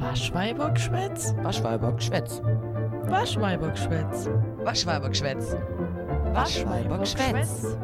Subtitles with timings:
[0.00, 1.34] Waschweibergschwätz?
[1.42, 2.40] Waschweibergschwätz.
[3.10, 4.26] Waschweibergschwätz.
[4.64, 5.54] Waschweibergschwätz.
[6.34, 7.76] Waschweibergschwätz.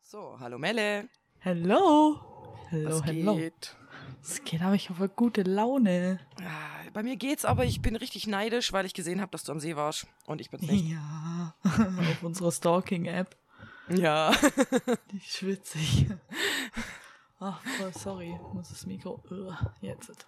[0.00, 1.08] So, hallo Melle.
[1.40, 2.18] Hello.
[2.70, 3.36] Hello, Was hello.
[3.36, 3.76] geht?
[4.22, 6.20] Es geht aber ich habe gute Laune.
[6.40, 9.52] Ah, Bei mir geht's, aber ich bin richtig neidisch, weil ich gesehen habe, dass du
[9.52, 10.06] am See warst.
[10.24, 10.88] Und ich bin's nicht.
[10.90, 13.36] Ja, auf unserer Stalking-App.
[13.90, 14.32] Ja.
[15.10, 16.06] Die ist schwitzig.
[17.42, 18.38] Ach, voll sorry.
[18.52, 19.20] Muss das Mikro.
[19.30, 20.26] Ugh, Jetzt.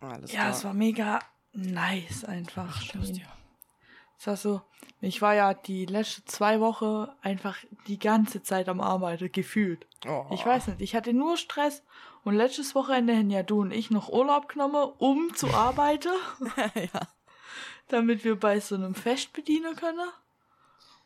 [0.00, 0.50] Alles Ja, klar.
[0.52, 1.18] es war mega
[1.52, 2.80] nice einfach.
[2.82, 3.22] Schön.
[4.18, 4.62] Es war so,
[5.00, 7.56] ich war ja die letzten zwei Wochen einfach
[7.86, 9.86] die ganze Zeit am Arbeiten, gefühlt.
[10.06, 10.26] Oh.
[10.32, 11.82] Ich weiß nicht, ich hatte nur Stress
[12.22, 16.12] und letztes Wochenende haben ja du und ich noch Urlaub genommen, um zu arbeiten,
[16.74, 17.00] ja.
[17.88, 20.08] damit wir bei so einem Fest bedienen können.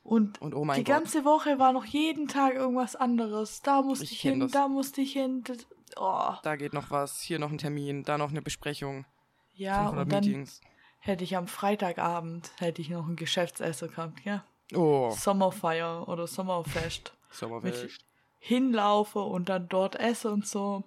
[0.08, 0.86] Und, Und oh die Gott.
[0.86, 3.60] ganze Woche war noch jeden Tag irgendwas anderes.
[3.60, 4.52] Da musste Ich ich, hin, das.
[4.52, 5.44] da musste ich hin.
[5.44, 5.58] Das,
[5.96, 6.32] oh.
[6.42, 9.04] Da geht noch was, hier noch ein Termin, da noch eine Besprechung.
[9.54, 10.60] Ja, 500 und dann Meetings.
[11.00, 14.44] hätte ich am Freitagabend hätte ich noch ein Geschäftsessen gehabt, ja.
[14.74, 17.12] Oh, Sommerfeier oder Sommerfest.
[17.30, 18.00] Sommerfest.
[18.38, 20.84] hinlaufe und dann dort esse und so.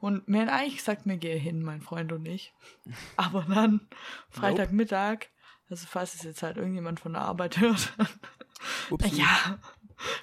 [0.00, 2.54] Und mir haben eigentlich gesagt, mir gehe hin, mein Freund und ich.
[3.16, 3.88] Aber dann
[4.30, 5.26] Freitagmittag,
[5.68, 7.92] also falls es jetzt halt irgendjemand von der Arbeit hört,
[8.90, 9.16] Upsi.
[9.16, 9.58] ja,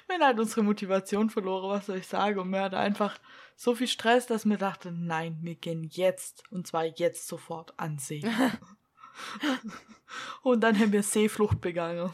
[0.06, 2.38] wir haben halt unsere Motivation verloren, was soll ich sagen?
[2.38, 3.18] Und mir hatte einfach
[3.56, 7.98] so viel Stress, dass mir dachte, nein, wir gehen jetzt und zwar jetzt sofort an
[7.98, 8.22] See.
[10.42, 12.12] und dann haben wir Seeflucht begangen.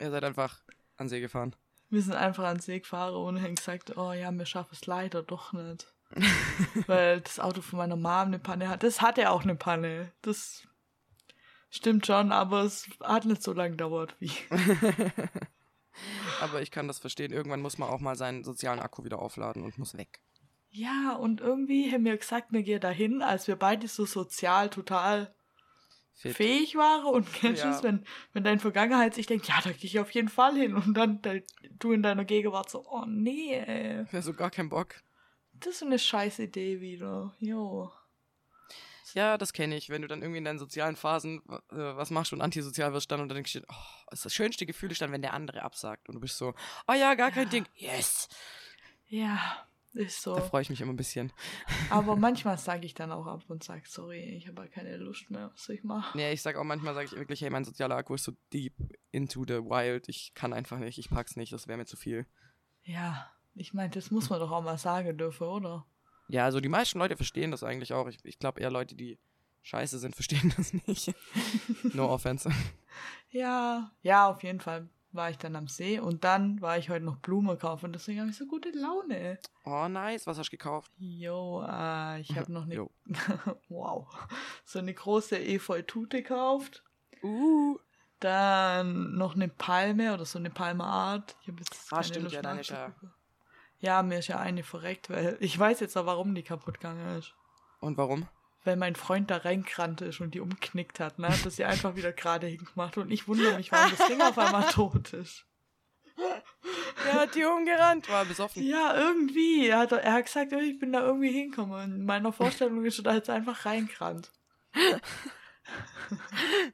[0.00, 0.60] Ihr seid einfach
[0.96, 1.54] an See gefahren.
[1.90, 5.22] Wir sind einfach ans See gefahren und haben gesagt, oh ja, wir schaffen es leider
[5.22, 5.92] doch nicht.
[6.86, 8.82] Weil das Auto von meiner Mom eine Panne hat.
[8.82, 10.12] Das hatte auch eine Panne.
[10.22, 10.66] Das
[11.76, 14.32] stimmt schon, aber es hat nicht so lange gedauert wie.
[16.40, 17.32] Aber ich kann das verstehen.
[17.32, 20.20] Irgendwann muss man auch mal seinen sozialen Akku wieder aufladen und muss weg.
[20.70, 25.32] Ja, und irgendwie haben wir gesagt, wir gehen dahin, als wir beide so sozial total
[26.14, 26.34] Fit.
[26.36, 27.04] fähig waren.
[27.06, 27.76] Und kennst du Ja.
[27.76, 30.74] es, wenn, wenn deine Vergangenheit sich denkt, ja, da gehe ich auf jeden Fall hin.
[30.74, 31.44] Und dann de-
[31.78, 34.04] du in deiner Gegenwart so, oh nee, ey.
[34.10, 34.96] Ja, so gar keinen Bock.
[35.52, 37.32] Das ist eine scheiß Idee wieder.
[37.38, 37.92] Jo.
[39.14, 39.90] Ja, das kenne ich.
[39.90, 43.20] Wenn du dann irgendwie in deinen sozialen Phasen äh, was machst und antisozial wirst dann
[43.20, 43.74] und dann denkst du, oh,
[44.10, 46.52] das, ist das schönste Gefühl ist dann, wenn der andere absagt und du bist so,
[46.88, 47.64] oh ja, gar kein Ding.
[47.76, 48.28] Yes.
[49.06, 50.34] Ja, ist so.
[50.34, 51.32] Da freue ich mich immer ein bisschen.
[51.90, 55.50] Aber manchmal sage ich dann auch ab und sage, sorry, ich habe keine Lust mehr,
[55.52, 56.16] was soll ich machen?
[56.16, 58.74] Nee, ich sag auch manchmal, sage ich wirklich, hey, mein sozialer Akku ist so deep
[59.12, 60.08] into the wild.
[60.08, 62.26] Ich kann einfach nicht, ich pack's nicht, das wäre mir zu viel.
[62.82, 65.86] Ja, ich meine, das muss man doch auch mal sagen dürfen, oder?
[66.28, 68.08] Ja, also die meisten Leute verstehen das eigentlich auch.
[68.08, 69.18] Ich, ich glaube eher Leute, die
[69.62, 71.14] scheiße sind, verstehen das nicht.
[71.94, 72.50] no offense.
[73.30, 77.04] Ja, ja, auf jeden Fall war ich dann am See und dann war ich heute
[77.04, 79.38] noch Blumen kaufen und deswegen habe ich so gute Laune.
[79.64, 80.26] Oh, nice.
[80.26, 80.90] Was hast du gekauft?
[80.98, 82.88] Jo, äh, ich habe noch eine,
[83.68, 84.08] wow,
[84.64, 86.82] so eine große Efeu-Tute gekauft.
[87.22, 87.78] Uh.
[88.20, 91.36] Dann noch eine Palme oder so eine Palmeart.
[91.42, 92.62] Ich habe jetzt Ah, stimmt, Lust ja, deine
[93.80, 97.18] ja- mir ist ja eine verreckt, weil ich weiß jetzt auch, warum die kaputt gegangen
[97.18, 97.34] ist.
[97.80, 98.28] Und warum?
[98.64, 101.28] Weil mein Freund da reingerannt ist und die umknickt hat, ne?
[101.28, 104.38] Hat das sie einfach wieder gerade hingemacht und ich wundere mich, warum das Ding auf
[104.38, 105.44] einmal tot ist.
[107.06, 108.62] Er hat die umgerannt, war besoffen.
[108.62, 109.66] Ja, irgendwie.
[109.68, 111.96] Er hat, er hat gesagt, ich bin da irgendwie hingekommen.
[111.96, 114.32] In meiner Vorstellung ist er da jetzt einfach reingerannt.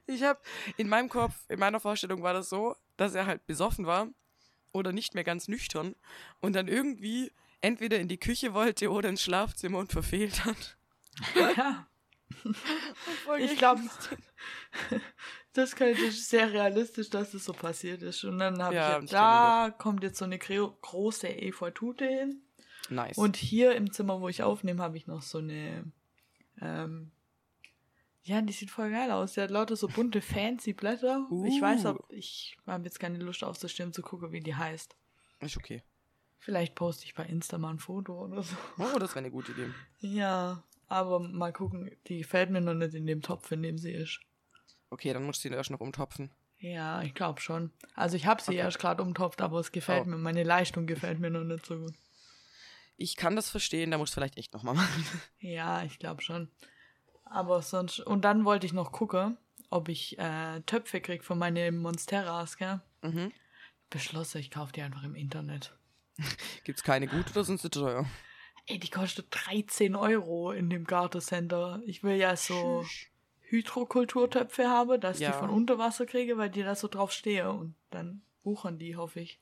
[0.05, 0.39] Ich habe
[0.77, 4.09] in meinem Kopf, in meiner Vorstellung war das so, dass er halt besoffen war
[4.73, 5.95] oder nicht mehr ganz nüchtern
[6.39, 10.77] und dann irgendwie entweder in die Küche wollte oder ins Schlafzimmer und verfehlt hat.
[11.57, 11.87] Ja,
[13.37, 13.81] ich glaube,
[15.53, 18.23] das könnte ist sehr realistisch, dass das so passiert ist.
[18.23, 22.41] Und dann habe Ja, ich, ja, da kommt jetzt so eine gro- große Efeu-Tute hin.
[22.89, 23.17] Nice.
[23.17, 25.91] Und hier im Zimmer, wo ich aufnehme, habe ich noch so eine.
[26.61, 27.11] Ähm,
[28.23, 29.33] ja, die sieht voll geil aus.
[29.33, 31.27] Die hat lauter so bunte fancy Blätter.
[31.45, 31.89] Ich weiß, Uh.
[31.89, 34.95] ob ich habe jetzt keine Lust aufzustehen zu gucken, wie die heißt.
[35.39, 35.81] ist okay.
[36.39, 38.55] Vielleicht poste ich bei Insta mal ein Foto oder so.
[38.79, 39.69] Oh, das wäre eine gute Idee.
[39.99, 41.91] Ja, aber mal gucken.
[42.07, 44.19] Die gefällt mir noch nicht in dem Topf, in dem sie ist.
[44.89, 46.31] Okay, dann musst du ihn erst noch umtopfen.
[46.57, 47.71] Ja, ich glaube schon.
[47.95, 48.57] Also ich habe sie Okay.
[48.57, 50.09] erst gerade umtopft, aber es gefällt Oh.
[50.09, 50.17] mir.
[50.17, 51.93] Meine Leistung gefällt mir noch nicht so gut.
[52.97, 55.05] Ich kann das verstehen, da musst du vielleicht echt nochmal machen.
[55.39, 56.49] Ja, ich glaube schon.
[57.31, 57.99] Aber sonst.
[58.01, 59.37] Und dann wollte ich noch gucken,
[59.69, 62.81] ob ich äh, Töpfe krieg für meine Monsteras, gell?
[63.01, 63.31] Mhm.
[63.89, 65.73] Beschlossen, ich kaufe die einfach im Internet.
[66.65, 68.05] Gibt's keine gut oder sind sie teuer?
[68.67, 71.81] Ey, die kostet 13 Euro in dem Gartencenter.
[71.85, 72.85] Ich will ja so
[73.41, 75.31] Hydrokulturtöpfe haben, dass Ja.
[75.31, 77.49] die von Unterwasser kriege, weil die da so drauf stehe.
[77.51, 79.39] Und dann buchern die, hoffe ich.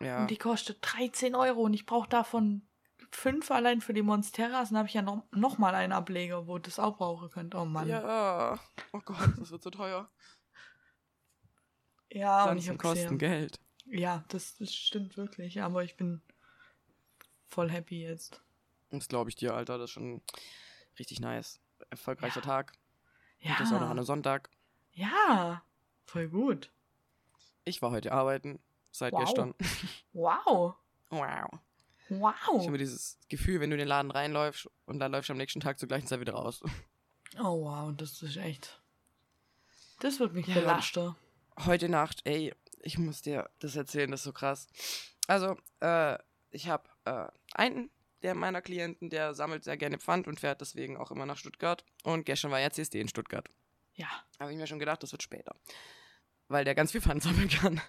[0.00, 0.20] Ja.
[0.20, 2.62] Und die kostet 13 Euro und ich brauche davon
[3.10, 6.58] fünf allein für die Monsteras, dann habe ich ja noch, noch mal einen Ableger, wo
[6.58, 7.54] das auch brauchen könnt.
[7.54, 7.88] Oh Mann.
[7.88, 8.00] Ja,
[8.52, 8.60] Ja.
[8.92, 10.10] Oh Gott, das wird so teuer.
[12.50, 13.18] und ich Pflanzen hab kosten gesehen.
[13.18, 13.60] Geld.
[13.86, 16.20] Ja, das, das stimmt wirklich, aber ich bin
[17.46, 18.42] voll happy jetzt.
[18.90, 19.78] Das glaube ich dir, Alter.
[19.78, 20.22] Das ist schon
[20.98, 21.60] richtig nice.
[21.90, 22.46] Erfolgreicher Ja.
[22.46, 22.72] Tag.
[23.40, 23.52] Ja.
[23.52, 24.50] Und das auch noch an einem Sonntag.
[24.92, 25.62] Ja,
[26.04, 26.70] voll gut.
[27.64, 28.58] Ich war heute arbeiten.
[28.90, 29.20] Seit Wow.
[29.24, 29.54] gestern.
[30.12, 30.74] Wow.
[31.10, 31.48] Wow.
[32.08, 32.60] Wow.
[32.60, 35.36] Ich habe dieses Gefühl, wenn du in den Laden reinläufst und dann läufst du am
[35.38, 36.62] nächsten Tag zur gleichen Zeit wieder raus.
[37.38, 38.80] Oh wow, das ist echt.
[40.00, 40.54] Das wird mich Ja.
[40.54, 41.14] belasten.
[41.66, 44.66] Heute Nacht, ey, ich muss dir das erzählen, das ist so krass.
[45.26, 46.16] Also, äh,
[46.50, 47.90] ich habe äh, einen
[48.22, 51.84] der meiner Klienten, der sammelt sehr gerne Pfand und fährt deswegen auch immer nach Stuttgart.
[52.02, 53.48] Und gestern war ja CSD in Stuttgart.
[53.92, 54.08] Ja.
[54.40, 55.54] Habe ich mir schon gedacht, das wird später.
[56.48, 57.80] Weil der ganz viel Pfand sammeln kann.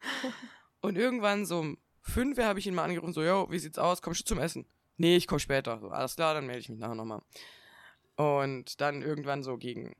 [0.82, 4.02] Und irgendwann so um 5 habe ich ihn mal angerufen, so, yo, wie sieht's aus?
[4.02, 4.66] Kommst du zum Essen?
[4.96, 5.78] Nee, ich komme später.
[5.80, 7.22] So, alles klar, dann melde ich mich nachher nochmal.
[8.16, 9.94] Und dann irgendwann so gegen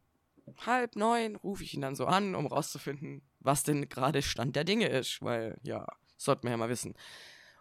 [0.67, 4.65] halb neun rufe ich ihn dann so an, um rauszufinden, was denn gerade Stand der
[4.65, 5.23] Dinge ist.
[5.23, 6.95] Weil, ja, sollte man ja mal wissen.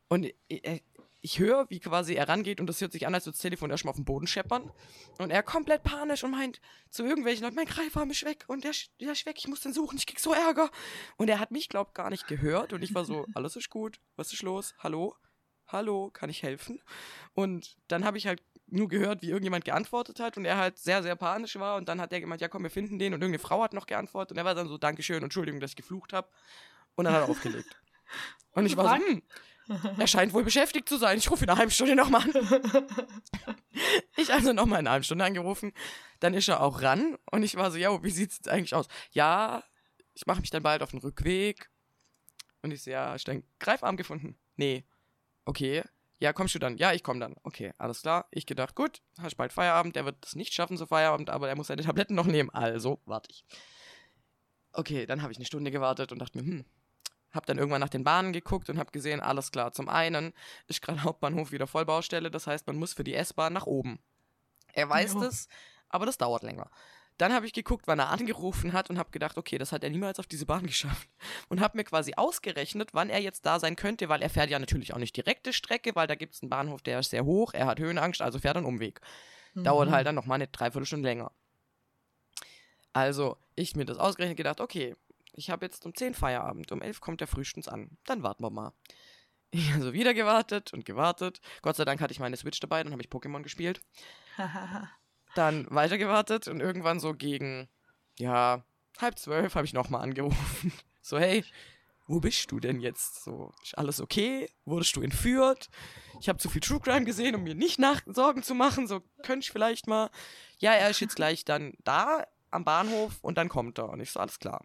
[0.08, 0.84] Und ich,
[1.24, 3.70] ich höre, wie quasi er rangeht und das hört sich an, als würde das Telefon
[3.70, 4.72] erstmal auf den Boden scheppern.
[5.20, 6.60] Und er komplett panisch und meint
[6.90, 9.62] zu irgendwelchen Leuten, mein Greifarm ist weg und der, ist- der ist weg, ich muss
[9.62, 10.70] den suchen, ich krieg so Ärger.
[11.18, 14.00] Und er hat mich, glaub, gar nicht gehört und ich war so, alles ist gut,
[14.16, 15.16] was ist los, hallo,
[15.68, 16.82] hallo, kann ich helfen?
[17.34, 21.04] Und dann habe ich halt nur gehört, wie irgendjemand geantwortet hat und er halt sehr,
[21.04, 23.40] sehr panisch war und dann hat er gemeint, ja komm, wir finden den und irgendeine
[23.46, 26.30] Frau hat noch geantwortet und er war dann so, Dankeschön, Entschuldigung, dass ich geflucht habe
[26.96, 27.76] und dann hat er aufgelegt.
[28.54, 29.22] Und ich war so, hm,
[29.98, 31.18] er scheint wohl beschäftigt zu sein.
[31.18, 32.34] Ich rufe ihn eine halbe Stunde nochmal an.
[34.18, 35.74] Ich also nochmal in einer halben Stunde angerufen.
[36.20, 38.88] Dann ist er auch ran und ich war so, ja, wie sieht's jetzt eigentlich aus?
[39.12, 39.64] Ja,
[40.14, 41.70] ich mache mich dann bald auf den Rückweg.
[42.62, 44.38] Und ich so, ja, du deinen Greifarm gefunden?
[44.56, 44.86] Nee.
[45.46, 45.84] Okay.
[46.20, 46.78] Ja, kommst du dann?
[46.78, 47.36] Ja, ich komme dann.
[47.42, 48.28] Okay, alles klar.
[48.30, 49.96] Ich gedacht, gut, hast bald Feierabend.
[49.96, 52.52] Der wird es nicht schaffen zu Feierabend, aber er muss seine Tabletten noch nehmen.
[52.52, 53.44] Also, warte ich.
[54.74, 56.66] Okay, dann habe ich eine Stunde gewartet und dachte mir, hm,
[57.34, 59.72] hab dann irgendwann nach den Bahnen geguckt und hab gesehen, alles klar.
[59.72, 60.34] Zum einen
[60.68, 64.00] ist gerade Hauptbahnhof wieder Vollbaustelle, das heißt, man muss für die S-Bahn nach oben.
[64.74, 65.22] Er weiß Jo.
[65.22, 65.48] das,
[65.90, 66.70] aber das dauert länger.
[67.18, 69.90] Dann habe ich geguckt, wann er angerufen hat und habe gedacht, okay, das hat er
[69.92, 71.08] niemals auf diese Bahn geschafft.
[71.50, 74.58] Und habe mir quasi ausgerechnet, wann er jetzt da sein könnte, weil er fährt ja
[74.58, 77.54] natürlich auch nicht direkte Strecke, weil da gibt es einen Bahnhof, der ist sehr hoch,
[77.54, 79.02] er hat Höhenangst, also fährt er einen Umweg.
[79.54, 79.94] Dauert Mhm.
[79.94, 81.32] halt dann nochmal eine Dreiviertelstunde länger.
[82.94, 84.96] Also, ich mir das ausgerechnet gedacht, okay,
[85.34, 87.98] ich habe jetzt um 10 Feierabend, um 11 kommt der frühestens an.
[88.06, 88.74] Dann warten wir mal.
[89.52, 91.42] Ich also wieder gewartet und gewartet.
[91.62, 93.82] Gott sei Dank hatte ich meine Switch dabei, dann habe ich Pokémon gespielt.
[95.36, 97.70] Dann weiter gewartet und irgendwann so gegen,
[98.18, 98.66] ja,
[99.00, 100.74] halb zwölf habe ich nochmal angerufen.
[101.04, 101.44] So, hey,
[102.06, 103.24] wo bist du denn jetzt?
[103.24, 104.48] So, ist alles okay?
[104.66, 105.70] Wurdest du entführt?
[106.20, 108.86] Ich habe zu viel True Crime gesehen, um mir nicht nach Sorgen zu machen.
[108.86, 110.12] So, könnt ich vielleicht mal.
[110.60, 113.90] Ja, er ist jetzt gleich dann da am Bahnhof und dann kommt er.
[113.90, 114.64] Und ich so, alles klar.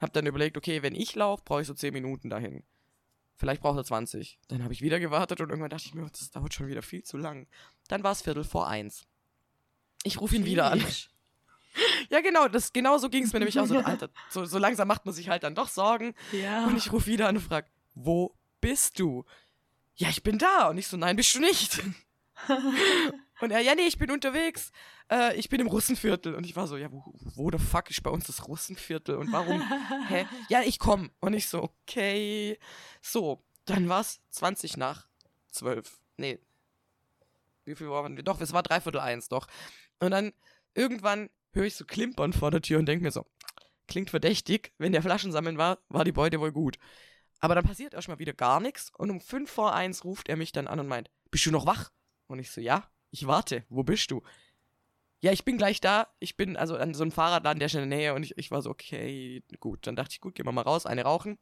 [0.00, 2.62] Hab dann überlegt, okay, wenn ich laufe, brauche ich so 10 Minuten dahin.
[3.36, 4.38] Vielleicht braucht er 20.
[4.48, 7.04] Dann habe ich wieder gewartet und irgendwann dachte ich mir, das dauert schon wieder viel
[7.04, 7.46] zu lang.
[7.88, 9.06] Dann war es Viertel vor eins.
[10.02, 10.84] Ich rufe ihn wieder an.
[12.10, 13.78] Ja, genau, das, genau so ging es mir nämlich auch so.
[13.84, 16.14] Alter, so, so langsam macht man sich halt dann doch Sorgen.
[16.32, 16.66] Ja.
[16.66, 19.24] Und ich rufe wieder an und frage, wo bist du?
[19.94, 20.70] Ja, ich bin da.
[20.70, 21.80] Und ich so, nein, bist du nicht.
[23.40, 24.72] und er, ja, nee, ich bin unterwegs.
[25.10, 26.34] Äh, ich bin im Russenviertel.
[26.34, 27.02] Und ich war so, ja, wo,
[27.36, 29.16] wo the fuck ist bei uns das Russenviertel?
[29.16, 29.62] Und warum?
[30.08, 30.26] Hä?
[30.48, 31.10] Ja, ich komm.
[31.20, 32.58] Und ich so, okay.
[33.00, 35.06] So, dann war's 20 nach
[35.50, 36.00] 12.
[36.16, 36.38] Nee.
[37.64, 38.24] Wie viel waren wir?
[38.24, 39.46] Doch, es war dreiviertel eins, doch.
[40.00, 40.32] Und dann
[40.74, 43.26] irgendwann höre ich so klimpern vor der Tür und denke mir so,
[43.86, 44.72] klingt verdächtig.
[44.78, 46.78] Wenn der Flaschensammeln war, war die Beute wohl gut.
[47.40, 50.52] Aber dann passiert erstmal wieder gar nichts und um 5 vor 1 ruft er mich
[50.52, 51.90] dann an und meint, bist du noch wach?
[52.26, 53.64] Und ich so, ja, ich warte.
[53.68, 54.22] Wo bist du?
[55.20, 56.08] Ja, ich bin gleich da.
[56.20, 58.50] Ich bin also an so einem Fahrradladen, der ist in der Nähe und ich, ich
[58.50, 59.86] war so, okay, gut.
[59.86, 61.38] Dann dachte ich, gut, gehen wir mal raus, eine rauchen.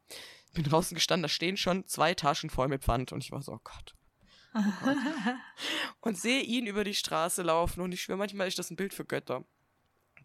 [0.54, 3.52] Bin draußen gestanden, da stehen schon zwei Taschen voll mit Pfand und ich war so,
[3.52, 3.94] oh Gott.
[6.00, 8.94] Und sehe ihn über die Straße laufen und ich schwöre, manchmal ist das ein Bild
[8.94, 9.44] für Götter.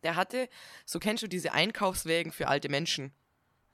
[0.04, 0.48] Der hatte,
[0.86, 3.14] so kennst du diese Einkaufswägen für alte Menschen.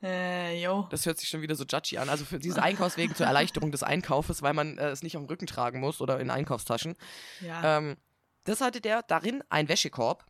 [0.03, 0.87] Äh, jo.
[0.91, 2.09] Das hört sich schon wieder so judgy an.
[2.09, 5.27] Also für diese Einkaufswegen zur Erleichterung des Einkaufes, weil man äh, es nicht auf dem
[5.27, 6.95] Rücken tragen muss oder in Einkaufstaschen.
[7.41, 7.77] Ja.
[7.77, 7.97] Ähm,
[8.43, 10.25] das hatte der darin ein Wäschekorb.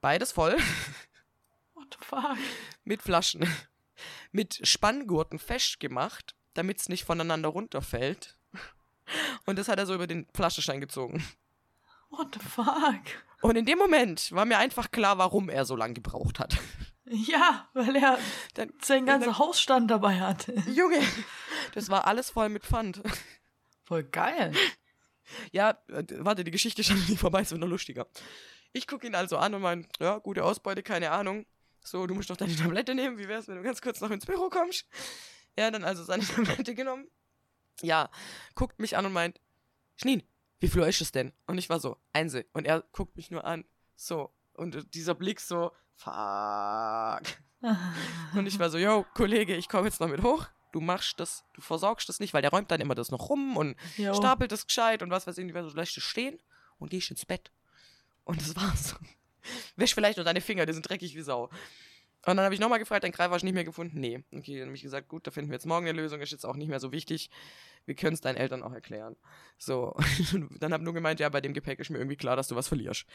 [0.00, 0.56] Beides voll
[1.74, 2.36] What the fuck?
[2.84, 3.46] mit Flaschen.
[4.32, 8.38] Mit Spanngurten festgemacht, damit es nicht voneinander runterfällt.
[9.44, 11.22] Und das hat er so über den Flaschenstein gezogen.
[12.10, 13.02] What the fuck?
[13.42, 16.56] Und in dem Moment war mir einfach klar, warum er so lange gebraucht hat.
[17.12, 18.18] Ja, weil er
[18.54, 20.52] Dann, sein ganzer Hausstand dabei hatte.
[20.68, 21.00] Junge,
[21.74, 23.02] das war alles voll mit Pfand.
[23.82, 24.52] Voll geil.
[25.50, 28.06] Ja, äh, warte, die Geschichte ist schon nicht vorbei, es wird noch lustiger.
[28.72, 31.46] Ich gucke ihn also an und mein, ja, gute Ausbeute, keine Ahnung.
[31.82, 33.18] So, du musst doch deine Tablette nehmen.
[33.18, 34.86] Wie wär's, wenn du ganz kurz noch ins Büro kommst?
[35.56, 37.08] Er hat dann also seine Tablette genommen.
[37.82, 38.10] Ja,
[38.54, 39.40] guckt mich an und meint,
[39.96, 40.22] Schneen,
[40.60, 41.32] wie viel Uhr ist es denn?
[41.46, 42.46] Und ich war so, Einse.
[42.52, 43.64] Und er guckt mich nur an.
[43.96, 44.30] So.
[44.60, 47.22] Und dieser Blick so, fuck.
[48.34, 50.48] Und ich war so, yo, Kollege, ich komme jetzt noch mit hoch.
[50.72, 53.56] Du machst das, du versorgst das nicht, weil der räumt dann immer das noch rum
[53.56, 54.12] und Jo.
[54.14, 56.38] stapelt das gescheit und was weiß ich, nicht, so lässt es stehen
[56.78, 57.50] und gehst ins Bett.
[58.24, 58.96] Und das war's.
[59.76, 61.48] Wäsch vielleicht nur deine Finger, die sind dreckig wie Sau.
[62.26, 63.98] Und dann habe ich nochmal gefragt, dein Greifer du nicht mehr gefunden?
[63.98, 64.22] Nee.
[64.34, 66.44] Okay, dann habe ich gesagt, gut, da finden wir jetzt morgen eine Lösung, ist jetzt
[66.44, 67.30] auch nicht mehr so wichtig.
[67.86, 69.16] Wir können es deinen Eltern auch erklären.
[69.56, 69.96] So,
[70.60, 72.68] dann habe nur gemeint, ja, bei dem Gepäck ist mir irgendwie klar, dass du was
[72.68, 73.06] verlierst.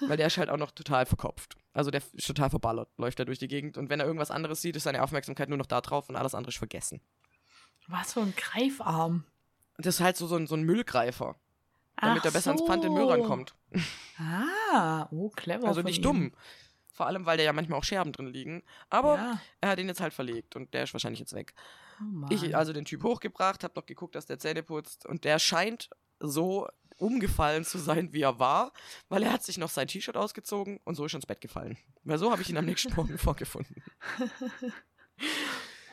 [0.00, 1.56] Weil der ist halt auch noch total verkopft.
[1.72, 3.78] Also der ist total verballert, läuft da durch die Gegend.
[3.78, 6.34] Und wenn er irgendwas anderes sieht, ist seine Aufmerksamkeit nur noch da drauf und alles
[6.34, 7.00] andere ist vergessen.
[7.86, 9.24] Was für ein Greifarm.
[9.76, 11.36] Und das ist halt so, so, ein, so ein Müllgreifer,
[11.96, 13.10] damit Ach er besser ans Pfand den Müll so.
[13.10, 13.54] rankommt.
[14.18, 15.68] Ah, oh, clever.
[15.68, 16.02] Also nicht ihm.
[16.02, 16.32] dumm.
[17.02, 18.62] Vor allem, weil da ja manchmal auch Scherben drin liegen.
[18.88, 19.40] Aber Ja.
[19.60, 21.52] er hat ihn jetzt halt verlegt und der ist wahrscheinlich jetzt weg.
[22.00, 22.26] Oh.
[22.30, 25.90] Ich also den Typ hochgebracht, hab noch geguckt, dass der Zähne putzt und der scheint
[26.20, 26.68] so
[26.98, 28.72] umgefallen zu sein, wie er war,
[29.08, 31.76] weil er hat sich noch sein T-Shirt ausgezogen und so ist er ins Bett gefallen.
[32.04, 33.82] Weil so habe ich ihn am nächsten Morgen vorgefunden.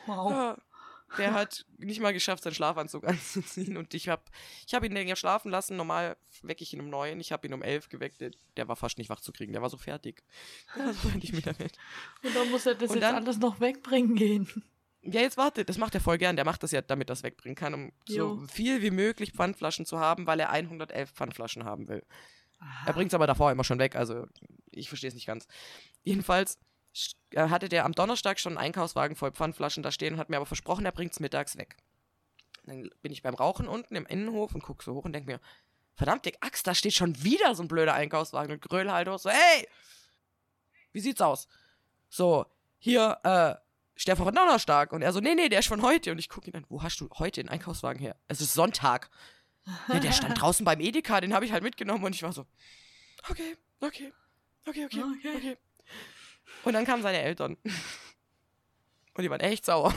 [0.06, 0.30] wow.
[0.30, 0.56] Ja,
[1.18, 4.22] der hat nicht mal geschafft, seinen Schlafanzug anzuziehen und ich habe
[4.66, 5.76] ich hab ihn länger schlafen lassen.
[5.76, 8.20] Normal wecke ich ihn um neun, ich habe ihn um elf geweckt.
[8.20, 10.22] Der, der war fast nicht wach zu kriegen, der war so fertig.
[10.76, 11.76] Der war so fertig mit der Welt.
[12.22, 14.62] Und dann muss er das Und jetzt dann- alles noch wegbringen gehen.
[15.02, 16.36] Ja, jetzt warte, das macht er voll gern.
[16.36, 18.36] Der macht das ja, damit er das wegbringen kann, um Jo.
[18.40, 22.04] so viel wie möglich Pfandflaschen zu haben, weil er 111 Pfandflaschen haben will.
[22.60, 22.92] Er Aha.
[22.92, 24.26] bringt es aber davor immer schon weg, also
[24.70, 25.46] ich verstehe es nicht ganz.
[26.02, 26.58] Jedenfalls
[27.36, 30.46] hatte der am Donnerstag schon einen Einkaufswagen voll Pfandflaschen da stehen und hat mir aber
[30.46, 31.76] versprochen, er bringt es mittags weg.
[32.64, 35.40] Dann bin ich beim Rauchen unten im Innenhof und gucke so hoch und denke mir,
[35.94, 39.30] verdammte Axt, da steht schon wieder so ein blöder Einkaufswagen und gröle halt auch so,
[39.30, 39.68] hey,
[40.92, 41.46] wie sieht's aus?
[42.08, 42.46] So,
[42.78, 43.54] hier, äh,
[44.06, 44.92] der von Donnerstag?
[44.92, 46.10] Und er so, nee, nee, der ist von heute.
[46.12, 48.16] Und ich gucke ihn an, wo hast du heute den Einkaufswagen her?
[48.28, 49.10] Es ist Sonntag.
[49.88, 52.46] Ja, der stand draußen beim Edeka, den habe ich halt mitgenommen und ich war so,
[53.28, 54.10] okay, okay,
[54.66, 55.36] okay, okay, Okay.
[55.36, 55.56] okay.
[56.64, 57.56] Und dann kamen seine Eltern.
[59.14, 59.94] Und die waren echt sauer.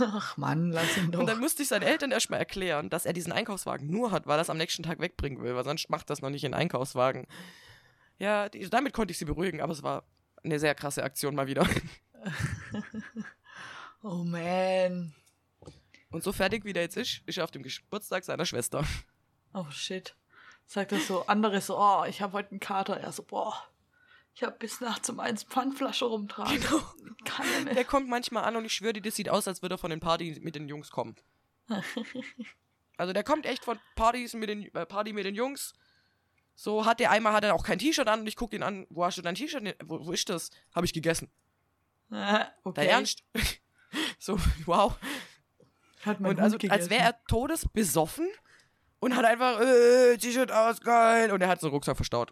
[0.00, 1.20] Ach Mann, lass ihn doch.
[1.20, 4.38] Und dann musste ich seinen Eltern erstmal erklären, dass er diesen Einkaufswagen nur hat, weil
[4.38, 7.26] er es am nächsten Tag wegbringen will, weil sonst macht das noch nicht in Einkaufswagen.
[8.18, 10.04] Ja, die, damit konnte ich sie beruhigen, aber es war
[10.42, 11.66] eine sehr krasse Aktion mal wieder.
[14.02, 15.14] oh man.
[16.10, 18.84] Und so fertig wie der jetzt ist, ist er auf dem Geburtstag seiner Schwester.
[19.52, 20.14] Oh shit.
[20.66, 22.98] Sagt er so, andere so, oh, ich habe heute einen Kater.
[22.98, 23.54] Er so, boah,
[24.34, 26.60] ich habe bis nachts um eins Pfandflasche rumtragen.
[26.60, 26.82] Genau.
[27.24, 27.76] Kann er nicht.
[27.76, 29.90] Der kommt manchmal an und ich schwöre dir, das sieht aus, als würde er von
[29.90, 31.16] den Partys mit den Jungs kommen.
[32.96, 35.72] Also der kommt echt von Partys mit den äh, Party mit den Jungs.
[36.54, 38.86] So hat der einmal hat er auch kein T-Shirt an und ich gucke ihn an,
[38.88, 39.76] wo hast du dein T-Shirt?
[39.84, 40.50] Wo, wo ist das?
[40.74, 41.28] Habe ich gegessen.
[42.12, 42.82] Äh, okay.
[42.82, 43.24] Dein Ernst?
[44.20, 44.96] so, wow.
[46.04, 47.18] Hat mein Und also Hund als wäre gegessen.
[47.18, 48.28] er todesbesoffen
[49.00, 51.32] und hat einfach äh, T-Shirt aus, geil.
[51.32, 52.30] Und er hat so einen Rucksack verstaut.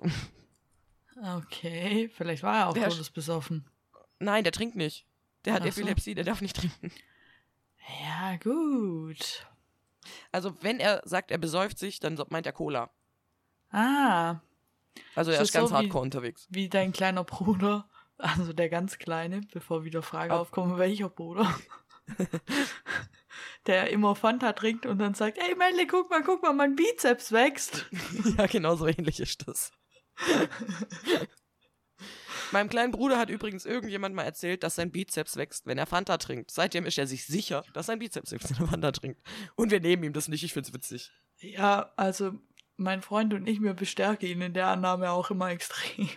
[1.21, 3.67] Okay, vielleicht war er auch todesbesoffen.
[4.19, 5.07] Nein, der trinkt nicht.
[5.45, 5.81] Der hat Ach so.
[5.81, 6.93] Epilepsie, der darf nicht trinken.
[8.03, 9.47] Ja, gut.
[10.31, 12.91] Also wenn er sagt, er besäuft sich, dann so- meint er Cola.
[13.71, 14.41] Ah,
[15.15, 16.47] Also er So- ist ganz so wie- hardcore unterwegs.
[16.51, 17.89] wie dein kleiner Bruder,
[18.19, 20.39] also der ganz Kleine, bevor wieder Frage Oh.
[20.39, 21.53] aufkommt, welcher Bruder?
[23.67, 27.33] der immer Fanta trinkt und dann sagt, ey Melle, guck mal, guck mal, mein Bizeps
[27.33, 27.87] wächst.
[28.39, 29.73] ja, genau so ähnlich ist das.
[32.53, 36.19] Meinem kleinen Bruder hat übrigens irgendjemand mal erzählt, dass sein Bizeps wächst, wenn er Fanta
[36.19, 36.51] trinkt.
[36.51, 39.23] Seitdem ist er sich sicher, dass sein Bizeps wächst, wenn er Fanta trinkt.
[39.55, 41.13] Und wir nehmen ihm das nicht, ich find's witzig.
[41.39, 42.33] Ja, also
[42.77, 46.09] mein Freund und ich, mir bestärken ihn in der Annahme auch immer extrem.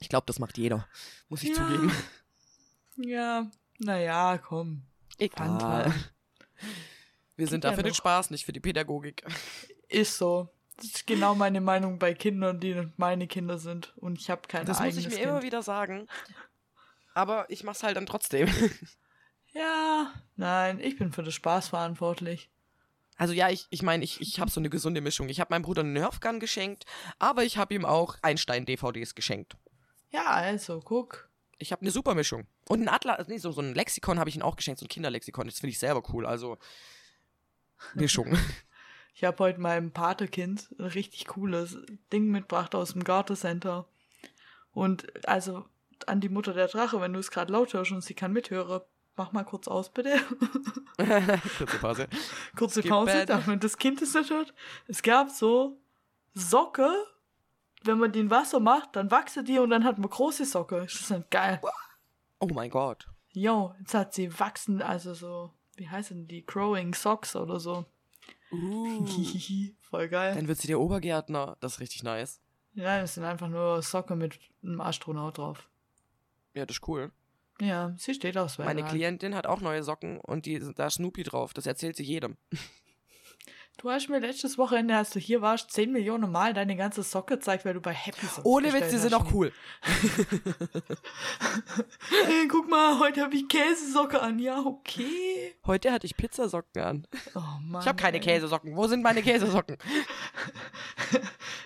[0.00, 0.88] Ich glaube, das macht jeder.
[1.28, 1.56] Muss ich Ja.
[1.56, 1.92] zugeben.
[2.96, 4.82] Ja, naja, komm.
[5.18, 5.46] Egal.
[5.46, 5.94] Fanta.
[7.36, 7.96] Wir sind Geht da ja für den noch.
[7.96, 9.24] Spaß, nicht für die Pädagogik.
[9.88, 10.48] Ist so.
[10.80, 13.92] Das ist genau meine Meinung bei Kindern, die meine Kinder sind.
[13.96, 15.26] Und ich habe kein Das muss ich mir kind.
[15.28, 16.08] immer wieder sagen.
[17.14, 18.48] Aber ich mach's halt dann trotzdem.
[19.52, 22.50] Ja, nein, ich bin für den Spaß verantwortlich.
[23.16, 25.28] Also ja, ich ich, meine, ich, ich habe so eine gesunde Mischung.
[25.28, 26.86] Ich habe meinem Bruder eine Nerfgun geschenkt,
[27.18, 29.56] aber ich habe ihm auch Einstein-DVDs geschenkt.
[30.10, 31.28] Ja, also, guck.
[31.58, 32.46] Ich habe eine super Mischung.
[32.68, 34.88] Und ein Atlas, nee, so, so ein Lexikon habe ich ihm auch geschenkt, so ein
[34.88, 35.46] Kinderlexikon.
[35.46, 36.24] Das finde ich selber cool.
[36.26, 36.56] Also
[37.94, 38.38] Mischung.
[39.20, 41.76] Ich habe heute meinem Patekind ein richtig cooles
[42.10, 43.84] Ding mitgebracht aus dem Gartencenter.
[44.72, 45.66] Und also
[46.06, 48.80] an die Mutter der Drache, wenn du es gerade laut hörst und sie kann mithören,
[49.16, 50.18] mach mal kurz aus, bitte.
[51.58, 52.08] Kurze Pause.
[52.56, 54.54] Kurze Skip Pause, damit das Kind es nicht hört.
[54.86, 55.76] Es gab so
[56.32, 56.90] Socke,
[57.84, 60.84] wenn man die in Wasser macht, dann wachsen die und dann hat man große Socke.
[60.84, 61.60] Ist das nicht geil?
[62.38, 63.06] Oh mein Gott.
[63.34, 66.46] Jo, jetzt hat sie wachsen, also so, wie heißen die?
[66.46, 67.84] Growing Socks oder so.
[68.52, 69.06] Uh.
[69.80, 70.34] Voll geil.
[70.34, 71.56] Dann wird sie der Obergärtner.
[71.60, 72.40] Das ist richtig nice.
[72.74, 75.68] Ja, das sind einfach nur Socken mit einem Astronaut drauf.
[76.54, 77.10] Ja, das ist cool.
[77.60, 78.90] Ja, sie steht aufs Meine Weltall.
[78.90, 81.52] Klientin hat auch neue Socken und die, da ist Snoopy drauf.
[81.52, 82.36] Das erzählt sie jedem.
[83.80, 87.36] Du hast mir letztes Wochenende, als du hier warst, 10 Millionen Mal deine ganze Socke
[87.36, 89.52] gezeigt, weil du bei Happy Socks Ohne Witz, die sind auch cool.
[92.26, 94.38] Hey, guck mal, heute habe ich Käsesocke an.
[94.38, 95.54] Ja, okay.
[95.64, 97.06] Heute hatte ich Pizzasocken an.
[97.34, 97.80] Oh Mann.
[97.80, 98.22] Ich habe keine ey.
[98.22, 98.76] Käsesocken.
[98.76, 99.78] Wo sind meine Käsesocken?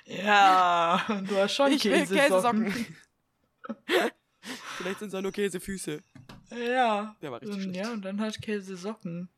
[0.06, 2.72] Ja, du hast schon Ich will Käsesocken.
[2.72, 2.96] Käsesocken.
[4.76, 6.00] Vielleicht sind es auch nur Käsefüße.
[6.50, 7.16] Ja.
[7.20, 9.28] Der war richtig Und, ja, und dann hast du Käsesocken.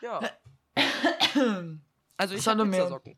[0.00, 0.20] Ja.
[2.18, 3.16] Also ich habe Pizzasocken.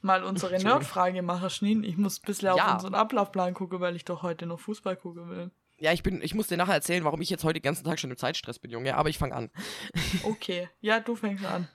[0.00, 0.56] Mal unsere.
[0.58, 1.84] Nerdfrage machen, Schneen.
[1.84, 2.72] Ich muss ein bisschen auf Ja.
[2.72, 5.50] unseren Ablaufplan gucken, weil ich doch heute noch Fußball gucken will.
[5.76, 8.00] Ja, ich bin, ich muss dir nachher erzählen, warum ich jetzt heute den ganzen Tag
[8.00, 8.96] schon im Zeitstress bin, Junge.
[8.96, 9.50] Aber ich fange an.
[10.24, 10.68] Okay.
[10.80, 11.68] Ja, du fängst an.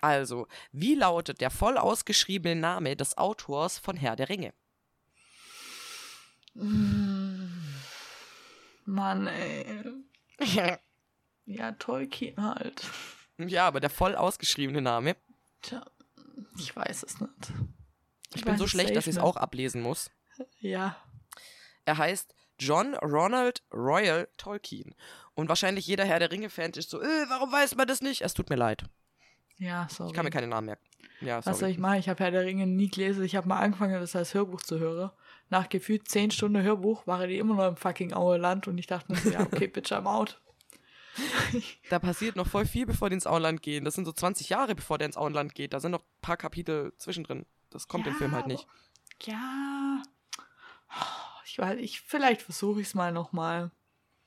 [0.00, 4.52] Also, wie lautet der voll ausgeschriebene Name des Autors von Herr der Ringe?
[6.54, 7.46] Mm.
[8.86, 9.82] Mann, ey.
[11.44, 12.88] Ja, Tolkien halt.
[13.38, 15.16] Ja, aber der voll ausgeschriebene Name.
[15.62, 15.84] Tja,
[16.58, 17.52] ich weiß es nicht.
[18.34, 20.10] Ich bin so schlecht, dass ich es auch ablesen muss.
[20.58, 20.96] Ja.
[21.84, 24.94] Er heißt John Ronald Royal Tolkien.
[25.34, 28.22] Und wahrscheinlich jeder Herr der Ringe-Fan ist so, äh, warum weiß man das nicht?
[28.22, 28.84] Es tut mir leid.
[29.58, 30.10] Ja, sorry.
[30.10, 30.84] Ich kann mir keine Namen merken.
[31.20, 31.72] Ja, Was soll sorry.
[31.72, 31.98] ich machen?
[31.98, 33.24] Ich habe Herr der Ringe nie gelesen.
[33.24, 35.10] Ich habe mal angefangen, das als Hörbuch zu hören.
[35.50, 39.12] Nach gefühlt 10 Stunden Hörbuch waren die immer noch im fucking Auerland und ich dachte
[39.12, 40.40] mir ja, okay, bitch, I'm out.
[41.90, 43.84] Da passiert noch voll viel, bevor die ins Auenland gehen.
[43.84, 45.72] Das sind so 20 Jahre, bevor der ins Auenland geht.
[45.72, 47.44] Da sind noch ein paar Kapitel zwischendrin.
[47.70, 48.66] Das kommt im Ja, Film halt nicht.
[49.24, 50.02] Ja.
[51.46, 53.70] Ich weiß, ich, vielleicht versuche ich es mal nochmal.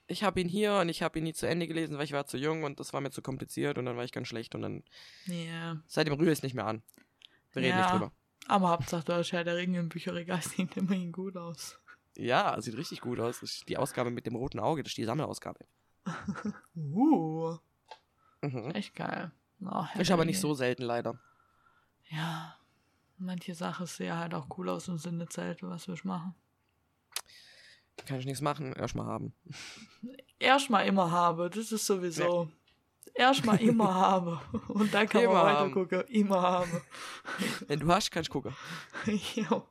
[0.08, 2.26] Ich habe ihn hier und ich habe ihn nie zu Ende gelesen, weil ich war
[2.26, 4.62] zu jung und das war mir zu kompliziert und dann war ich ganz schlecht und
[4.62, 4.84] dann
[5.26, 5.82] Ja.
[5.88, 6.82] seitdem rühre ich es nicht mehr an.
[7.52, 7.82] Wir reden Ja.
[7.82, 8.12] nicht drüber.
[8.46, 11.80] Aber Hauptsache, hast Herr der Ringe im Bücherregal sieht immerhin gut aus.
[12.16, 13.40] Ja, sieht richtig gut aus.
[13.68, 15.58] Die Ausgabe mit dem roten Auge, das ist die Sammelausgabe.
[16.76, 17.56] Uh,
[18.42, 18.70] Mhm.
[18.72, 19.32] echt geil.
[19.64, 21.18] Oh, Ist aber nicht so selten leider.
[22.10, 22.54] Ja.
[23.18, 26.34] Manche Sachen sehen halt auch cool aus und sind nicht selten, was wir machen.
[28.06, 29.32] Kann ich nichts machen, erstmal haben.
[30.38, 32.50] Erstmal immer habe, das ist sowieso.
[33.14, 34.38] Erstmal immer habe.
[34.68, 35.74] Und dann kann Immer man haben.
[35.74, 36.00] weiter gucken.
[36.14, 36.82] Immer habe.
[37.66, 38.54] Wenn du hast, kannst du gucken.
[39.34, 39.66] jo.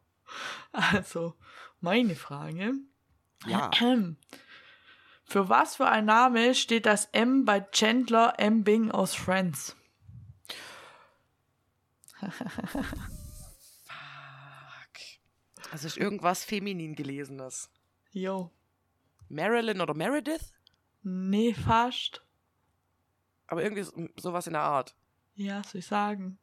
[0.72, 1.36] Also,
[1.82, 2.74] meine Frage.
[3.46, 3.70] Ja.
[5.28, 8.64] Für was für ein Name steht das M bei Chandler M.
[8.64, 9.76] Bing aus Friends?
[12.20, 12.52] Fuck.
[15.72, 17.70] Also ist irgendwas feminin gelesenes.
[18.12, 18.52] Jo.
[19.30, 20.54] Marilyn oder Meredith?
[21.04, 22.22] Nee, fast.
[23.48, 24.96] Aber irgendwie so- sowas in der Art.
[25.36, 26.38] Ja, soll ich sagen?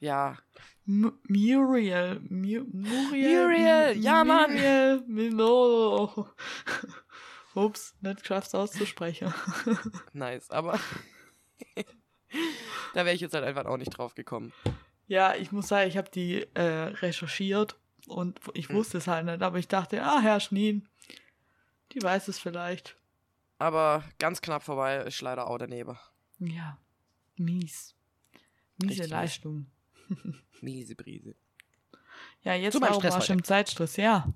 [0.00, 0.38] Ja.
[0.86, 2.20] M Muriel.
[2.28, 3.46] Mu Muriel.
[3.46, 4.52] Muriel, ja, Mann.
[4.52, 5.02] Muriel.
[5.06, 6.28] Mino.
[7.54, 9.32] Ups, nicht geschafft auszusprechen.
[10.12, 10.50] Nice.
[10.50, 10.78] Aber
[12.94, 14.52] da wäre ich jetzt halt einfach auch nicht drauf gekommen.
[15.06, 18.76] Ja, ich muss sagen, ich habe die äh, recherchiert und ich Hm.
[18.76, 20.88] wusste es halt nicht, aber ich dachte, ah, Herr Schneen,
[21.92, 22.96] die weiß es vielleicht.
[23.58, 25.98] Aber ganz knapp vorbei ist leider auch daneben.
[26.38, 26.78] Ja,
[27.36, 27.94] mies.
[28.78, 29.10] Miese Richtig mies.
[29.10, 29.66] Leistung.
[30.60, 31.34] Miese Brise.
[32.44, 33.32] Ja, jetzt Stress du heute.
[33.34, 33.96] im Zeitstress?
[33.96, 34.26] Ja.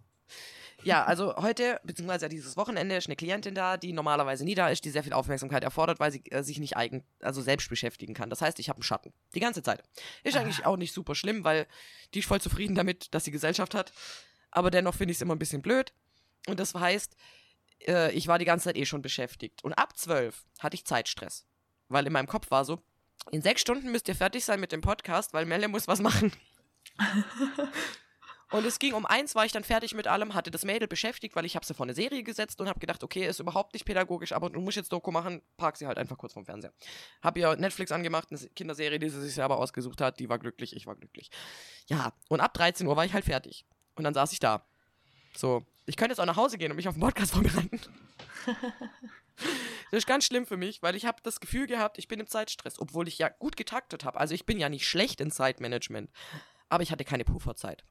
[0.86, 4.84] Ja, also heute, beziehungsweise dieses Wochenende, ist eine Klientin da, die normalerweise nie da ist,
[4.84, 8.30] die sehr viel Aufmerksamkeit erfordert, weil sie äh, sich nicht eigen, also selbst beschäftigen kann.
[8.30, 9.12] Das heißt, ich habe einen Schatten.
[9.34, 9.82] Die ganze Zeit.
[10.22, 10.40] Ist Ah.
[10.40, 11.66] eigentlich auch nicht super schlimm, weil
[12.14, 13.92] die ist voll zufrieden damit, dass sie Gesellschaft hat.
[14.52, 15.92] Aber dennoch finde ich es immer ein bisschen blöd.
[16.46, 17.16] Und das heißt,
[17.88, 19.64] äh, ich war die ganze Zeit eh schon beschäftigt.
[19.64, 21.46] Und ab zwölf hatte ich Zeitstress.
[21.88, 22.80] Weil in meinem Kopf war so,
[23.32, 26.32] in sechs Stunden müsst ihr fertig sein mit dem Podcast, weil Melle muss was machen.
[28.52, 31.34] Und es ging um eins, war ich dann fertig mit allem, hatte das Mädel beschäftigt,
[31.34, 33.84] weil ich habe sie vor eine Serie gesetzt und habe gedacht, okay, ist überhaupt nicht
[33.84, 36.72] pädagogisch, aber du musst jetzt Doku machen, park sie halt einfach kurz vom Fernseher.
[37.22, 40.76] Hab ihr Netflix angemacht, eine Kinderserie, die sie sich selber ausgesucht hat, die war glücklich,
[40.76, 41.30] ich war glücklich.
[41.86, 43.66] Ja, und ab 13 Uhr war ich halt fertig.
[43.96, 44.66] Und dann saß ich da.
[45.36, 47.80] So, ich könnte jetzt auch nach Hause gehen und mich auf den Podcast vorbereiten.
[49.90, 52.26] Das ist ganz schlimm für mich, weil ich habe das Gefühl gehabt, ich bin im
[52.26, 54.18] Zeitstress, obwohl ich ja gut getaktet habe.
[54.18, 56.10] Also ich bin ja nicht schlecht in Zeitmanagement,
[56.68, 57.84] aber ich hatte keine Pufferzeit.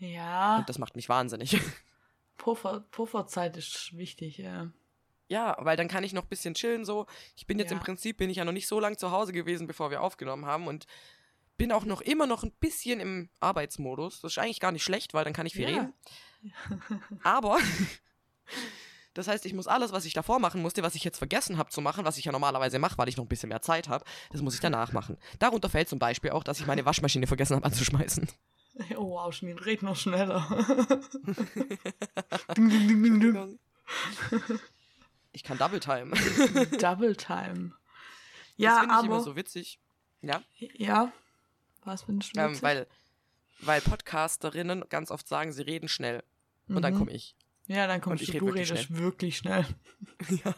[0.00, 1.56] Ja, Und das macht mich wahnsinnig.
[2.36, 4.70] Puffer, Pufferzeit ist wichtig, ja.
[5.28, 7.06] Ja, weil dann kann ich noch ein bisschen chillen so.
[7.36, 7.76] Ich bin jetzt Ja.
[7.76, 10.46] im Prinzip, bin ich ja noch nicht so lange zu Hause gewesen, bevor wir aufgenommen
[10.46, 10.86] haben und
[11.56, 14.22] bin auch noch immer noch ein bisschen im Arbeitsmodus.
[14.22, 15.80] Das ist eigentlich gar nicht schlecht, weil dann kann ich viel Ja.
[15.82, 15.94] reden.
[17.22, 17.58] Aber
[19.14, 21.70] das heißt, ich muss alles, was ich davor machen musste, was ich jetzt vergessen habe
[21.70, 24.04] zu machen, was ich ja normalerweise mache, weil ich noch ein bisschen mehr Zeit habe,
[24.32, 25.18] das muss ich danach machen.
[25.38, 28.28] Darunter fällt zum Beispiel auch, dass ich meine Waschmaschine vergessen habe anzuschmeißen.
[28.96, 30.46] Oh wow, Schmien, red noch schneller.
[32.56, 33.58] ding, ding, ding, ding, ding.
[35.32, 36.10] Ich kann Double Time.
[36.80, 37.72] Double Time.
[37.72, 39.06] das Ja, finde ich aber.
[39.06, 39.78] immer so witzig.
[40.22, 40.42] Ja,
[40.74, 41.12] Ja.
[41.84, 42.86] Was findest du ähm, weil,
[43.60, 46.22] weil Podcasterinnen ganz oft sagen, sie reden schnell.
[46.68, 46.98] Und dann Mhm.
[46.98, 47.34] komme ich.
[47.68, 49.64] Ja, dann kommst ich du, du wirklich redest wirklich schnell.
[50.44, 50.54] Ja.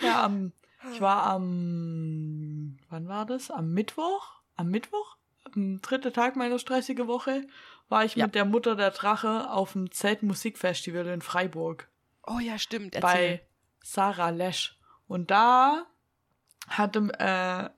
[0.00, 0.52] Ja, am,
[0.92, 3.50] ich war am, wann war das?
[3.50, 4.40] Am Mittwoch?
[4.54, 5.16] Am Mittwoch?
[5.56, 7.46] Am dritten Tag meiner stressigen Woche
[7.88, 8.26] war ich Ja.
[8.26, 11.88] mit der Mutter der Drache auf dem Zeltmusikfestival in Freiburg
[12.26, 12.94] Oh ja, stimmt.
[12.94, 13.00] Erzähl.
[13.10, 13.42] bei
[13.82, 14.78] Sarah Lesch.
[15.06, 15.86] Und da
[16.68, 17.70] hatte, äh,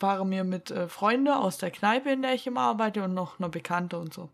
[0.00, 3.38] waren wir mit äh, Freunden aus der Kneipe, in der ich immer arbeite, und noch
[3.38, 4.30] eine Bekannte und so.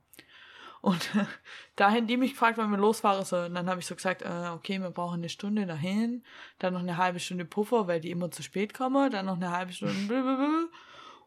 [0.82, 1.10] Und
[1.76, 3.54] da haben die mich gefragt, wann wir losfahren sollen.
[3.54, 6.22] Dann habe ich so gesagt, äh, okay, wir brauchen eine Stunde dahin,
[6.60, 9.50] dann noch eine halbe Stunde Puffer, weil die immer zu spät kommen, dann noch eine
[9.50, 9.94] halbe Stunde.
[10.06, 10.66] blablabla.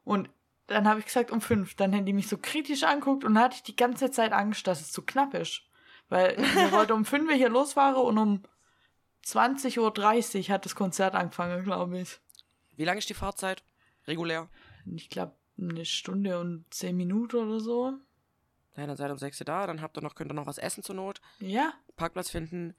[0.06, 0.30] Und
[0.69, 1.75] dann habe ich gesagt, um fünf.
[1.75, 4.65] Dann haben die mich so kritisch anguckt und dann hatte ich die ganze Zeit Angst,
[4.67, 5.62] dass es zu knapp ist.
[6.10, 8.43] Weil wir wollten um fünf hier losfahren und um
[9.25, 9.79] 20.30
[10.49, 12.19] Uhr hat das Konzert angefangen, glaube ich.
[12.75, 13.63] Wie lange ist die Fahrzeit?
[14.08, 14.47] Regulär?
[14.95, 17.93] Ich glaube, eine Stunde und zehn Minuten oder so.
[18.77, 20.45] Ja, dann seid ihr um 6 Uhr da, dann habt ihr noch, könnt ihr noch
[20.47, 22.73] was essen zur Not, Ja, Parkplatz finden,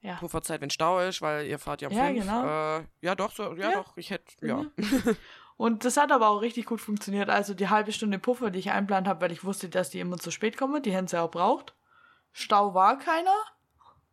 [0.00, 0.14] ja.
[0.16, 2.20] Pufferzeit, wenn Stau ist, weil ihr fahrt ja um Ja, 5.
[2.20, 2.78] genau.
[2.78, 3.72] Äh, ja, doch, so, ja, Ja.
[3.74, 4.62] doch, ich hätte, ja.
[4.62, 4.72] Mhm.
[5.56, 7.28] Und das hat aber auch richtig gut funktioniert.
[7.30, 10.18] Also die halbe Stunde Puffer, die ich einplant habe, weil ich wusste, dass die immer
[10.18, 11.74] zu spät kommen, die hätten sie auch braucht.
[12.32, 13.34] Stau war keiner.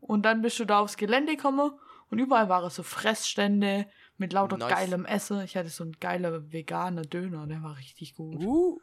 [0.02, 1.72] Und dann bist du da aufs Gelände gekommen
[2.10, 4.70] und überall waren so Fressstände mit lauter Nice.
[4.70, 5.42] geilem Essen.
[5.42, 8.42] Ich hatte so einen geiler veganer Döner, der war richtig gut.
[8.42, 8.80] Uh,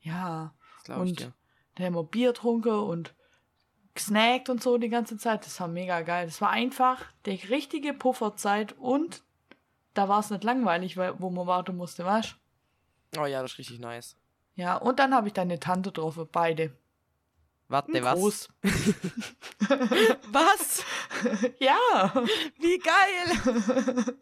[0.00, 0.54] Ja.
[0.76, 1.32] das glaube ich Und dir.
[1.76, 3.14] da haben wir Bier getrunken und
[3.94, 5.44] gesnackt und so die ganze Zeit.
[5.44, 6.26] Das war mega geil.
[6.26, 9.22] Das war einfach die richtige Pufferzeit und
[9.94, 12.36] da war es nicht langweilig, weil, wo man warten musste, weißt
[13.16, 14.16] Oh ja, das ist richtig nice.
[14.54, 16.76] Ja, und dann habe ich deine Tante drauf, beide.
[17.68, 18.48] Warte, was?
[20.32, 20.84] Was?
[21.58, 22.12] ja,
[22.58, 23.26] Wie geil!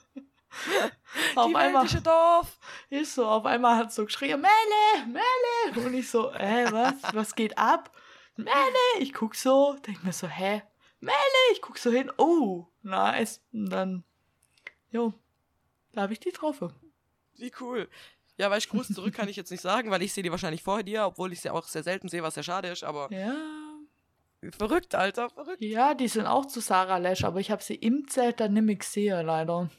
[1.37, 2.59] auf Die einmal Dorf!
[2.90, 5.87] ist so, auf einmal hat so geschrien, Melle, Melle.
[5.87, 7.92] Und ich so, hä, was, was geht ab?
[8.37, 8.50] Melle,
[8.98, 10.62] ich guck so, denk mir so, hä,
[11.00, 11.16] Melle,
[11.52, 13.40] ich guck so hin, oh, nice.
[13.52, 14.05] Und dann,
[14.90, 15.14] jo,
[15.96, 16.62] da habe ich die drauf.
[17.37, 17.88] Wie cool.
[18.37, 20.62] Ja, weil ich Gruß zurück kann ich jetzt nicht sagen, weil ich sehe die wahrscheinlich
[20.62, 23.35] vor dir, obwohl ich sie auch sehr selten sehe, was sehr schade ist, aber Ja,
[24.52, 25.62] verrückt, Alter, verrückt.
[25.62, 28.80] ja, die sind auch zu Sarah Lesch, aber ich habe sie im Zelt dann nicht
[28.80, 29.70] gesehen, leider.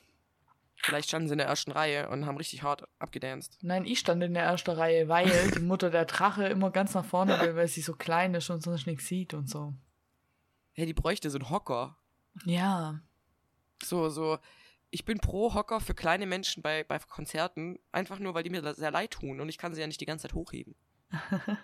[0.78, 3.58] Vielleicht standen sie in der ersten Reihe und haben richtig hart abgedanced.
[3.62, 7.06] Nein, ich stand in der ersten Reihe, weil die Mutter der Drache immer ganz nach
[7.06, 9.74] vorne will, weil sie so klein ist und sonst nichts sieht und so.
[10.74, 11.98] Hey, die bräuchte so einen Hocker.
[12.46, 13.00] Ja,
[13.84, 14.40] So, so.
[14.90, 18.74] Ich bin pro Hocker für kleine Menschen bei, bei Konzerten, einfach nur, weil die mir
[18.74, 20.76] sehr leid tun und ich kann sie ja nicht die ganze Zeit hochheben.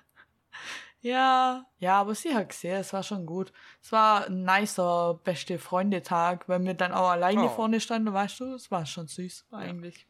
[1.02, 3.52] ja, ja, aber sie hat gesehen, es war schon gut.
[3.82, 7.50] Es war ein nicer beste Freundetag, weil wir dann auch alleine Oh.
[7.50, 10.08] vorne standen, weißt du, es war schon süß eigentlich.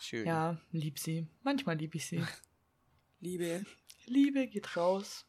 [0.00, 0.26] Schön.
[0.26, 1.26] Ja, lieb sie.
[1.42, 2.24] Manchmal lieb ich sie.
[3.20, 3.64] Liebe.
[4.06, 5.26] Liebe geht raus.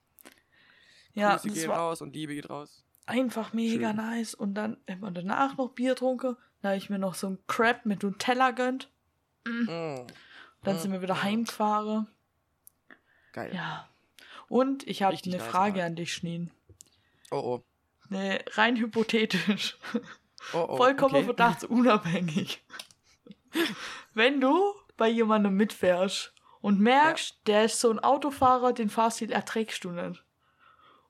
[1.14, 2.86] Ja, Grüße gehen war raus und Liebe geht raus.
[3.06, 3.98] einfach mega Schön.
[3.98, 4.34] nice.
[4.34, 6.38] Und dann wir danach noch Bier getrunken.
[6.62, 8.90] Da habe ich mir noch so ein Crab mit Nutella gönnt.
[9.46, 10.06] Mm.
[10.64, 11.24] Dann sind wir wieder mm.
[11.24, 12.08] heimgefahren.
[13.34, 13.54] Geil.
[13.54, 13.88] Ja.
[14.48, 15.86] Und ich habe eine nice Frage Tag.
[15.88, 16.52] an dich, Schneen.
[17.32, 17.64] Oh oh.
[18.10, 19.78] Ne, rein hypothetisch.
[20.54, 20.78] Oh oh.
[20.78, 21.26] Vollkommen okay.
[21.26, 22.64] verdachtsunabhängig.
[24.16, 29.84] Wenn du bei jemandem mitfährst und merkst, der ist so ein Autofahrer, den Fahrstil erträgst
[29.84, 30.24] du nicht.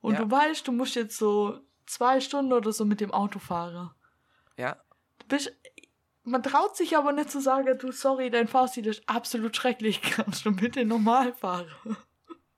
[0.02, 0.20] Und Ja.
[0.20, 3.92] du weißt, du musst jetzt so zwei Stunden oder so mit dem Auto fahren.
[4.58, 4.76] Ja.
[5.32, 5.50] Bist,
[6.24, 10.46] man traut sich aber nicht zu sagen, du, sorry, dein Fahrstil ist absolut schrecklich, kannst
[10.46, 11.72] du bitte normal fahren.
[11.86, 11.96] ja.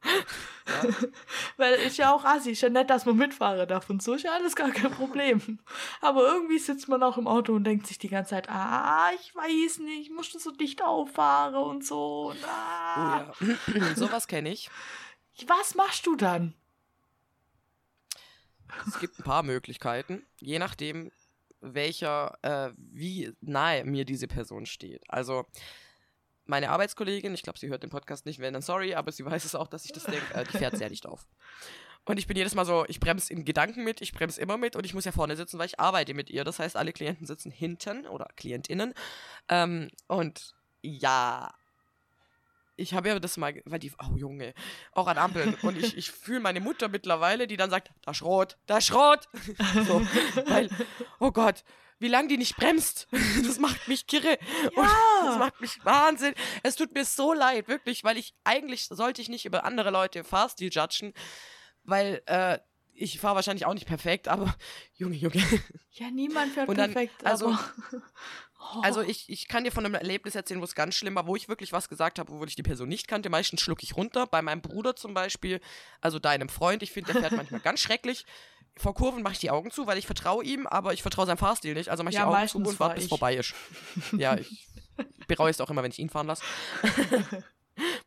[1.58, 4.24] Weil ist ja auch assi, ist ja nett, dass man mitfahren darf und so ist
[4.24, 5.60] ja alles gar kein Problem.
[6.02, 9.36] Aber irgendwie sitzt man auch im Auto und denkt sich die ganze Zeit, ah, ich
[9.36, 12.32] weiß nicht, musst du so dicht auffahren und so.
[12.32, 13.34] Und, Oh ah.
[13.40, 13.96] ja.
[13.96, 14.72] Sowas kenne ich.
[15.46, 16.56] Was machst du dann?
[18.88, 21.12] Es gibt ein paar Möglichkeiten, je nachdem,
[21.64, 25.04] welcher, äh, wie nahe mir diese Person steht.
[25.08, 25.46] Also,
[26.46, 29.46] meine Arbeitskollegin, ich glaube, sie hört den Podcast nicht, wenn dann sorry, aber sie weiß
[29.46, 31.26] es auch, dass ich das denke, äh, die fährt sehr dicht auf.
[32.06, 34.76] Und ich bin jedes Mal so, ich bremse in Gedanken mit, ich bremse immer mit
[34.76, 36.44] und ich muss ja vorne sitzen, weil ich arbeite mit ihr.
[36.44, 38.94] Das heißt, alle Klienten sitzen hinten oder KlientInnen.
[39.48, 41.54] Ähm, und ja,
[42.76, 44.54] ich habe ja das mal, weil die, oh Junge,
[44.92, 45.56] auch an Ampeln.
[45.62, 49.28] Und ich, ich fühle meine Mutter mittlerweile, die dann sagt, da Schrot, da Schrot.
[49.88, 50.02] so,
[50.48, 50.70] weil,
[51.20, 51.64] oh Gott,
[52.00, 53.08] wie lange die nicht bremst.
[53.46, 54.40] Das macht mich kirre.
[54.76, 54.82] Ja.
[55.22, 56.34] Und das macht mich Wahnsinn.
[56.64, 60.24] Es tut mir so leid, wirklich, weil ich, eigentlich sollte ich nicht über andere Leute
[60.24, 61.14] Fahrstil judgen,
[61.84, 62.60] weil, äh,
[62.96, 64.56] ich fahre wahrscheinlich auch nicht perfekt, aber
[64.96, 65.42] Junge, Junge.
[65.92, 67.26] Ja, niemand fährt dann, perfekt.
[67.26, 67.58] Also,
[68.82, 71.36] also ich, ich kann dir von einem Erlebnis erzählen, wo es ganz schlimm war, wo
[71.36, 73.30] ich wirklich was gesagt habe, wo ich die Person nicht kannte.
[73.30, 74.28] Meistens schlucke ich runter.
[74.28, 75.60] Bei meinem Bruder zum Beispiel,
[76.02, 78.26] also deinem Freund, ich finde, der fährt manchmal ganz schrecklich.
[78.76, 81.38] Vor Kurven mache ich die Augen zu, weil ich vertraue ihm, aber ich vertraue seinem
[81.38, 81.90] Fahrstil nicht.
[81.90, 83.54] Also mache ich ja, die Augen zu und warte, bis es vorbei ist.
[84.14, 84.68] ja, ich
[85.28, 86.44] bereue es auch immer, wenn ich ihn fahren lasse.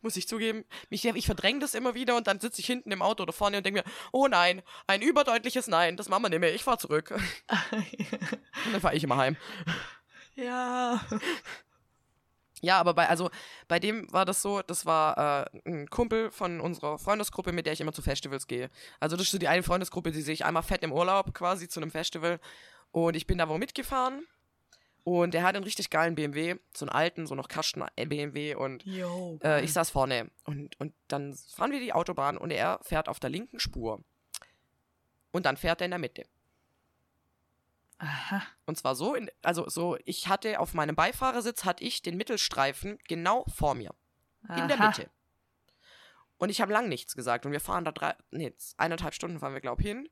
[0.01, 0.65] Muss ich zugeben.
[0.91, 3.59] Ich, ich verdränge das immer wieder und dann sitze ich hinten im Auto oder vorne
[3.59, 6.79] und denke mir, oh nein, ein überdeutliches Nein, das machen wir nicht mehr, ich fahre
[6.79, 7.11] zurück.
[7.11, 9.37] und dann fahre ich immer heim.
[10.37, 11.01] Ja.
[12.63, 13.31] Ja, aber bei, also
[13.69, 17.75] bei dem war das so, das war äh, ein Kumpel von unserer Freundesgruppe, mit der
[17.75, 18.71] ich immer zu Festivals gehe.
[18.99, 21.69] Also das ist so die eine Freundesgruppe, die sehe ich einmal fett im Urlaub quasi
[21.69, 22.41] zu einem Festival.
[22.93, 24.27] Und ich bin da wo mitgefahren.
[25.05, 28.85] Und er hat einen richtig geilen BMW, so einen alten, so noch Kasten BMW und
[28.85, 30.33] Yo, äh, ich saß vorne.
[30.43, 34.03] Und, und dann fahren wir die Autobahn und er fährt auf der linken Spur.
[35.31, 36.25] Und dann fährt er in der Mitte.
[37.99, 38.43] Aha.
[38.67, 42.99] Und zwar so, in, also so, ich hatte auf meinem Beifahrersitz hatte ich den Mittelstreifen
[43.09, 43.95] genau vor mir.
[44.49, 44.63] Aha.
[44.63, 45.11] In der Mitte.
[46.39, 47.47] Und ich habe lang nichts gesagt.
[47.47, 50.09] Und wir fahren da drei, nee, eineinhalb Stunden fahren wir, glaube ich, hin.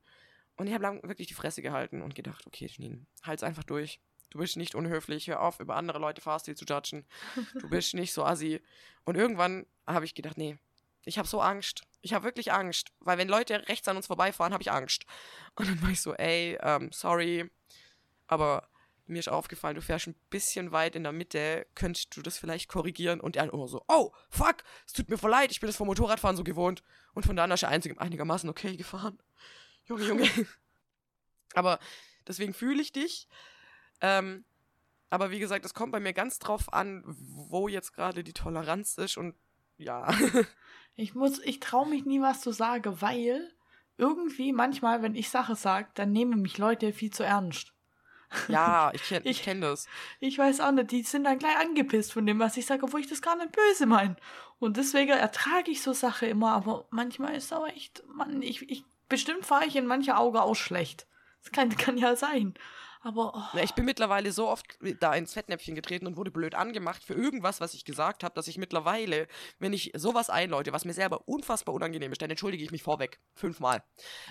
[0.57, 3.99] Und ich habe lang wirklich die Fresse gehalten und gedacht, okay, Schneen, halt's einfach durch.
[4.31, 7.05] Du bist nicht unhöflich, hör auf, über andere Leute Fahrstil zu judgen.
[7.59, 8.61] Du bist nicht so assi.
[9.03, 10.57] Und irgendwann habe ich gedacht, nee,
[11.05, 11.83] ich habe so Angst.
[12.01, 12.91] Ich habe wirklich Angst.
[12.99, 15.05] Weil wenn Leute rechts an uns vorbeifahren, habe ich Angst.
[15.55, 17.49] Und dann war ich so, ey, ähm, sorry,
[18.27, 18.67] aber
[19.07, 22.67] mir ist aufgefallen, du fährst ein bisschen weit in der Mitte, könntest du das vielleicht
[22.67, 23.21] korrigieren?
[23.21, 25.87] Und er immer so, oh, fuck, es tut mir voll leid, ich bin das vom
[25.87, 26.83] Motorradfahren so gewohnt.
[27.13, 29.21] Und von da an ist er einzig, einigermaßen okay gefahren.
[29.85, 30.29] Junge, Junge.
[31.53, 31.79] aber
[32.27, 33.27] deswegen fühle ich dich.
[34.01, 34.43] Ähm,
[35.11, 38.97] aber wie gesagt, es kommt bei mir ganz drauf an, wo jetzt gerade die Toleranz
[38.97, 39.35] ist und
[39.77, 40.13] ja.
[40.95, 43.51] ich muss, ich traue mich nie was zu sagen, weil
[43.97, 47.73] irgendwie manchmal, wenn ich Sache sage, dann nehmen mich Leute viel zu ernst.
[48.47, 49.87] Ja, ich kenne ich kenn das.
[50.19, 52.99] Ich weiß auch nicht, die sind dann gleich angepisst von dem, was ich sage, obwohl
[52.99, 54.15] ich das gar nicht böse meine.
[54.59, 58.83] Und deswegen ertrage ich so Sache immer, aber manchmal ist auch echt, man, ich, ich,
[59.09, 61.07] bestimmt fahre ich in mancher Auge auch schlecht.
[61.43, 62.55] Das kann, kann ja sein.
[63.05, 63.59] Aber oh.
[63.59, 64.65] ich bin mittlerweile so oft
[64.99, 68.47] da ins Fettnäpfchen getreten und wurde blöd angemacht für irgendwas, was ich gesagt habe, dass
[68.47, 69.27] ich mittlerweile,
[69.59, 73.19] wenn ich sowas einläute, was mir selber unfassbar unangenehm ist, dann entschuldige ich mich vorweg.
[73.35, 73.83] Fünfmal.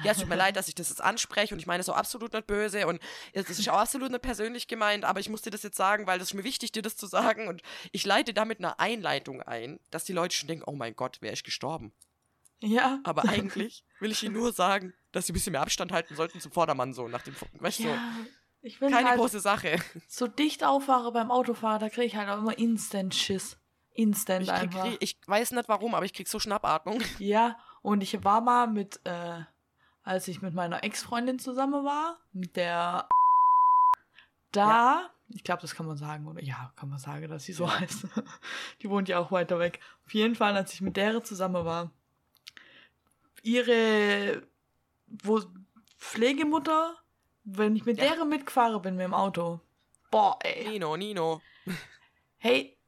[0.03, 1.95] Ja, es tut mir leid, dass ich das jetzt anspreche und ich meine es auch
[1.95, 3.01] absolut nicht böse und
[3.33, 6.19] es ist auch absolut nicht persönlich gemeint, aber ich muss dir das jetzt sagen, weil
[6.19, 9.79] das ist mir wichtig, dir das zu sagen und ich leite damit eine Einleitung ein,
[9.93, 11.93] dass die Leute schon denken, oh mein Gott, wäre ich gestorben.
[12.61, 12.99] Ja.
[13.05, 16.41] Aber eigentlich will ich ihnen nur sagen, dass sie ein bisschen mehr Abstand halten sollten
[16.41, 17.85] zum Vordermann so nach dem, weißt du?
[17.85, 18.15] Ja.
[18.19, 18.31] So.
[18.65, 19.77] Ich bin Keine halt große Sache.
[20.09, 23.59] So dicht auffahre beim Autofahren, da kriege ich halt auch immer Instant Schiss.
[23.93, 24.89] Instant ich krieg, einfach.
[25.01, 27.01] Ich weiß nicht warum, aber ich krieg so Schnappatmung.
[27.19, 29.43] Ja, und ich war mal mit, äh,
[30.03, 33.07] als ich mit meiner Ex-Freundin zusammen war, mit der
[34.51, 35.11] da, ja.
[35.29, 36.43] ich glaube, das kann man sagen, oder?
[36.43, 37.81] Ja, kann man sagen, dass sie so ja.
[37.81, 38.07] heißt.
[38.83, 39.81] Die wohnt ja auch weiter weg.
[40.07, 41.91] Auf jeden Fall, als ich mit der zusammen war,
[43.43, 44.43] ihre
[45.07, 45.43] wo
[45.99, 46.97] Pflegemutter
[47.45, 48.09] wenn ich mit ja.
[48.09, 49.61] deren mitgefahren bin mit dem Auto.
[50.11, 50.69] Boah, ey.
[50.69, 51.41] Nino, Nino.
[52.39, 52.79] Hey,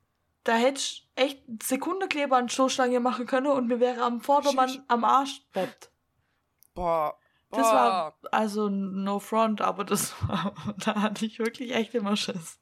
[0.44, 5.04] da hätte ich echt Sekundekleber an Stoßstange machen können und mir wäre am Vordermann am
[5.04, 5.90] Arsch bleibt.
[6.74, 7.18] Boah.
[7.48, 7.58] Boah.
[7.58, 12.58] Das war also no front, aber das war, da hatte ich wirklich echt immer Schiss.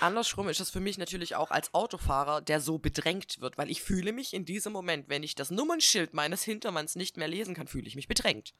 [0.00, 3.82] Andersrum ist es für mich natürlich auch als Autofahrer, der so bedrängt wird, weil ich
[3.82, 7.66] fühle mich in diesem Moment, wenn ich das Nummernschild meines Hintermanns nicht mehr lesen kann,
[7.66, 8.54] fühle ich mich bedrängt.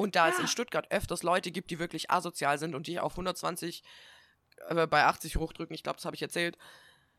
[0.00, 0.32] Und da ja.
[0.32, 3.82] es in Stuttgart öfters Leute gibt, die wirklich asozial sind und die auf 120
[4.68, 6.56] äh, bei 80 hochdrücken, ich glaube, das habe ich erzählt.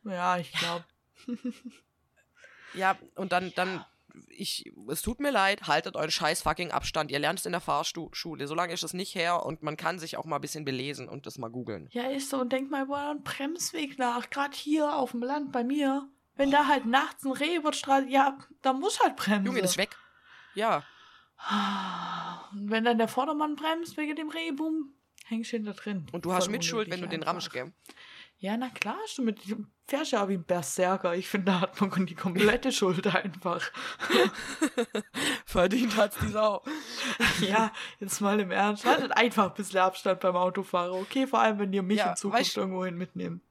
[0.03, 0.83] Ja, ich glaube.
[2.73, 3.85] ja, und dann, dann,
[4.29, 7.11] ich, es tut mir leid, haltet euren scheiß fucking Abstand.
[7.11, 8.47] Ihr lernt es in der Fahrschule.
[8.47, 11.27] Solange ist es nicht her und man kann sich auch mal ein bisschen belesen und
[11.27, 11.87] das mal googeln.
[11.91, 12.37] Ja, ist so.
[12.37, 14.31] Und denk mal über einen Bremsweg nach.
[14.31, 16.09] Gerade hier auf dem Land bei mir.
[16.35, 19.45] Wenn da halt nachts ein Reh wird strahlt, ja, da muss halt bremsen.
[19.45, 19.95] Junge, das ist weg.
[20.55, 20.83] Ja.
[22.53, 24.93] Und wenn dann der Vordermann bremst wegen dem Rehboom,
[25.25, 26.05] hängst du hinter drin.
[26.11, 27.71] Und du hast Mitschuld, wenn du den ramschst, gell?
[28.37, 29.39] Ja, na klar, du mit
[29.87, 31.13] fährst ja wie ein Berserker.
[31.15, 33.69] Ich finde, da hat man die komplette Schuld einfach.
[35.45, 36.63] Verdient hat's die Sau.
[37.41, 38.85] ja, jetzt mal im Ernst.
[38.85, 41.27] Haltet einfach ein bisschen Abstand beim Autofahren, okay?
[41.27, 43.43] Vor allem, wenn ihr mich Ja, in Zukunft weißt du- irgendwohin mitnehmt.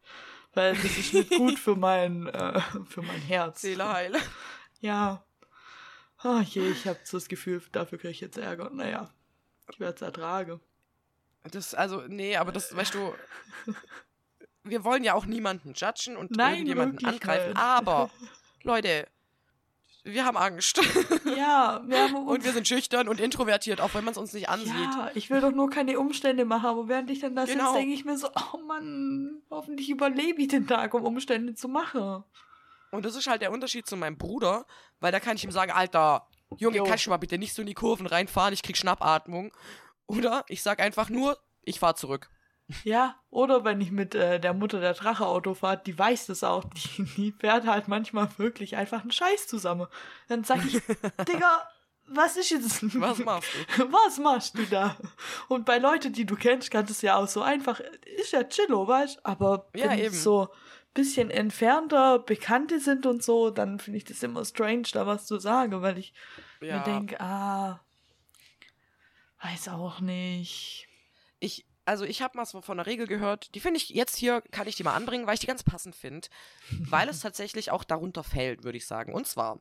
[0.55, 3.61] Weil das ist nicht gut für mein, äh, für mein Herz.
[3.63, 4.17] Seele heil.
[4.81, 5.25] Ja.
[6.23, 8.71] Oh je, ich habe so das Gefühl, dafür kriege ich jetzt Ärger.
[8.71, 9.11] Naja,
[9.71, 10.61] ich werde es ertragen.
[11.51, 13.15] Das, also, nee, aber das, weißt du,
[14.65, 18.11] wir wollen ja auch niemanden judgen und Nein, irgendjemanden angreifen, aber,
[18.63, 19.07] Leute,
[20.05, 20.81] wir haben Angst.
[21.37, 24.49] Ja, wir haben Und wir sind schüchtern und introvertiert, auch wenn man es uns nicht
[24.49, 24.75] ansieht.
[24.75, 27.67] Ja, ich will doch nur keine Umstände machen, aber während ich dann da Genau.
[27.67, 31.69] sitze, denke ich mir so, oh Mann, hoffentlich überlebe ich den Tag, um Umstände zu
[31.69, 32.25] machen.
[32.91, 34.67] Und das ist halt der Unterschied zu meinem Bruder,
[35.01, 36.27] weil da kann ich ihm sagen, Alter,
[36.57, 36.85] Junge, Jo.
[36.85, 39.53] kannst du mal bitte nicht so in die Kurven reinfahren, ich krieg Schnappatmung.
[40.07, 42.29] Oder ich sag einfach nur, ich fahr zurück.
[42.85, 46.45] Ja, oder wenn ich mit äh, der Mutter der Drache Auto fahre, die weiß das
[46.45, 49.87] auch, die, die fährt halt manchmal wirklich einfach einen Scheiß zusammen.
[50.29, 50.75] Dann sag ich,
[51.29, 51.69] Digga,
[52.13, 52.83] was ist jetzt?
[53.01, 53.93] Was machst du?
[53.93, 54.97] Was machst du da?
[55.49, 57.81] Und bei Leuten, die du kennst, kann das ja auch so einfach,
[58.19, 60.13] ist ja chillo, weißt Aber Ja, eben.
[60.15, 60.49] so
[60.95, 65.39] bisschen entfernter Bekannte sind und so, dann finde ich das immer strange, da was zu
[65.39, 66.13] sagen, weil ich
[66.69, 67.81] mir Ja, denke, ah,
[69.43, 70.89] weiß auch nicht.
[71.39, 74.43] ich, also ich habe mal so von einer Regel gehört, die finde ich jetzt hier,
[74.51, 76.29] kann ich die mal anbringen, weil ich die ganz passend finde,
[76.85, 79.13] weil es tatsächlich auch darunter fällt, würde ich sagen.
[79.15, 79.61] Und zwar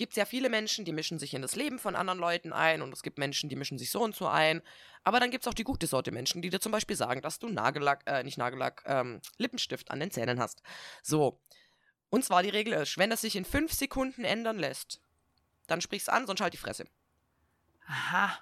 [0.00, 2.80] gibt es ja viele Menschen, die mischen sich in das Leben von anderen Leuten ein
[2.80, 4.62] und es gibt Menschen, die mischen sich so und so ein.
[5.04, 7.38] Aber dann gibt es auch die gute Sorte Menschen, die dir zum Beispiel sagen, dass
[7.38, 10.62] du Nagellack, äh, nicht Nagellack, ähm, Lippenstift an den Zähnen hast.
[11.02, 11.38] So.
[12.08, 15.02] Und zwar die Regel ist, wenn es sich in fünf Sekunden ändern lässt,
[15.66, 16.86] dann sprich's an, sonst halt die Fresse.
[17.86, 18.38] Aha.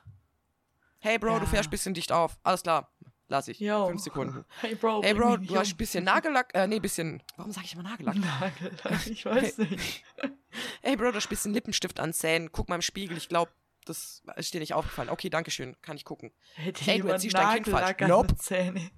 [1.01, 1.51] Hey Bro, du Ja.
[1.51, 2.39] fährst ein bisschen dicht auf.
[2.45, 2.93] Alles klar.
[3.31, 3.61] Lass ich.
[3.61, 3.89] Yo.
[3.89, 4.45] Fünf Sekunden.
[4.63, 6.51] Hey Bro, Hey Bro, du hast ein bisschen Nagellack.
[6.55, 7.23] Äh, nee, bisschen.
[7.37, 8.17] Warum sage ich immer Nagellack?
[8.17, 10.05] Nagellack, ich weiß nicht.
[10.83, 12.51] Hey Bro, du hast ein bisschen Lippenstift an Zähnen.
[12.53, 13.17] Guck mal im Spiegel.
[13.19, 13.53] Ich glaube,
[13.85, 15.11] das ist dir nicht aufgefallen.
[15.11, 15.77] Okay, danke schön.
[15.83, 16.33] Kann ich gucken.
[16.55, 17.87] Hätte Hey, du erziehst dein Kind falsch.
[17.87, 18.37] Nagellack an Nope.
[18.37, 18.91] Zähne.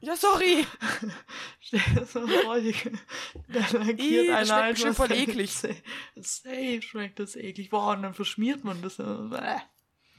[0.00, 0.64] Ja, sorry.
[1.60, 2.74] Stell dir so vor, die-
[3.48, 5.52] da lackiert Ih, das einer schmeckt einfach bestimmt voll eklig.
[6.16, 7.70] Safe schmeckt das eklig.
[7.70, 8.96] Boah, und dann verschmiert man das.
[8.96, 9.58] Bäh.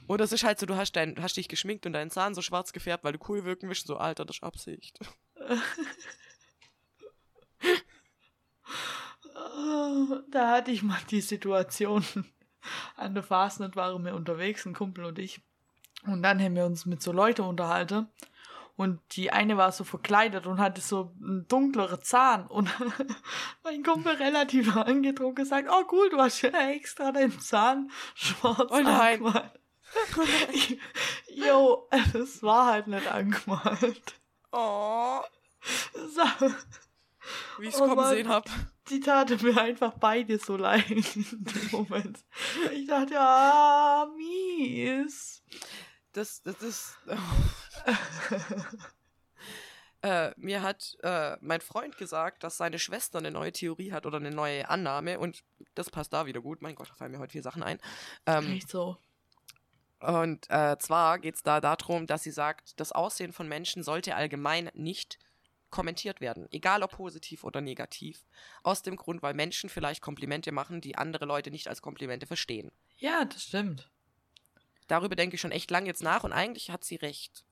[0.08, 2.42] Oder es ist halt so, du hast, dein, hast dich geschminkt und deinen Zahn so
[2.42, 3.86] schwarz gefärbt, weil du cool wirken willst.
[3.86, 4.98] So, Alter, das ist Absicht.
[10.30, 12.04] Da hatte ich mal die Situation.
[12.96, 15.40] An der Fastnet waren wir unterwegs, ein Kumpel und ich.
[16.04, 18.08] Und dann haben wir uns mit so Leuten unterhalten.
[18.76, 22.46] Und die eine war so verkleidet und hatte so einen dunkleren Zahn.
[22.46, 22.68] Und
[23.64, 28.80] mein Kumpel relativ angetrunken gesagt, oh cool, du hast ja extra deinen Zahn schwarz Oh
[28.80, 29.24] nein.
[29.24, 29.60] angemalt.
[31.34, 34.14] Jo, es war halt nicht angemalt.
[34.52, 35.20] Oh,
[35.92, 36.22] So,
[37.58, 38.48] wie ich es Oh kommen sehen hab.
[38.88, 42.24] die taten mir einfach beide so leid in dem Moment.
[42.72, 45.42] Ich dachte, ah, mies.
[46.12, 46.96] Das, das ist.
[50.02, 54.16] äh, mir hat äh, mein Freund gesagt, dass seine Schwester eine neue Theorie hat oder
[54.16, 55.42] eine neue Annahme und
[55.74, 56.62] das passt da wieder gut.
[56.62, 57.78] Mein Gott, da fallen mir heute vier Sachen ein.
[58.24, 58.96] Ähm, Echt so.
[60.00, 64.14] Und äh, zwar geht es da darum, dass sie sagt, das Aussehen von Menschen sollte
[64.16, 65.18] allgemein nicht
[65.70, 68.24] kommentiert werden, egal ob positiv oder negativ.
[68.62, 72.70] Aus dem Grund, weil Menschen vielleicht Komplimente machen, die andere Leute nicht als Komplimente verstehen.
[72.98, 73.90] Ja, das stimmt.
[74.86, 77.44] Darüber denke ich schon echt lang jetzt nach und eigentlich hat sie recht.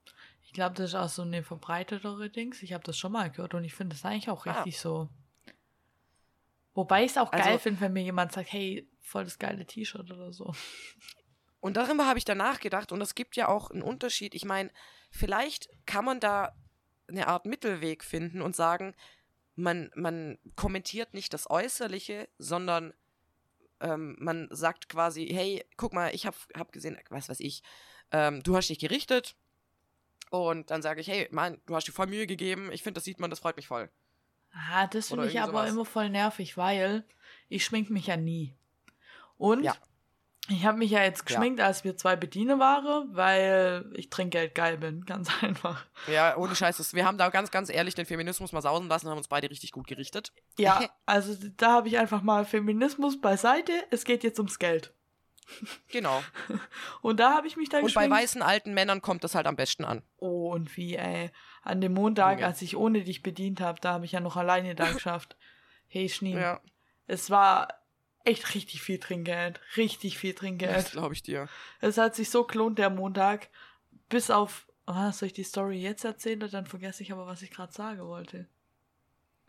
[0.43, 2.63] Ich glaube, das ist auch so eine verbreitetere Dings.
[2.63, 4.53] Ich habe das schon mal gehört und ich finde das eigentlich auch Ah.
[4.53, 5.09] richtig so.
[6.75, 9.67] Wobei ich es auch Also- geil finde, wenn mir jemand sagt, hey, voll das geile
[9.67, 10.55] T-Shirt oder so.
[11.65, 14.35] Und darüber habe ich dann nachgedacht und es gibt ja auch einen Unterschied.
[14.35, 14.71] Ich meine,
[15.09, 16.55] vielleicht kann man da
[17.09, 18.95] eine Art Mittelweg finden und sagen,
[19.57, 22.93] man, man kommentiert nicht das Äußerliche, sondern
[23.81, 27.63] ähm, man sagt quasi, hey, guck mal, ich habe hab gesehen, was weiß ich,
[28.11, 29.35] ähm, du hast dich gerichtet
[30.29, 33.05] und dann sage ich, hey, Mann, du hast dir voll Mühe gegeben, ich finde, das
[33.05, 33.89] sieht man, das freut mich voll.
[34.53, 35.71] Ah, das finde ich aber sowas.
[35.71, 37.07] immer voll nervig, weil
[37.49, 38.55] ich schmink mich ja nie.
[39.39, 39.75] Und Ja.
[40.49, 41.25] Ich habe mich ja jetzt Ja.
[41.37, 45.05] geschminkt, als wir zwei Bediener waren, weil ich Trinkgeld geil bin.
[45.07, 45.87] Ganz einfach.
[46.07, 49.07] Ja, ohne Scheiß, das- wir haben da ganz, ganz ehrlich den Feminismus mal sausen lassen
[49.07, 50.33] und haben uns beide richtig gut gerichtet.
[50.59, 53.73] Ja, also da habe ich einfach mal Feminismus beiseite.
[53.91, 54.93] Es geht jetzt ums Geld.
[55.89, 56.23] Genau.
[57.03, 58.17] Und da habe ich mich dann Und bei geschminkt.
[58.23, 60.03] weißen alten Männern kommt das halt am besten an.
[60.17, 61.31] Oh, und wie, ey.
[61.63, 62.47] An dem Montag, Junge.
[62.47, 65.37] als ich ohne dich bedient habe, da habe ich ja noch alleine da geschafft.
[65.87, 66.35] Hey, Schnee.
[66.35, 66.61] Ja,
[67.07, 67.69] Es war
[68.25, 69.61] echt richtig viel Trinkgeld.
[69.77, 70.91] Richtig viel das Trinkgeld.
[70.93, 71.49] glaube ich dir.
[71.81, 73.49] Es hat sich so gelohnt, der Montag.
[74.09, 76.41] Bis auf Oh, soll ich die Story jetzt erzählen?
[76.41, 78.47] Dann vergesse ich aber, was ich gerade sagen wollte.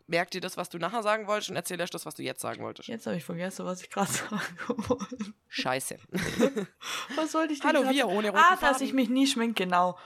[0.08, 2.40] Merk dir das, was du nachher sagen wolltest und erzähl erst das, was du jetzt
[2.40, 2.88] sagen wolltest.
[2.88, 5.34] Jetzt habe ich vergessen, was ich gerade sagen wollte.
[5.48, 5.96] Scheiße.
[7.16, 8.86] Was wollte ich denn Hallo, wir ohne roten Ah, dass Faden.
[8.86, 9.96] ich mich nie schmink, genau.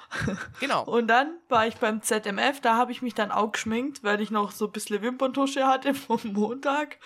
[0.61, 0.85] Genau.
[0.85, 4.31] Und dann war ich beim ZMF, da habe ich mich dann auch geschminkt, weil ich
[4.31, 6.99] noch so ein bisschen Wimperntusche hatte vom Montag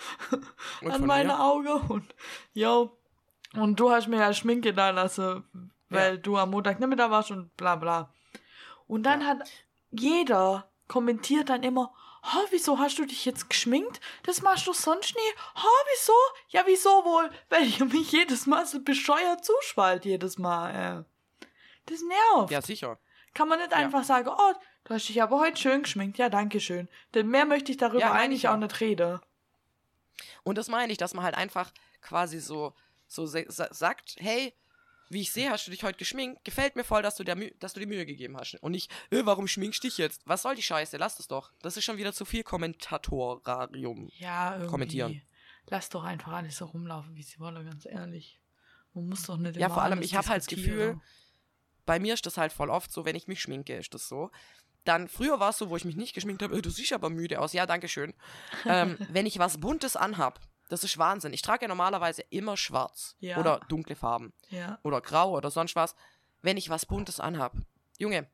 [0.82, 1.40] Und an meine?
[1.40, 1.68] Augen.
[1.88, 2.14] Und,
[3.54, 6.20] und du hast mir ja Schminke da lassen, weil Ja.
[6.20, 8.12] du am Montag nicht mehr da warst und bla bla.
[8.86, 9.26] Und dann Ja.
[9.28, 9.50] hat
[9.90, 14.00] jeder kommentiert dann immer, Ha, wieso hast du dich jetzt geschminkt?
[14.22, 15.38] Das machst du sonst nie.
[15.56, 16.12] Ha, wieso?
[16.48, 17.30] Ja, wieso wohl?
[17.50, 21.04] Weil ihr mich jedes Mal so bescheuert zuschwallt, jedes Mal.
[21.06, 21.46] Äh.
[21.86, 22.50] Das nervt.
[22.50, 22.98] Ja, sicher.
[23.34, 24.52] Kann man nicht einfach sagen, oh,
[24.84, 26.16] du hast dich aber heute schön geschminkt.
[26.16, 26.88] Ja, danke schön.
[27.12, 28.54] Denn mehr möchte ich darüber Ja, eigentlich ich ja.
[28.54, 29.20] auch nicht reden.
[30.44, 32.72] Und das meine ich, dass man halt einfach quasi so,
[33.06, 34.54] so sagt, hey,
[35.14, 36.44] wie ich sehe, hast du dich heute geschminkt.
[36.44, 38.56] Gefällt mir voll, dass du, der Mü dass du die Mühe gegeben hast.
[38.56, 40.20] Und nicht, äh, warum schminkst du dich jetzt?
[40.26, 40.96] Was soll die Scheiße?
[40.98, 41.52] Lass das doch.
[41.62, 44.10] Das ist schon wieder zu viel Kommentatorarium.
[44.18, 44.70] Ja, irgendwie.
[44.70, 45.22] Kommentieren.
[45.68, 48.40] Lass doch einfach alles so rumlaufen, wie sie wollen, ganz ehrlich.
[48.92, 50.46] Man muss doch nicht Ja, vor allem, ich habe halt das.
[50.46, 51.00] Gefühl,
[51.86, 54.30] bei mir ist das halt voll oft so, wenn ich mich schminke, ist das so.
[54.84, 57.08] Dann, früher war es so, wo ich mich nicht geschminkt habe, äh, du siehst aber
[57.08, 57.54] müde aus.
[57.54, 58.12] Ja, danke schön.
[58.66, 61.32] ähm, wenn ich was Buntes anhab, das ist Wahnsinn.
[61.32, 63.16] Ich trage ja normalerweise immer schwarz.
[63.20, 63.38] Ja.
[63.38, 64.32] Oder dunkle Farben.
[64.50, 64.78] Ja.
[64.82, 65.94] oder grau oder sonst was,
[66.42, 67.52] wenn ich was Buntes anhab.
[67.98, 68.26] Junge,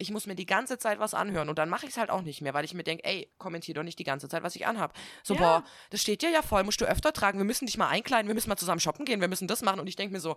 [0.00, 2.22] ich muss mir die ganze Zeit was anhören und dann mache ich es halt auch
[2.22, 4.66] nicht mehr, weil ich mir denke, ey, kommentier doch nicht die ganze Zeit, was ich
[4.66, 4.96] anhab.
[5.24, 5.40] So, Ja.
[5.40, 8.28] boah, das steht dir ja voll, musst du öfter tragen, wir müssen dich mal einkleiden,
[8.28, 10.36] wir müssen mal zusammen shoppen gehen, wir müssen das machen und ich denke mir so,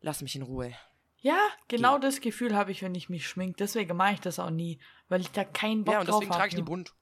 [0.00, 0.72] lass mich in Ruhe.
[1.20, 3.56] Ja, genau das Gefühl habe ich, wenn ich mich schmink.
[3.56, 6.30] Deswegen mache ich das auch nie, weil ich da keinen Bock ja, und drauf deswegen
[6.30, 6.40] habe.
[6.42, 6.94] trage ich die bunt.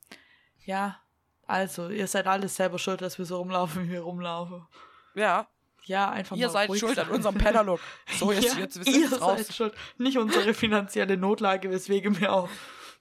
[0.64, 0.98] Ja,
[1.46, 4.66] also, ihr seid alles selber schuld, dass wir so rumlaufen, wie wir rumlaufen.
[5.14, 5.46] Ja,
[5.84, 7.14] Ja, einfach ihr seid schuld an sein.
[7.14, 7.80] unserem Pennerlook.
[8.18, 9.38] So, jetzt, ja, jetzt wir ihr sind raus.
[9.46, 9.74] seid schuld.
[9.98, 12.48] Nicht unsere finanzielle Notlage, weswegen wir auch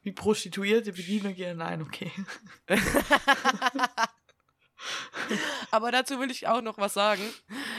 [0.04, 1.58] wie Prostituierte bedienen gehen.
[1.58, 2.12] Nein, okay.
[5.72, 7.22] Aber dazu will ich auch noch was sagen.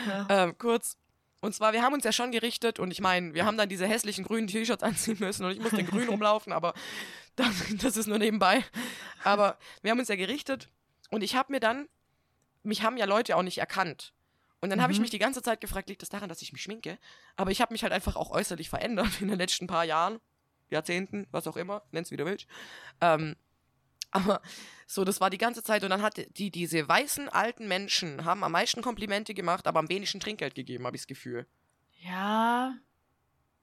[0.09, 0.27] Ja.
[0.29, 0.97] Ähm, kurz.
[1.41, 3.87] Und zwar, wir haben uns ja schon gerichtet und ich meine, wir haben dann diese
[3.87, 6.75] hässlichen grünen T-Shirts anziehen müssen und ich musste grün rumlaufen, aber
[7.37, 8.65] das, das ist nur nebenbei.
[9.25, 10.69] Aber wir haben uns ja gerichtet
[11.11, 11.89] und ich habe mir dann,
[12.63, 14.13] mich haben ja Leute auch nicht erkannt.
[14.61, 15.03] Und dann habe ich Mhm.
[15.03, 16.99] mich die ganze Zeit gefragt, liegt das daran, dass ich mich schminke?
[17.37, 20.19] Aber ich habe mich halt einfach auch äußerlich verändert in den letzten paar Jahren,
[20.71, 22.47] Jahrzehnten, was auch immer, nenn's wie du willst.
[23.01, 23.37] Ähm,
[24.11, 24.41] aber
[24.87, 28.43] so, das war die ganze Zeit und dann hat die, diese weißen alten Menschen haben
[28.45, 31.47] am meisten Komplimente gemacht, aber am wenigsten Trinkgeld gegeben, habe ich das Gefühl.
[32.01, 32.75] Ja,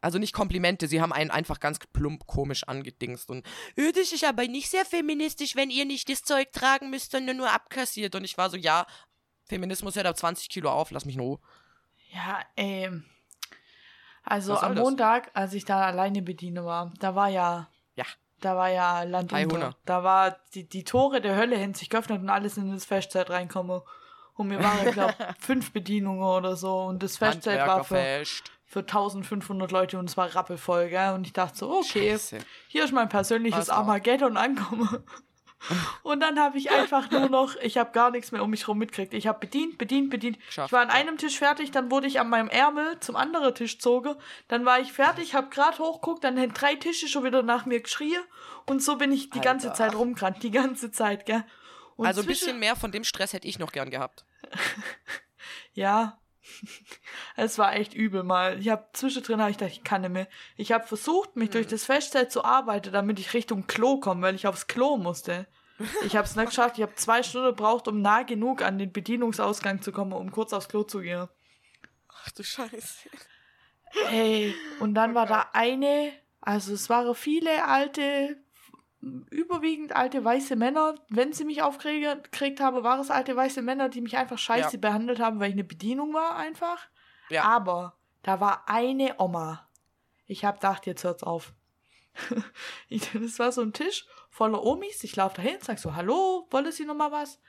[0.04, 3.45] Also nicht Komplimente, sie haben einen einfach ganz plump komisch angedingst und
[3.76, 7.38] "Äh, das ist aber nicht sehr feministisch, wenn ihr nicht das Zeug tragen müsst, sondern
[7.38, 8.14] nur abkassiert.
[8.16, 8.86] Und ich war so, ja,
[9.45, 11.39] Feminismus hört ab 20 Kilo auf, lass mich in Ruhe.
[12.12, 13.06] ja, ähm.
[14.26, 14.84] Also am das?
[14.84, 18.06] Montag, als ich da alleine bediene war, da war ja, Ja.
[18.39, 19.76] da war ja Land unter.
[19.86, 23.30] Da war die, die Tore der Hölle haben sich geöffnet und alles in das Festzelt
[23.30, 23.82] reinkommen.
[24.36, 26.84] Und mir waren, glaube, fünf Bedienungen oder so.
[26.86, 28.51] Und das Festzelt war für, Handwerkerfest.
[28.66, 31.14] Für 1500 Leute und es war rappelvoll, gell?
[31.14, 32.39] Und ich dachte so, okay, Scheiße.
[32.68, 33.80] hier ist mein persönliches Alles klar.
[33.80, 35.03] Armageddon angekommen.
[36.03, 38.78] Und dann habe ich einfach nur noch, ich habe gar nichts mehr um mich rum
[38.78, 39.14] mitgekriegt.
[39.14, 40.38] Ich habe bedient, bedient, bedient.
[40.45, 43.55] Geschafft, ich war an einem Tisch fertig, dann wurde ich an meinem Ärmel zum anderen
[43.55, 44.16] Tisch zogen.
[44.49, 47.80] Dann war ich fertig, habe gerade hochguckt, dann haben drei Tische schon wieder nach mir
[47.80, 48.22] geschrien.
[48.66, 49.78] Und so bin ich die ganze Alter.
[49.78, 51.45] Zeit rumgerannt, die ganze Zeit, gell?
[51.95, 54.26] Und Also ein bisschen mehr von dem Stress hätte ich noch gern gehabt.
[55.74, 56.20] Ja.
[57.35, 58.59] Es war echt übel mal.
[58.59, 60.27] Ich habe zwischendrin habe ich gedacht, ich kann nicht mehr.
[60.57, 61.53] Ich habe versucht, mich Hm.
[61.53, 65.47] durch das Festzelt zu arbeiten, damit ich Richtung Klo komme, weil ich aufs Klo musste.
[66.05, 66.77] Ich habe es nicht geschafft.
[66.77, 70.53] Ich habe zwei Stunden gebraucht, um nah genug an den Bedienungsausgang zu kommen, um kurz
[70.53, 71.27] aufs Klo zu gehen.
[72.09, 73.09] Ach du Scheiße.
[74.07, 78.37] Hey, und dann war da eine, also es waren viele alte,
[79.32, 80.95] überwiegend alte weiße Männer.
[81.10, 84.80] Wenn sie mich aufgeregt haben, waren es alte weiße Männer, die mich einfach scheiße Ja.
[84.80, 86.88] behandelt haben, weil ich eine Bedienung war einfach.
[87.30, 87.43] Ja.
[87.43, 89.68] Aber da war eine Oma.
[90.26, 91.54] Ich hab gedacht, jetzt hört's auf.
[92.89, 95.04] das war so ein Tisch voller Omis.
[95.04, 97.39] Ich laufe dahin, sag so, hallo, wollen Sie noch mal was?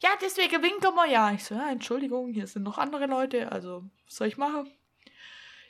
[0.00, 1.32] Ja, deswegen winken wir ja.
[1.32, 4.70] Ich so, ja, Entschuldigung, hier sind noch andere Leute, also, was soll ich machen?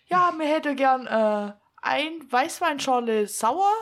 [0.06, 3.72] Ja, mir hätte gern äh, ein Weißweinschorle sauer,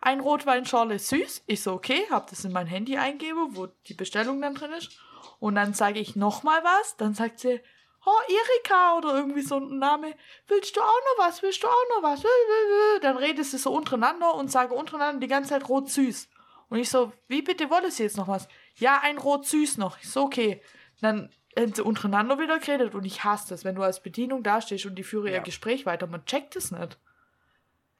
[0.00, 1.44] ein Rotweinschorle süß.
[1.46, 4.98] Ich so, okay, hab das in mein Handy eingebe, wo die Bestellung dann drin ist.
[5.40, 6.96] Und dann sage ich noch mal was.
[6.96, 7.60] Dann sagt sie,
[8.04, 10.14] oh, Erika oder irgendwie so ein Name.
[10.46, 11.42] Willst du auch noch was?
[11.42, 12.22] Willst du auch noch was?
[13.02, 16.28] Dann redet sie so untereinander und sage untereinander die ganze Zeit rot süß.
[16.68, 18.48] Und ich so, wie bitte wollte sie jetzt noch was?
[18.76, 19.98] Ja, ein rot süß noch.
[20.00, 20.62] Ich so, okay.
[21.00, 24.86] Dann haben sie untereinander wieder geredet und ich hasse das, wenn du als Bedienung dastehst
[24.86, 25.42] und die führen ihr Ja.
[25.42, 26.06] Gespräch weiter.
[26.06, 26.98] Man checkt es nicht.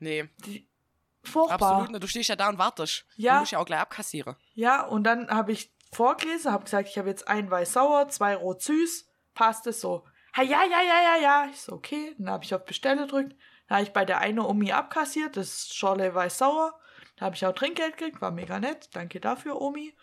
[0.00, 0.67] Nee, Die,
[1.28, 1.72] furchtbar.
[1.72, 2.02] absolut nicht.
[2.02, 3.04] Du stehst ja da und wartest.
[3.16, 3.34] Ja.
[3.34, 4.36] Du musst ja auch gleich abkassieren.
[4.54, 8.36] Ja, und dann habe ich vorgelesen, habe gesagt, ich habe jetzt ein weiß sauer, zwei
[8.36, 10.04] rot süß, passt es so.
[10.36, 11.48] Ha, ja, ja, ja, ja, ja.
[11.50, 12.14] Ich so, okay.
[12.18, 13.34] Dann habe ich auf Bestelle gedrückt.
[13.68, 16.78] Dann habe ich bei der einen Omi abkassiert, das Schorle weiß sauer.
[17.18, 18.90] Da habe ich auch Trinkgeld gekriegt, war mega nett.
[18.92, 19.96] Danke dafür, Omi.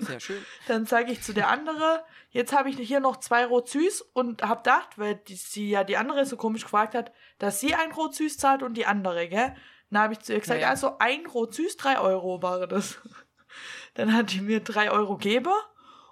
[0.00, 0.44] Sehr schön.
[0.68, 4.42] Dann sage ich zu der andere, jetzt habe ich hier noch zwei rot süß und
[4.42, 7.92] habe gedacht, weil die, sie ja die andere so komisch gefragt hat, dass sie ein
[7.92, 9.56] rot süß zahlt und die andere, gell?
[9.90, 10.70] Dann habe ich zu ihr gesagt, Naja.
[10.70, 12.98] also ein rot süß, drei Euro war das.
[13.94, 15.52] Dann hat die mir drei Euro gegeben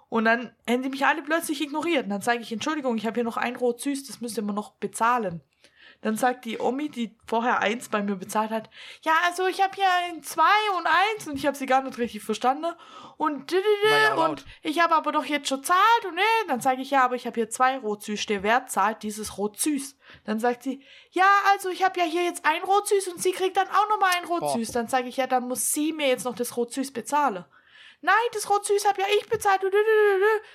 [0.08, 2.04] und dann haben die mich alle plötzlich ignoriert.
[2.04, 4.42] Und dann sage ich, Entschuldigung, ich habe hier noch ein rot süß, das müsst ihr
[4.42, 5.40] mir noch bezahlen.
[6.06, 8.70] Dann sagt die Omi, die vorher eins bei mir bezahlt hat,
[9.02, 10.44] ja, also ich habe hier ein zwei
[10.78, 12.72] und eins und ich habe sie gar nicht richtig verstanden.
[13.16, 16.92] Und, ja und ich habe aber doch jetzt schon zahlt und ne, dann sage ich,
[16.92, 19.98] ja, aber ich habe hier zwei rot süß, der Wert zahlt dieses rot süß.
[20.24, 20.80] Dann sagt sie,
[21.10, 23.88] ja, also ich habe ja hier jetzt ein rot süß und sie kriegt dann auch
[23.88, 24.52] nochmal ein rot Boah.
[24.58, 24.70] süß.
[24.70, 27.44] Dann sage ich, ja, dann muss sie mir jetzt noch das rot süß bezahlen.
[28.00, 29.60] Nein, das rot süß habe ja ich bezahlt.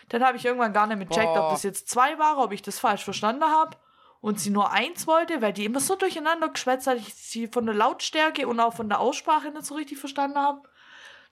[0.07, 2.61] Dann habe ich irgendwann gar nicht mehr gecheckt, ob das jetzt zwei war, ob ich
[2.61, 3.75] das falsch verstanden habe
[4.21, 7.65] und sie nur eins wollte, weil die immer so durcheinander geschwätzt hat, ich sie von
[7.65, 10.61] der Lautstärke und auch von der Aussprache nicht so richtig verstanden habe.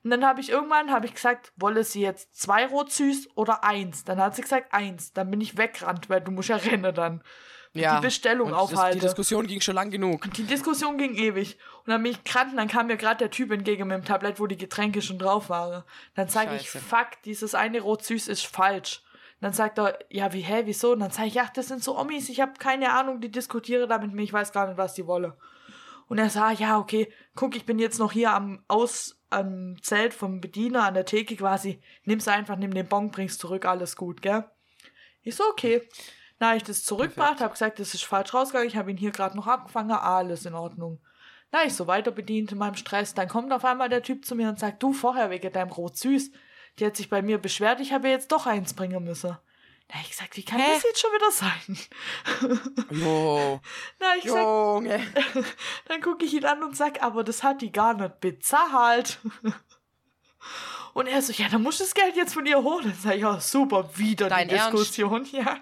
[0.03, 3.63] Und dann habe ich irgendwann habe ich gesagt, wolle sie jetzt zwei rot süß oder
[3.63, 4.05] eins?
[4.05, 5.13] Dann hat sie gesagt eins.
[5.13, 7.21] Dann bin ich weggerannt, weil du musst ja rennen dann.
[7.73, 7.97] Ja.
[7.97, 8.99] Die Bestellung aufhalten.
[8.99, 10.31] Die Diskussion ging schon lang genug.
[10.33, 11.59] Die Diskussion ging ewig.
[11.85, 14.39] Und dann bin ich und dann kam mir gerade der Typ entgegen mit dem Tablett,
[14.39, 15.83] wo die Getränke schon drauf waren.
[16.15, 19.03] Dann sage ich, fuck, dieses eine Rot süß ist falsch.
[19.41, 20.91] Dann sagt er, ja, wie, hä, wieso?
[20.91, 23.87] Und dann sage ich, ja, das sind so Omis, ich habe keine Ahnung, die diskutieren
[23.87, 25.33] da mit mir, ich weiß gar nicht, was die wollen.
[26.07, 30.13] Und er sagt, ja, okay, guck, ich bin jetzt noch hier am Aus, am Zelt
[30.13, 31.81] vom Bediener an der Theke quasi.
[32.03, 34.45] Nimm's einfach, nimm den Bon, bring's zurück, alles gut, gell?
[35.21, 35.87] Ich so, okay.
[36.39, 39.35] Na, ich das zurückgebracht, habe gesagt, das ist falsch rausgegangen, ich habe ihn hier gerade
[39.35, 40.99] noch abgefangen, alles in Ordnung.
[41.51, 43.13] Na, ich so weiter bedient in meinem Stress.
[43.13, 45.97] Dann kommt auf einmal der Typ zu mir und sagt, du, vorher wegen deinem Rot
[45.97, 46.31] süß.
[46.79, 49.37] Die hat sich bei mir beschwert, ich habe ihr jetzt doch eins bringen müssen.
[49.91, 50.71] Na, ich gesagt, wie kann Hä?
[50.73, 51.77] das jetzt schon wieder sein?
[52.99, 53.59] Jo.
[53.99, 55.45] Na, ich sag,
[55.87, 59.19] dann gucke ich ihn an und sag, aber das hat die gar nicht bezahlt.
[60.93, 62.85] Und er so, ja, dann musst du das Geld jetzt von ihr holen.
[62.85, 64.73] Dann sag ich, ja, super, wieder Dein die Ernst?
[64.73, 65.57] Diskussion, ja.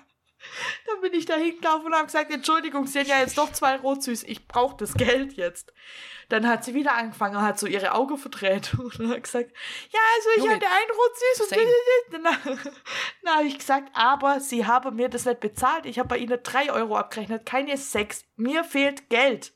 [0.86, 3.78] Dann bin ich da hingelaufen und habe gesagt, Entschuldigung, sie haben ja jetzt doch zwei
[3.78, 5.74] Rotsüß, ich brauche das Geld jetzt.
[6.30, 9.52] Dann hat sie wieder angefangen und hat so ihre Augen verdreht und hat gesagt,
[9.92, 12.24] ja, also ich Junge, hatte ein Rotsüß und
[13.24, 15.86] dann habe ich gesagt, aber sie haben mir das nicht bezahlt.
[15.86, 18.26] Ich habe bei ihnen drei Euro abgerechnet, keine sechs.
[18.36, 19.54] Mir fehlt Geld.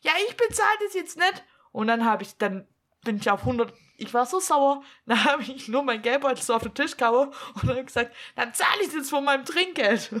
[0.00, 1.44] Ja, ich bezahle das jetzt nicht.
[1.72, 2.66] Und dann habe ich, dann
[3.06, 6.54] bin ich auf 100, ich war so sauer, dann habe ich nur mein Geldbeutel so
[6.54, 10.10] auf den Tisch gehauen und dann gesagt, dann zahle ich es jetzt von meinem Trinkgeld.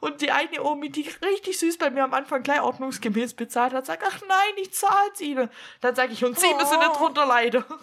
[0.00, 3.86] Und die eine Omi, die richtig süß bei mir am Anfang gleich ordnungsgemäß bezahlt hat,
[3.86, 5.48] sagt, ach nein, ich zahle es ihnen.
[5.80, 7.62] Dann sage ich, und sie müssen nicht drunter leiden.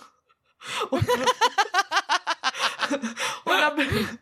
[0.90, 1.08] Und,
[3.46, 4.20] und dann, bin,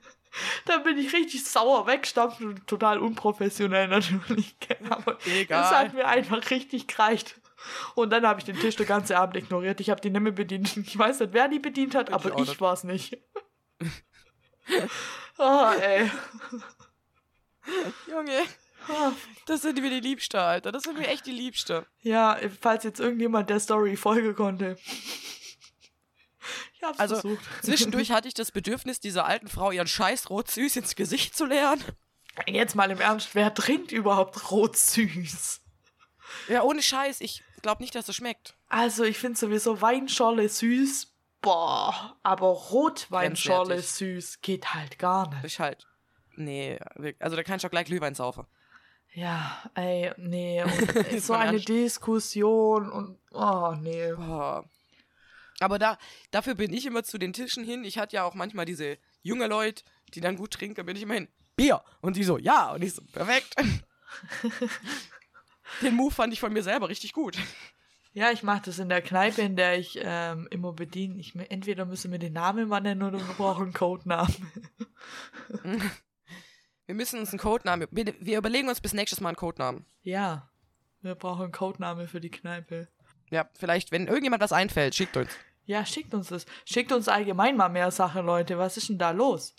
[0.66, 4.53] dann bin ich richtig sauer weggestampft und total unprofessionell natürlich.
[4.89, 5.61] Aber Egal.
[5.61, 7.39] das hat mir einfach richtig gereicht.
[7.95, 9.80] Und dann habe ich den Tisch den ganzen Abend ignoriert.
[9.80, 10.76] Ich habe die nicht mehr bedient.
[10.88, 12.61] Ich weiß nicht, wer die bedient hat, Ich aber ich nicht.
[12.61, 13.18] war es nicht.
[15.38, 16.09] oh, ey.
[18.09, 18.41] Junge.
[19.47, 20.72] Das sind wir die Liebste, Alter.
[20.72, 21.88] Das sind wir echt die Liebste.
[22.01, 24.78] Ja, falls jetzt irgendjemand der Story folgen konnte.
[26.76, 27.43] Ich hab's Also, versucht.
[27.63, 31.45] Zwischendurch hatte ich das Bedürfnis, dieser alten Frau ihren scheiß rot süß ins Gesicht zu
[31.45, 31.84] leeren.
[32.47, 35.61] Jetzt mal im Ernst, wer trinkt überhaupt rot süß?
[36.49, 37.22] Ja, ohne Scheiß.
[37.22, 38.55] Ich glaube nicht, dass es schmeckt.
[38.70, 41.11] Also, ich finde sowieso Weinschorle süß.
[41.41, 45.43] Boah, aber Rotweinschorle süß geht halt gar nicht.
[45.43, 45.88] ist halt.
[46.36, 46.80] Nee,
[47.18, 48.45] also da kann ich doch gleich Glühwein saufen.
[49.13, 50.63] Ja, ey, nee.
[51.20, 51.70] So eine Ernst.
[51.70, 53.18] Diskussion und.
[53.32, 54.13] Oh, nee.
[54.13, 54.70] Boah.
[55.59, 55.97] Aber da,
[56.30, 57.84] dafür bin ich immer zu den Tischen hin.
[57.84, 61.16] Ich hatte ja auch manchmal diese junge Leute, die dann gut trinken, bin ich immer
[61.16, 61.30] hin.
[61.55, 61.82] Bier.
[62.01, 62.74] Und die so, ja.
[62.74, 63.55] Und ich so, perfekt.
[65.82, 67.38] Den Move fand ich von mir selber richtig gut.
[68.13, 71.20] Ja, ich mache das in der Kneipe, in der ich ähm, immer bediene.
[71.20, 74.34] Ich, entweder müssen wir den Namen mal nennen oder wir brauchen einen Codenamen.
[76.86, 77.88] Wir müssen uns einen Codenamen.
[77.91, 79.86] Wir, wir überlegen uns bis nächstes Mal einen Codenamen.
[80.01, 80.51] Ja,
[81.01, 82.88] wir brauchen einen Codenamen für die Kneipe.
[83.32, 85.32] Ja, vielleicht, wenn irgendjemand was einfällt, schickt uns.
[85.66, 86.45] Ja, schickt uns das.
[86.63, 88.59] Schickt uns allgemein mal mehr Sachen, Leute.
[88.59, 89.55] Was ist denn da los?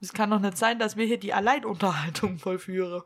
[0.00, 3.02] Es kann doch nicht sein, dass wir hier die Alleinunterhaltung vollführen.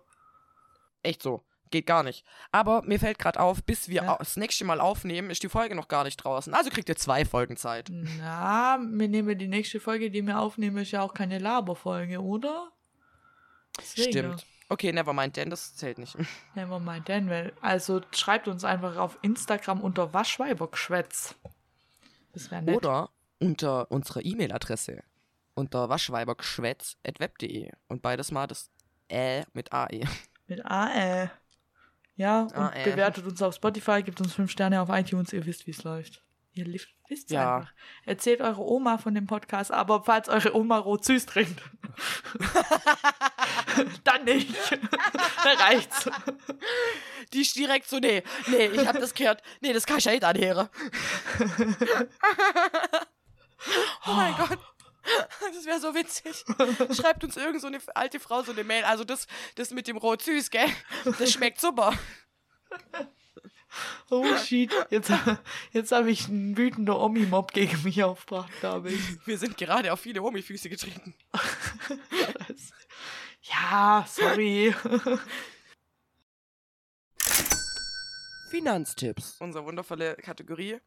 [1.02, 1.44] Echt so.
[1.70, 2.24] Geht gar nicht.
[2.50, 4.16] Aber mir fällt gerade auf, bis wir Ja.
[4.16, 6.52] das nächste Mal aufnehmen, ist die Folge noch gar nicht draußen.
[6.52, 7.88] Also kriegt ihr zwei Folgen Zeit.
[7.90, 12.70] Na, wir nehmen die nächste Folge, die wir aufnehmen, ist ja auch keine Laberfolge, oder?
[13.78, 14.10] Deswegen.
[14.10, 14.46] Stimmt.
[14.68, 16.16] Okay, never mind, denn das zählt nicht.
[16.54, 21.34] Never mind then, weil, also schreibt uns einfach auf Instagram unter Waschweibergschwätz.
[22.32, 22.76] Das wäre nett.
[22.76, 23.10] Oder
[23.40, 25.02] unter unserer E-Mail-Adresse.
[25.54, 27.70] Unter waschweibergschwätz.web.de.
[27.88, 28.70] Und beides mal das
[29.10, 30.02] Ä mit AE.
[30.46, 31.30] Mit AE.
[32.20, 32.84] Ja, und AE.
[32.84, 36.22] bewertet uns auf Spotify, gibt uns fünf Sterne auf iTunes, ihr wisst, wie es läuft.
[36.52, 36.66] Ihr
[37.08, 37.56] wisst Ja.
[37.56, 37.72] einfach.
[38.04, 41.62] Erzählt eure Oma von dem Podcast, aber falls eure Oma rot süß trinkt,
[44.04, 44.54] dann nicht.
[45.44, 46.10] dann reicht's.
[47.32, 49.42] Die ist direkt so, nee, nee, ich hab das gehört.
[49.62, 50.68] Nee, das kann ich ja nicht anhören.
[54.06, 54.58] oh mein Gott.
[55.54, 56.44] Das wäre so witzig.
[56.94, 58.84] Schreibt uns irgend so eine alte Frau so eine Mail.
[58.84, 59.26] Also das,
[59.56, 60.68] das mit dem Rot süß, gell?
[61.18, 61.92] Das schmeckt super.
[64.10, 65.12] Oh shit, jetzt,
[65.72, 69.00] jetzt habe ich einen wütenden Omi-Mob gegen mich aufgebracht, glaube ich.
[69.26, 71.14] Wir sind gerade auf viele Omi-Füße getreten.
[73.42, 74.74] Ja, sorry.
[78.50, 79.36] Finanztipps.
[79.40, 80.78] Unsere wundervolle Kategorie.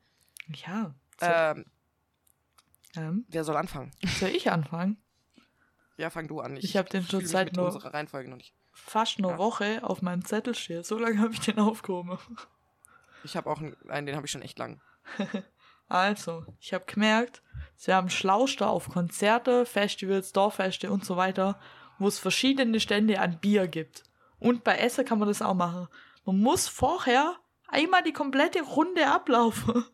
[0.65, 0.93] Ja.
[1.21, 1.65] Ähm,
[2.95, 3.91] ähm, wer soll anfangen?
[4.19, 4.97] soll ich anfangen?
[5.97, 6.57] Ja, fang du an.
[6.57, 8.53] Ich hab den fühl mich zurzeit nur- Reihenfolge noch nicht.
[8.71, 9.37] Fast eine Ja.
[9.37, 10.85] Woche auf meinem Zettel steht.
[10.85, 12.17] So lange habe ich den aufgehoben.
[13.23, 14.81] Ich habe auch einen, einen, den habe ich schon echt lang.
[15.89, 17.43] Also, ich habe gemerkt,
[17.75, 21.59] sie haben Schlauster auf Konzerte, Festivals, Dorffeste und so weiter,
[21.99, 24.03] wo es verschiedene Stände an Bier gibt.
[24.39, 25.87] Und bei Essen kann man das auch machen.
[26.25, 27.35] Man muss vorher
[27.67, 29.85] einmal die komplette Runde ablaufen,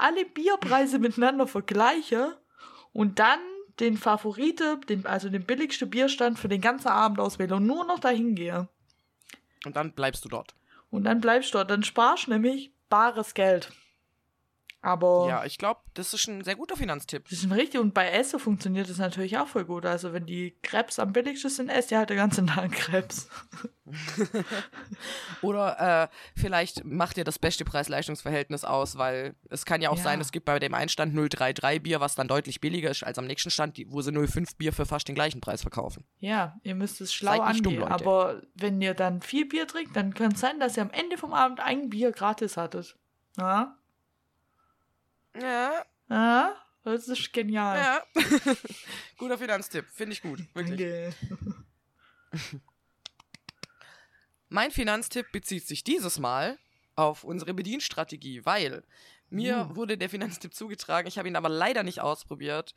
[0.00, 2.32] alle Bierpreise miteinander vergleichen
[2.92, 3.38] und dann
[3.78, 7.98] den Favorite, den, also den billigsten Bierstand für den ganzen Abend auswählen und nur noch
[7.98, 8.68] dahin gehen.
[9.64, 10.54] Und dann bleibst du dort.
[10.90, 11.70] Und dann bleibst du dort.
[11.70, 13.70] Dann sparst du nämlich bares Geld.
[14.82, 17.24] Aber Ja, ich glaube, das ist ein sehr guter Finanztipp.
[17.28, 17.80] das ist richtig.
[17.80, 19.84] Und bei Essen funktioniert das natürlich auch voll gut.
[19.84, 23.28] Also wenn die Krebs am billigsten sind, esst ihr halt den ganzen Tag Krebs.
[25.42, 26.08] Oder äh,
[26.38, 30.02] vielleicht macht ihr das beste Preis-Leistungs-Verhältnis aus, weil es kann ja auch Ja.
[30.02, 33.18] sein, es gibt bei dem einen Stand 033 Bier, was dann deutlich billiger ist als
[33.18, 36.04] am nächsten Stand, wo sie 05 Bier für fast den gleichen Preis verkaufen.
[36.18, 37.80] Ja, ihr müsst es schlau dumm, angehen.
[37.80, 37.92] Leute.
[37.92, 41.18] Aber wenn ihr dann viel Bier trinkt, dann kann es sein, dass ihr am Ende
[41.18, 42.96] vom Abend ein Bier gratis hattet.
[43.38, 43.76] Ja?
[45.38, 46.56] Ja, Ja?
[46.82, 47.76] Das ist genial.
[47.78, 48.02] ja.
[49.18, 50.78] Guter Finanztipp, finde ich gut, wirklich.
[50.80, 51.14] Danke.
[54.48, 56.58] Mein Finanztipp bezieht sich dieses Mal
[56.96, 58.82] auf unsere Bedienstrategie, weil
[59.28, 59.76] mir Uh.
[59.76, 62.74] wurde der Finanztipp zugetragen, ich habe ihn aber leider nicht ausprobiert,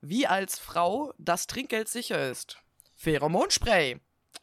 [0.00, 2.56] wie als Frau das Trinkgeld sicher ist.
[2.96, 4.00] Pheromonspray.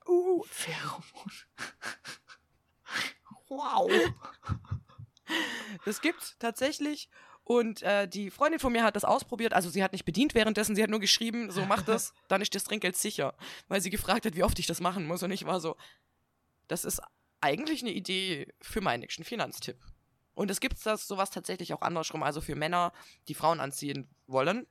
[0.08, 1.32] Uh, Pheromon.
[3.48, 3.92] wow.
[5.86, 7.10] Das gibt's tatsächlich.
[7.52, 9.54] Und äh, die Freundin von mir hat das ausprobiert.
[9.54, 12.54] Also sie hat nicht bedient währenddessen, sie hat nur geschrieben, so mach das, dann ist
[12.54, 13.34] das Trinkgeld sicher.
[13.68, 15.24] Weil sie gefragt hat, wie oft ich das machen muss.
[15.24, 15.76] Und ich war so,
[16.68, 17.02] das ist
[17.42, 19.84] eigentlich eine Idee für meinen nächsten Finanztipp.
[20.36, 22.94] Und es gibt das sowas tatsächlich auch andersrum, also für Männer,
[23.28, 24.68] die Frauen anziehen wollen.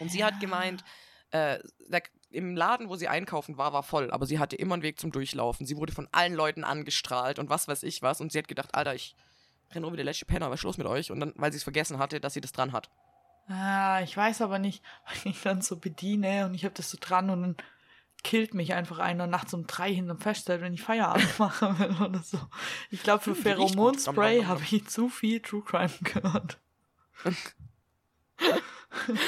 [0.00, 0.82] Und sie hat gemeint,
[1.30, 4.82] äh, der, im Laden, wo sie einkaufen war, war voll, aber sie hatte immer einen
[4.82, 5.64] Weg zum Durchlaufen.
[5.64, 8.20] Sie wurde von allen Leuten angestrahlt und was weiß ich was.
[8.20, 9.14] Und sie hat gedacht, Alter, ich
[9.74, 11.10] renn rum wie der letzte Penner, ist los mit euch?
[11.10, 12.90] Und dann, weil sie es vergessen hatte, dass sie das dran hat.
[13.48, 16.98] Ah, ich weiß aber nicht, weil ich dann so bediene und ich habe das so
[17.00, 17.56] dran und dann
[18.22, 22.22] killt mich einfach einer nachts um drei hinterm Festzelt, wenn ich Feierabend machen will oder
[22.22, 22.38] so.
[22.90, 23.42] Ich glaube, für Hm.
[23.42, 26.60] Pheromonspray dom, habe ich zu viel True Crime gehört.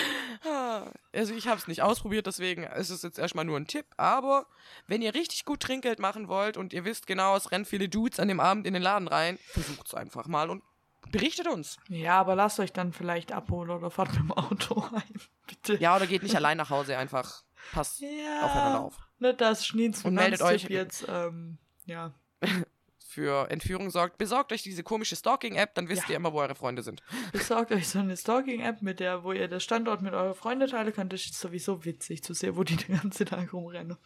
[1.13, 3.87] Also ich habe es nicht ausprobiert, deswegen ist es jetzt erstmal nur ein Tipp.
[3.97, 4.47] Aber
[4.89, 8.19] wenn ihr richtig gut Trinkgeld machen wollt und ihr wisst genau, es rennen viele Dudes
[8.19, 10.63] an dem Abend in den Laden rein, versucht es einfach mal und
[11.11, 11.77] berichtet uns.
[11.89, 15.03] Ja, aber lasst euch dann vielleicht abholen oder fahrt mit dem Auto heim.
[15.47, 15.77] Bitte.
[15.77, 18.09] Ja, oder geht nicht allein nach Hause, einfach passt Ja.
[18.45, 18.97] aufeinander auf.
[19.21, 22.13] Nicht, dass Schneens Und meldet euch- jetzt, ähm, ja.
[23.13, 26.11] Für Entführung sorgt, besorgt euch diese komische Stalking-App, dann wisst Ja.
[26.13, 27.03] ihr immer, wo eure Freunde sind.
[27.31, 30.95] Besorgt euch so eine Stalking-App, mit der, wo ihr den Standort mit euren Freunden teilen
[30.95, 31.13] könnt.
[31.13, 33.99] Das ist sowieso witzig zu sehen, wo die den ganzen Tag rumrennen.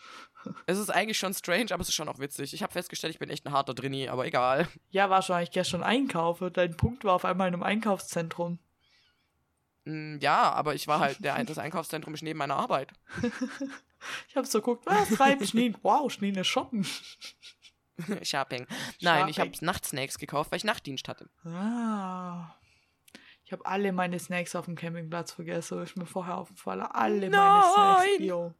[0.67, 2.53] Es ist eigentlich schon strange, aber es ist schon auch witzig.
[2.53, 4.67] Ich habe festgestellt, ich bin echt ein harter Drini, aber egal.
[4.91, 6.51] Ja, wahrscheinlich gestern einkaufe.
[6.51, 8.59] Dein Punkt war auf einmal in einem Einkaufszentrum.
[9.85, 12.93] Mm, Ja, aber ich war halt, der, das Einkaufszentrum ist neben meiner Arbeit.
[14.29, 15.75] Ich habe so geguckt, was treibt Schneen?
[15.83, 16.87] Wow, Schneen ist shoppen.
[18.23, 18.67] Shopping.
[19.01, 19.53] Nein, ich Shopping.
[19.53, 21.29] habe Nachtsnacks gekauft, weil ich Nachtdienst hatte.
[21.45, 22.55] Ah.
[23.45, 25.81] Ich habe alle meine Snacks auf dem Campingplatz vergessen.
[25.83, 26.83] Ist mir vorher aufgefallen.
[26.83, 27.63] Alle meine Nein!
[27.75, 28.25] Snacks.
[28.25, 28.55] Jo.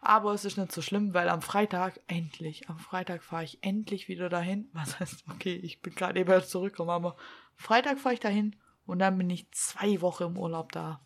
[0.00, 4.08] Aber es ist nicht so schlimm, weil am Freitag, endlich, am Freitag fahre ich endlich
[4.08, 4.68] wieder dahin.
[4.72, 7.16] Was heißt, okay, ich bin gerade eben erst zurückgekommen, aber
[7.54, 11.00] Freitag fahre ich dahin und dann bin ich zwei Wochen im Urlaub da.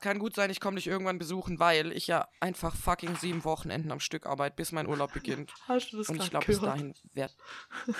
[0.00, 3.44] Es kann gut sein, ich komme dich irgendwann besuchen, weil ich ja einfach fucking sieben
[3.44, 5.52] Wochenenden am Stück arbeite, bis mein Urlaub beginnt.
[5.68, 7.36] Hast du das Und ich glaube, bis dahin werd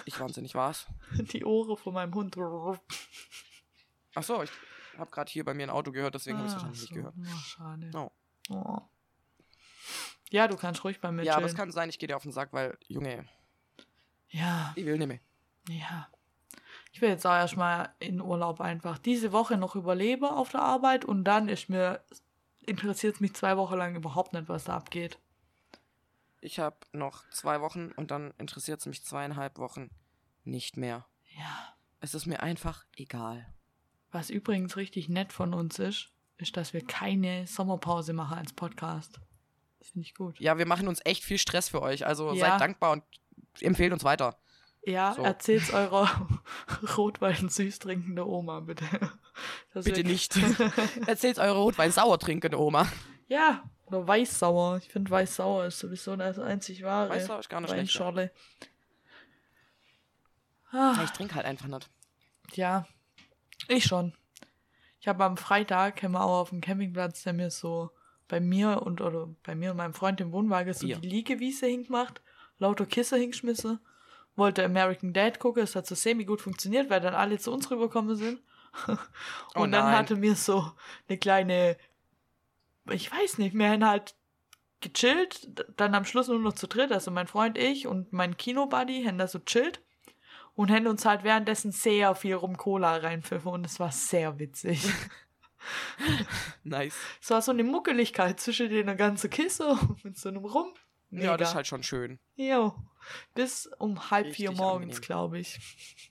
[0.06, 0.86] ich wahnsinnig war's.
[1.12, 2.38] Die Ohren von meinem Hund.
[4.14, 4.50] Ach so, ich
[4.96, 6.88] habe gerade hier bei mir ein Auto gehört, deswegen habe ich es Ah, wahrscheinlich nicht
[6.88, 6.94] so.
[6.94, 7.14] gehört.
[7.18, 7.90] Oh, schade.
[7.94, 8.10] Oh.
[8.48, 8.78] Oh.
[10.30, 12.22] Ja, du kannst ruhig bei mir Ja, aber es kann sein, ich gehe dir auf
[12.22, 13.28] den Sack, weil, Junge,
[14.30, 15.20] ja, ich will nicht mehr.
[15.68, 16.08] ja.
[16.92, 21.04] Ich will jetzt auch erstmal in Urlaub einfach diese Woche noch überleben auf der Arbeit
[21.04, 22.00] und dann ist mir
[22.66, 25.18] interessiert es mich zwei Wochen lang überhaupt nicht, was da abgeht.
[26.40, 29.90] Ich habe noch zwei Wochen und dann interessiert es mich zweieinhalb Wochen
[30.44, 31.06] nicht mehr.
[31.36, 31.74] Ja.
[32.00, 33.46] Es ist mir einfach egal.
[34.10, 39.20] Was übrigens richtig nett von uns ist, ist, dass wir keine Sommerpause machen als Podcast.
[39.78, 40.40] Das finde ich gut.
[40.40, 42.50] Ja, wir machen uns echt viel Stress für euch, also Ja.
[42.50, 43.04] seid dankbar und
[43.60, 44.38] empfehlt uns weiter.
[44.82, 45.22] Ja, So.
[45.22, 46.08] erzählt's eurer
[46.96, 48.84] Rotwein süß trinkende Oma, bitte.
[49.74, 50.36] Dass Bitte nicht.
[51.06, 52.86] Erzählt eure Rotwein sauer trinken, Oma.
[53.28, 54.78] Ja, oder weißsauer.
[54.78, 57.10] Ich finde weißsauer ist sowieso das einzig wahre.
[57.10, 57.70] Weißsauer ist gar nicht.
[57.70, 58.30] Weinschorle.
[60.72, 61.90] Ja, Ah, Ich trinke halt einfach nicht.
[62.54, 62.86] ja,
[63.68, 64.14] ich schon.
[65.00, 67.90] Ich habe am Freitag haben wir auch auf dem Campingplatz, der mir so
[68.28, 70.98] bei mir und oder bei mir und meinem Freund im Wohnwagen so Bier.
[70.98, 72.20] die Liegewiese hingemacht,
[72.58, 73.80] lauter Kisse hingeschmissen,
[74.36, 77.70] wollte American Dad gucken, es hat so semi gut funktioniert, weil dann alle zu uns
[77.70, 78.40] rübergekommen sind.
[78.86, 78.98] und
[79.56, 80.72] Oh dann hatte mir so
[81.08, 81.76] eine kleine,
[82.90, 84.14] ich weiß nicht, wir haben halt
[84.80, 89.04] gechillt, dann am Schluss nur noch zu dritt, also mein Freund, ich und mein Kinobuddy
[89.04, 89.82] haben da so chillt
[90.54, 94.86] und haben uns halt währenddessen sehr viel rum Cola reinpfiffen und es war sehr witzig.
[96.64, 96.96] Nice.
[97.20, 100.72] es war so eine Muckeligkeit zwischen den ganzen Kisse mit so einem Rum.
[101.10, 102.18] Ja, das ist halt schon schön.
[102.36, 102.74] Jo.
[103.34, 105.06] Bis um halb vier Richtig morgens, angenehm.
[105.06, 106.10] glaube ich.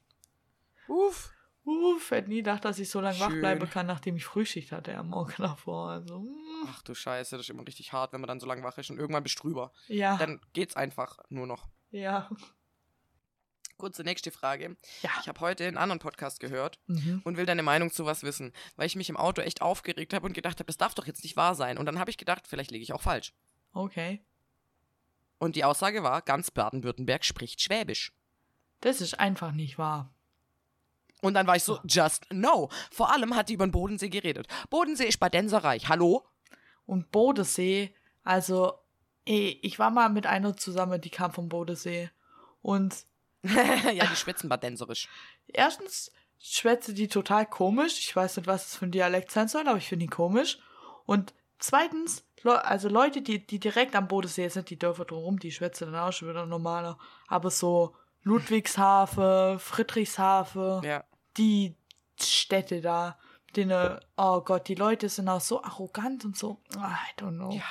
[0.87, 1.31] Uff.
[1.65, 4.97] Uff, hätte nie gedacht, dass ich so lange wach bleiben kann, nachdem ich Frühschicht hatte
[4.97, 5.89] am Morgen davor.
[5.91, 8.63] Also, mm, Ach du Scheiße, das ist immer richtig hart, wenn man dann so lange
[8.63, 9.71] wach ist und irgendwann bist du drüber.
[9.87, 11.67] ja, Dann geht's einfach nur noch.
[11.91, 12.29] ja.
[13.77, 14.75] Kurze nächste Frage.
[15.03, 15.09] Ja.
[15.21, 17.21] Ich habe heute einen anderen Podcast gehört Mhm.
[17.23, 20.25] und will deine Meinung zu was wissen, weil ich mich im Auto echt aufgeregt habe
[20.25, 21.77] und gedacht habe, das darf doch jetzt nicht wahr sein.
[21.77, 23.33] Und dann habe ich gedacht, vielleicht liege ich auch falsch.
[23.71, 24.21] Okay.
[25.39, 28.13] Und die Aussage war, ganz Baden-Württemberg spricht Schwäbisch.
[28.81, 30.13] Das ist einfach nicht wahr.
[31.21, 32.69] Und dann war ich so, just no.
[32.91, 34.47] Vor allem hat die über den Bodensee geredet.
[34.69, 35.89] Bodensee ist Badenserreich.
[35.89, 36.25] Hallo?
[36.85, 38.73] Und Bodensee, also,
[39.25, 42.09] ey, ich war mal mit einer zusammen, die kam vom Bodensee.
[42.61, 43.05] Und
[43.43, 45.07] ja, die schwitzen badenserisch.
[45.47, 47.99] erstens schwätze die total komisch.
[47.99, 50.59] Ich weiß nicht, was es für ein Dialekt sein soll, aber ich finde ihn komisch.
[51.05, 55.51] Und zweitens, Le also Leute, die, die direkt am Bodensee sind, die Dörfer drumherum, die
[55.51, 56.97] schwätzen dann auch schon wieder normaler.
[57.27, 61.03] Aber so Ludwigshafen, Friedrichshafen, Ja.
[61.37, 61.75] die
[62.21, 63.17] Städte da,
[63.55, 67.51] denen, oh Gott, die Leute sind auch so arrogant und so, I don't know.
[67.51, 67.63] Ja.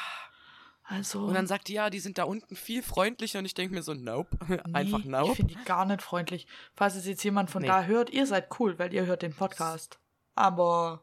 [0.91, 3.75] Also, Und dann sagt die, ja, die sind da unten viel freundlicher und ich denke
[3.75, 4.39] mir so, nope.
[4.49, 5.35] nee, Einfach Ich nope.
[5.35, 6.47] finde die gar nicht freundlich.
[6.75, 7.69] Falls es jetzt jemand von Nee.
[7.69, 9.99] da hört, ihr seid cool, weil ihr hört den Podcast.
[10.35, 11.03] Aber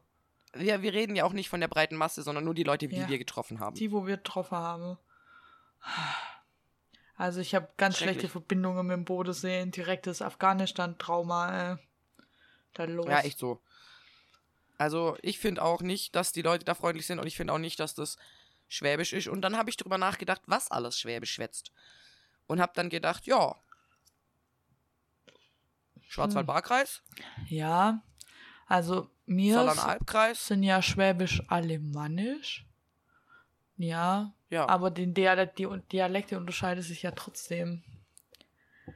[0.55, 2.95] Wir, wir reden ja auch nicht von der breiten Masse, sondern nur die Leute, die
[2.97, 3.07] Ja.
[3.09, 3.75] wir getroffen haben.
[3.75, 4.97] die, wo wir getroffen haben.
[7.17, 8.27] Also ich habe ganz schlechte.
[8.27, 11.73] Verbindungen mit dem Bodensee, direktes Afghanistan-Trauma.
[11.73, 11.77] Äh,
[12.73, 13.05] da los.
[13.07, 13.61] Ja, echt so.
[14.77, 17.57] Also, ich finde auch nicht, dass die Leute da freundlich sind und ich finde auch
[17.59, 18.17] nicht, dass das
[18.67, 19.27] Schwäbisch ist.
[19.29, 21.71] Und dann habe ich drüber nachgedacht, was alles Schwäbisch schwätzt.
[22.47, 23.55] Und habe dann gedacht, ja.
[26.07, 27.01] Schwarzwald-Baar-Kreis,
[27.47, 28.01] Ja,
[28.67, 30.47] also mir Saarland-Albkreis.
[30.47, 32.65] sind ja schwäbisch-alemannisch.
[33.77, 34.67] Ja, Ja.
[34.69, 37.83] aber den Dialekt, die Dialekte unterscheiden sich ja trotzdem.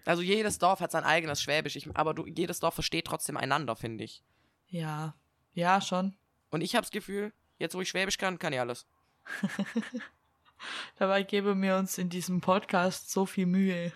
[0.05, 3.75] Also jedes Dorf hat sein eigenes Schwäbisch, ich, aber du, jedes Dorf versteht trotzdem einander,
[3.75, 4.23] finde ich.
[4.67, 5.15] Ja,
[5.53, 6.15] ja, schon.
[6.51, 8.87] Und ich habe das Gefühl, jetzt wo ich Schwäbisch kann, kann ich alles.
[10.97, 13.91] Dabei geben wir uns in diesem Podcast so viel Mühe.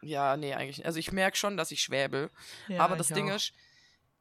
[0.00, 0.86] Ja, nee, eigentlich nicht.
[0.86, 2.30] Also ich merke schon, dass ich schwäbel.
[2.68, 3.36] Ja, aber das Ding auch.
[3.36, 3.52] ist,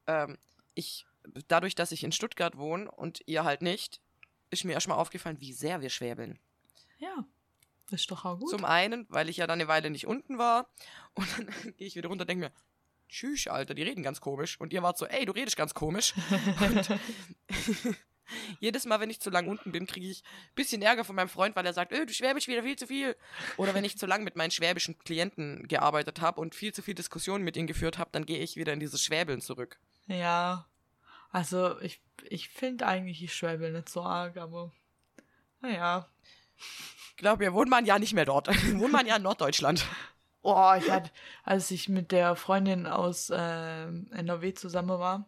[0.07, 0.37] ähm,
[0.73, 1.05] ich,
[1.47, 4.01] dadurch, dass ich in Stuttgart wohne und ihr halt nicht,
[4.49, 6.39] ist mir erstmal aufgefallen, wie sehr wir schwäbeln.
[6.99, 7.25] Ja,
[7.91, 8.49] ist doch auch gut.
[8.49, 10.69] Zum einen, weil ich ja dann eine Weile nicht unten war
[11.13, 11.47] und dann
[11.77, 12.51] gehe ich wieder runter und denke mir,
[13.09, 14.59] tschüss, Alter, die reden ganz komisch.
[14.59, 16.13] Und ihr wart so, ey, du redest ganz komisch.
[16.61, 16.89] Und
[18.59, 21.29] jedes Mal, wenn ich zu lang unten bin, kriege ich ein bisschen Ärger von meinem
[21.29, 23.15] Freund, weil er sagt, öh, du schwäbisch wieder viel zu viel.
[23.57, 26.95] Oder wenn ich zu lang mit meinen schwäbischen Klienten gearbeitet habe und viel zu viel
[26.95, 29.79] Diskussionen mit ihnen geführt habe, dann gehe ich wieder in dieses Schwäbeln zurück.
[30.11, 30.65] Ja,
[31.31, 34.71] also ich, ich finde eigentlich, ich schwäbel nicht so arg, aber
[35.61, 36.07] naja.
[36.57, 38.47] Ich glaube, wir wohnen man ja nicht mehr dort.
[38.79, 39.85] wohnt man ja in Norddeutschland.
[40.43, 41.11] Oh, ich hatte,
[41.43, 45.25] als ich mit der Freundin aus ähm, NRW zusammen war,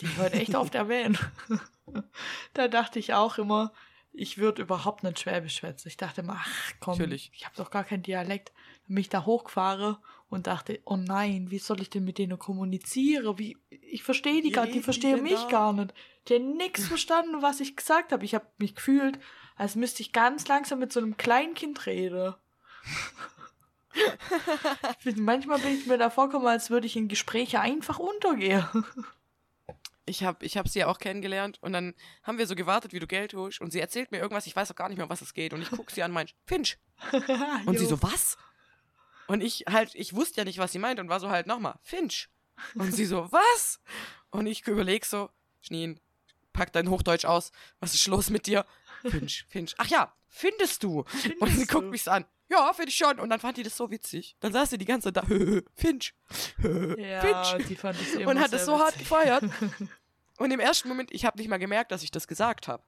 [0.00, 1.18] die hört echt oft erwähnen.
[2.54, 3.72] da dachte ich auch immer,
[4.12, 5.88] ich würde überhaupt nicht Schwäbisch schwätzen.
[5.88, 7.30] Ich dachte immer, ach komm, Natürlich.
[7.34, 8.52] ich habe doch gar keinen Dialekt.
[8.86, 9.96] Bin ich da hochgefahren
[10.32, 13.38] und dachte, oh nein, wie soll ich denn mit denen kommunizieren?
[13.38, 15.48] Wie, ich verstehe die gar, reden die verstehen mich da?
[15.48, 15.94] gar nicht.
[16.28, 18.24] Die haben nichts verstanden, was ich gesagt habe.
[18.24, 19.18] Ich habe mich gefühlt,
[19.56, 22.34] als müsste ich ganz langsam mit so einem Kleinkind reden.
[25.04, 28.64] Bin- Manchmal bin ich mir da vorgekommen, als würde ich in Gespräche einfach untergehen.
[30.06, 32.98] Ich habe ich hab sie ja auch kennengelernt und dann haben wir so gewartet, wie
[32.98, 35.10] du Geld holst und sie erzählt mir irgendwas, ich weiß auch gar nicht mehr, um
[35.10, 36.78] was es geht und ich gucke sie an und mein Finch.
[37.66, 38.36] Und sie so, was?
[39.28, 41.78] Und ich halt, ich wusste ja nicht, was sie meint und war so halt nochmal,
[41.82, 42.28] Finch.
[42.74, 43.80] Und sie so, was?
[44.30, 46.00] Und ich überleg so, Schneen,
[46.52, 48.66] pack dein Hochdeutsch aus, was ist los mit dir?
[49.02, 49.74] Finch, Finch.
[49.78, 51.00] Ach ja, findest du?
[51.00, 52.24] und sie Findest guckt mich an.
[52.50, 53.18] Ja, finde ich schon.
[53.18, 54.36] Und dann fand die das so witzig.
[54.40, 55.26] Dann saß sie die ganze Zeit da,
[55.74, 56.14] Finch,
[56.98, 57.66] Ja, Finch.
[57.68, 59.44] die fand immer Und hat es so hart gefeiert.
[60.38, 62.82] Und im ersten Moment, ich habe nicht mal gemerkt, dass ich das gesagt habe.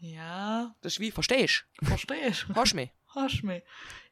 [0.00, 1.64] Ja, Das ist wie, versteh ich?
[1.82, 2.46] verstehe ich.
[2.54, 2.90] Horsch mich.
[3.14, 3.62] Hasch mir.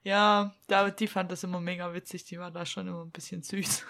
[0.02, 2.24] Ja, da, die fand das immer mega witzig.
[2.24, 3.84] Die war da schon immer ein bisschen süß.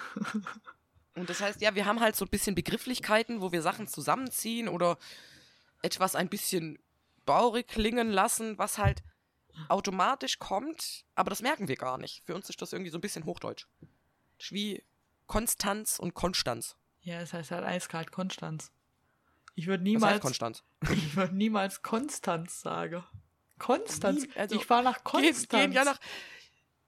[1.15, 4.69] Und das heißt, ja, wir haben halt so ein bisschen Begrifflichkeiten, wo wir Sachen zusammenziehen
[4.69, 4.99] oder
[5.83, 6.79] etwas ein bisschen
[7.25, 9.03] baurig klingen lassen, was halt
[9.69, 12.23] automatisch kommt, aber das merken wir gar nicht.
[12.25, 13.67] Für uns ist das irgendwie so ein bisschen Hochdeutsch.
[14.39, 14.83] Das ist wie
[15.27, 16.77] Konstanz und Konstanz.
[17.01, 18.71] Ja, es heißt halt eiskalt Konstanz.
[19.55, 20.65] Ich würde Was heißt niemals, Konstanz?
[20.91, 23.05] ich würde niemals Konstanz sagen.
[23.59, 24.27] Konstanz.
[24.35, 25.49] Also, ich war nach Gehen, Konstanz.
[25.49, 25.99] gehen ja nach.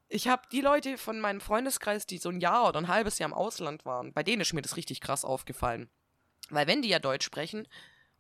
[0.09, 3.29] Ich habe die Leute von meinem Freundeskreis, die so ein Jahr oder ein halbes Jahr
[3.29, 5.91] im Ausland waren, bei denen ist mir das richtig krass aufgefallen.
[6.51, 7.69] Weil wenn die ja Deutsch sprechen,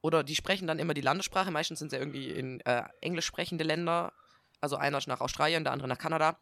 [0.00, 3.64] oder die sprechen dann immer die Landessprache, meistens sind ja irgendwie in äh, englisch sprechende
[3.64, 4.12] Länder,
[4.60, 6.38] also einer ist nach Australien, der andere nach Kanada.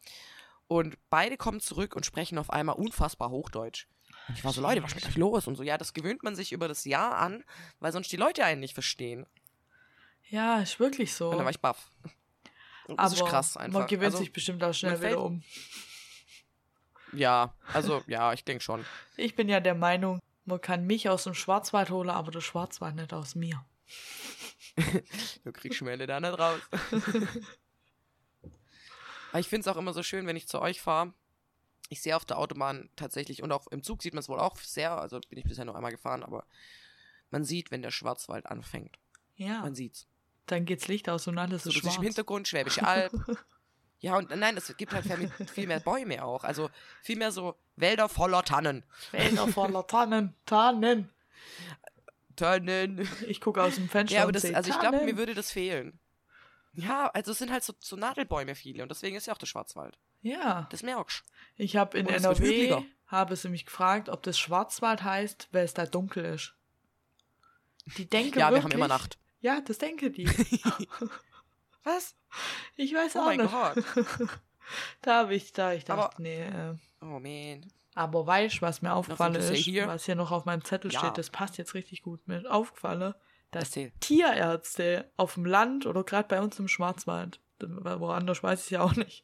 [0.68, 3.86] Und beide kommen zurück und sprechen auf einmal unfassbar Hochdeutsch.
[4.28, 5.46] Und ich war so, Leute, was ist los?
[5.46, 7.44] Und so, ja, das gewöhnt man sich über das Jahr an,
[7.78, 9.26] weil sonst die Leute einen nicht verstehen.
[10.30, 11.30] Ja, ist wirklich so.
[11.30, 11.90] Und dann war ich baff.
[12.88, 13.80] Das Aber ist krass einfach.
[13.80, 15.42] man gewöhnt Also- sich bestimmt auch schnell wieder um.
[17.12, 18.84] Ja, also ja, ich denke schon.
[19.16, 22.94] Ich bin ja der Meinung, man kann mich aus dem Schwarzwald holen, aber der Schwarzwald
[22.96, 23.64] nicht aus mir.
[25.44, 26.60] Du kriegst Schmelle da nicht raus.
[29.30, 31.12] Aber ich finde es auch immer so schön, wenn ich zu euch fahre.
[31.88, 34.56] Ich sehe auf der Autobahn tatsächlich und auch im Zug sieht man es wohl auch
[34.58, 36.44] sehr, also bin ich bisher noch einmal gefahren, aber
[37.30, 38.98] man sieht, wenn der Schwarzwald anfängt.
[39.36, 40.06] Ja, Man sieht's.
[40.46, 41.96] Dann geht's Licht aus und alles So, ist schwarz.
[41.96, 43.12] im Hintergrund Schwäbische Alb.
[44.00, 45.04] Ja, und nein, es gibt halt
[45.50, 46.44] viel, mehr Bäume auch.
[46.44, 46.70] Also
[47.02, 48.84] viel mehr so Wälder voller Tannen.
[49.10, 51.10] Wälder voller Tannen, Tannen.
[52.36, 53.08] Tannen.
[53.26, 55.98] Ich gucke aus dem Fenster Ja, aber das, also ich glaube, mir würde das fehlen.
[56.74, 59.46] Ja, also es sind halt so, so Nadelbäume viele und deswegen ist ja auch der
[59.46, 59.98] Schwarzwald.
[60.22, 61.24] Ja, Das merkst
[61.56, 65.86] ich habe in NRW, habe sie mich gefragt, ob das Schwarzwald heißt, weil es da
[65.86, 66.54] dunkel ist.
[67.96, 69.16] Die denken Ja, wir wirklich, haben immer Nacht.
[69.46, 70.26] Ja, das denken die.
[71.84, 72.16] Was?
[72.74, 73.52] Ich weiß Oh auch mein nicht.
[73.52, 73.76] Gott.
[75.00, 77.70] Da habe ich, da ich dachte, Aber- nee, äh, Oh man.
[77.94, 79.86] aber weißt was mir aufgefallen ist, here?
[79.86, 80.98] was hier noch auf meinem Zettel Ja.
[80.98, 83.14] steht, das passt jetzt richtig gut mit, aufgefallen,
[83.52, 83.92] dass Erzähl.
[84.00, 88.96] Tierärzte auf dem Land oder gerade bei uns im Schwarzwald, woanders weiß ich ja auch
[88.96, 89.22] nicht,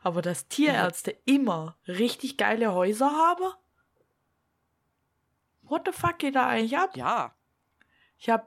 [0.00, 3.52] aber dass Tierärzte immer richtig geile Häuser haben?
[5.62, 6.96] What the fuck geht da eigentlich ab?
[6.96, 7.34] Ja.
[8.16, 8.46] Ich habe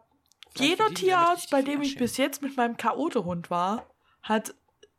[0.60, 3.86] jeder Tierarzt, bei dem ich bis jetzt mit meinem Chaotehund war,
[4.22, 4.54] hat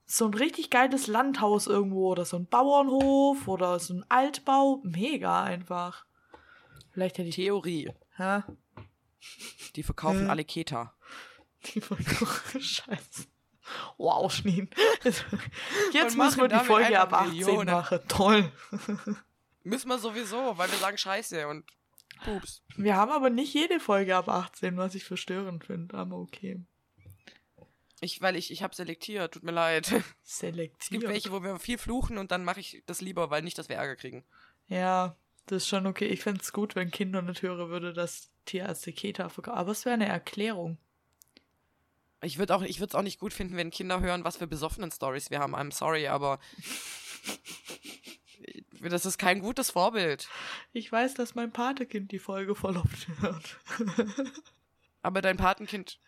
[0.07, 4.81] so ein richtig geiles Landhaus irgendwo oder so ein Bauernhof oder so ein Altbau.
[4.83, 6.05] Mega einfach.
[6.93, 7.35] Vielleicht hätte ich.
[7.35, 7.93] Theorie.
[8.17, 8.43] Hä?
[9.77, 10.31] Die verkaufen Äh.
[10.31, 10.95] alle Keta.
[11.75, 12.05] Die Folge.
[12.61, 13.27] Scheiße.
[13.99, 14.71] Wow, Schneen.
[15.93, 17.71] Jetzt Und müssen wir die Folge ab einfach 18 Millionen.
[17.71, 17.99] machen.
[18.09, 18.51] Toll.
[19.65, 21.65] Müssen wir sowieso, weil wir sagen Scheiße und
[22.25, 22.63] Pups.
[22.77, 25.97] Wir haben aber nicht jede Folge ab 18, was ich verstörend finde.
[25.97, 26.61] Aber okay.
[28.01, 29.91] Ich, weil ich, ich habe selektiert, tut mir leid.
[30.25, 30.91] Es Selektiert.
[30.91, 33.69] gibt welche, wo wir viel fluchen und dann mache ich das lieber, weil nicht, dass
[33.69, 34.25] wir Ärger kriegen.
[34.69, 35.17] Ja,
[35.47, 36.07] das ist schon okay.
[36.07, 39.59] Ich fände es gut, wenn Kinder nicht hören würde, dass Tierärzte Keta verkaufen.
[39.59, 40.79] Aber es wäre eine Erklärung.
[42.23, 44.47] Ich würde auch, ich würde es auch nicht gut finden, wenn Kinder hören, was für
[44.47, 45.55] besoffenen Stories wir haben.
[45.55, 46.39] I'm sorry, aber
[48.81, 50.29] das ist kein gutes Vorbild.
[50.73, 53.59] Ich weiß, dass mein Patekind die Folge voll oft hört.
[55.03, 55.99] Aber dein Patenkind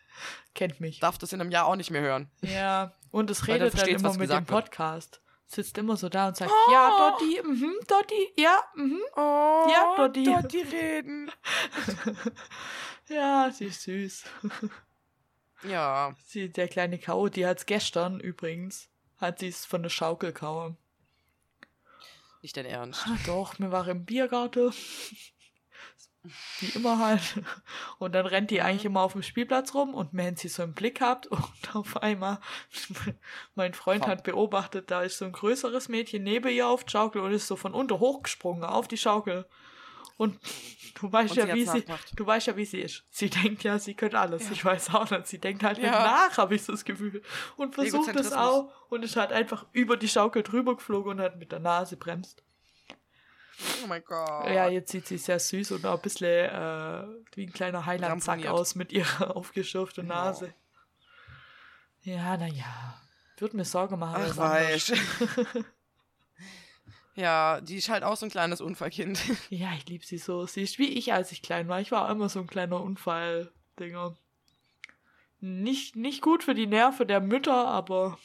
[0.55, 0.99] Kennt mich.
[1.01, 2.31] darf das in einem Jahr auch nicht mehr hören.
[2.43, 4.65] Ja, und es redet dann immer mit dem gesagt wird.
[4.65, 5.21] Podcast.
[5.47, 6.73] Sitzt immer so da und sagt, Oh.
[6.73, 9.01] ja, Dotti, mhm, Dotti, ja, mhm.
[9.17, 10.25] Oh, Ja, Dotti.
[10.25, 11.31] Dotti reden.
[13.09, 14.25] Ja, sie ist süß.
[15.65, 20.33] Ja, Sie, der kleine Kau, die hat's gestern übrigens, hat sie es von der Schaukel
[20.33, 20.77] kauen.
[22.43, 23.07] Nicht dein Ernst.
[23.07, 24.73] Ah, doch, wir waren im Biergarten.
[26.59, 27.43] Wie immer halt.
[27.99, 30.75] Und dann rennt die eigentlich immer auf dem Spielplatz rum und wenn sie so einen
[30.75, 31.43] Blick habt und
[31.75, 32.41] auf einmal,
[33.55, 37.23] mein Freund hat beobachtet, da ist so ein größeres Mädchen neben ihr auf die Schaukel
[37.23, 39.47] und ist so von unten hochgesprungen auf die Schaukel.
[40.21, 40.39] Und
[41.01, 43.05] du weißt Und ja, sie wie sie, du weißt ja, wie sie ist.
[43.09, 44.45] Sie denkt ja, sie könnte alles.
[44.45, 44.53] Ja.
[44.53, 45.27] Ich weiß auch nicht.
[45.29, 45.93] Sie denkt halt Ja.
[46.29, 47.23] nach, habe ich so das Gefühl.
[47.57, 51.39] Und versucht es auch und ist halt einfach über die Schaukel drüber geflogen und hat
[51.39, 52.43] mit der Nase bremst.
[53.83, 54.47] Oh mein Gott.
[54.51, 57.05] Ja, jetzt sieht sie sehr süß und auch ein bisschen äh,
[57.35, 60.15] wie ein kleiner Heilandsack aus mit ihrer aufgeschürften Ja.
[60.27, 60.53] Nase.
[62.03, 63.01] Ja, naja.
[63.39, 64.23] Würde mir Sorge machen.
[64.23, 64.93] Ach, weiß.
[67.15, 69.21] ja, die ist halt auch so ein kleines Unfallkind.
[69.51, 70.47] Ja, ich liebe sie so.
[70.47, 71.81] Sie ist wie ich, als ich klein war.
[71.81, 74.17] Ich war auch immer so ein kleiner Unfall-Dinger.
[75.41, 78.19] Nicht, nicht gut für die Nerven der Mütter, aber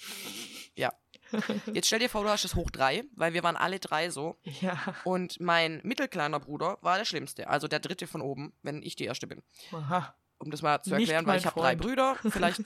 [1.73, 4.38] Jetzt stell dir vor, du hast es hoch drei, weil wir waren alle drei so.
[4.61, 4.77] ja.
[5.03, 7.47] Und mein mittelkleiner Bruder war der Schlimmste.
[7.47, 9.41] Also der dritte von oben, wenn ich die erste bin.
[9.71, 10.15] Aha.
[10.38, 11.75] Um das mal zu erklären, weil ich habe drei.
[11.75, 12.15] Brüder.
[12.29, 12.61] Vielleicht,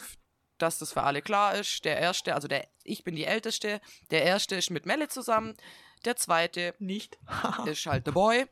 [0.62, 1.84] dass das für alle klar ist.
[1.86, 3.82] Der erste, also der, ich bin die Älteste.
[4.12, 5.56] Der erste ist mit Melle zusammen.
[6.06, 7.18] Der zweite Nicht.
[7.66, 8.46] ist halt The Boy.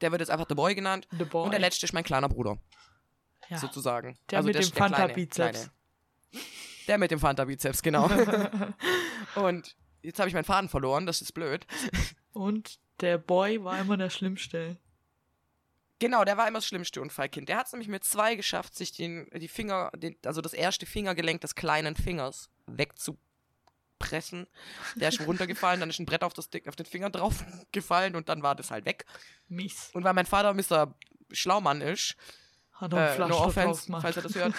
[0.00, 1.06] Der wird jetzt einfach The Boy genannt.
[1.18, 1.44] The Boy.
[1.44, 2.58] Und der letzte ist mein kleiner Bruder,
[3.48, 3.58] ja.
[3.58, 4.16] sozusagen.
[4.30, 5.70] Der also mit dem der kleine- Fanta-Bizeps.
[6.30, 6.44] kleine.
[6.88, 8.04] Der mit dem Fanta-Bizeps, genau.
[9.34, 11.66] Und jetzt habe ich meinen Faden verloren, das ist blöd.
[12.32, 14.78] Und der Boy war immer der Schlimmste.
[15.98, 17.48] Genau, der war immer das schlimmste Unfallkind.
[17.48, 20.84] Der hat es nämlich mit zwei geschafft, sich den, die Finger, den, also das erste
[20.86, 24.46] Fingergelenk des kleinen Fingers wegzupressen.
[24.96, 28.14] Der ist runtergefallen, dann ist ein Brett auf, das, Dick- auf den Finger drauf gefallen
[28.14, 29.06] und dann war das halt weg.
[29.48, 29.90] Mies.
[29.94, 30.94] Und weil mein Vater Mr.
[31.32, 32.14] Schlaumann ist,
[32.72, 34.54] Hat er äh, no offense, falls er das hört.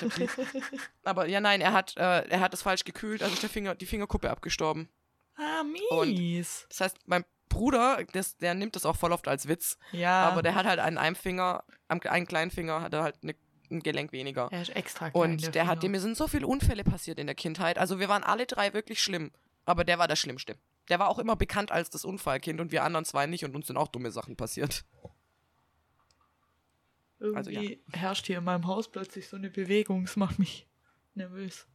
[1.04, 3.76] Aber ja, nein, er hat, äh, er hat es falsch gekühlt, also ist der Finger,
[3.76, 4.90] die Fingerkuppe abgestorben.
[5.36, 5.62] Ah,
[5.92, 6.66] Und- mies.
[6.70, 7.24] Das heißt, mein
[7.58, 10.30] Bruder, das, der nimmt das auch voll oft als Witz, ja.
[10.30, 13.36] aber der hat halt an einem Finger, am einen kleinen Finger hat er halt ne,
[13.72, 14.48] ein Gelenk weniger.
[14.52, 15.92] er ist extra klein, Und der hat, Finger.
[15.92, 17.78] mir sind so viele Unfälle passiert in der Kindheit.
[17.78, 19.32] Also wir waren alle drei wirklich schlimm.
[19.66, 20.56] Aber der war der Schlimmste.
[20.88, 23.68] Der war auch immer bekannt als das Unfallkind und wir anderen zwei nicht und uns
[23.68, 24.86] sind auch dumme Sachen passiert.
[27.20, 30.04] also, Irgendwie herrscht hier in meinem Haus plötzlich so eine Bewegung.
[30.04, 30.68] Es macht mich
[31.16, 31.68] nervös.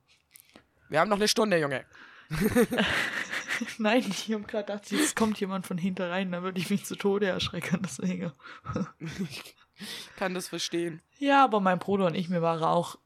[0.88, 1.84] Wir haben noch eine Stunde, Junge.
[3.78, 6.84] Nein, ich habe gerade gedacht, jetzt kommt jemand von hinter rein, da würde ich mich
[6.84, 8.32] zu Tode erschrecken, deswegen.
[8.98, 9.54] Ich
[10.16, 11.02] kann das verstehen.
[11.18, 12.98] Ja, aber mein Bruder und ich, mir war auch,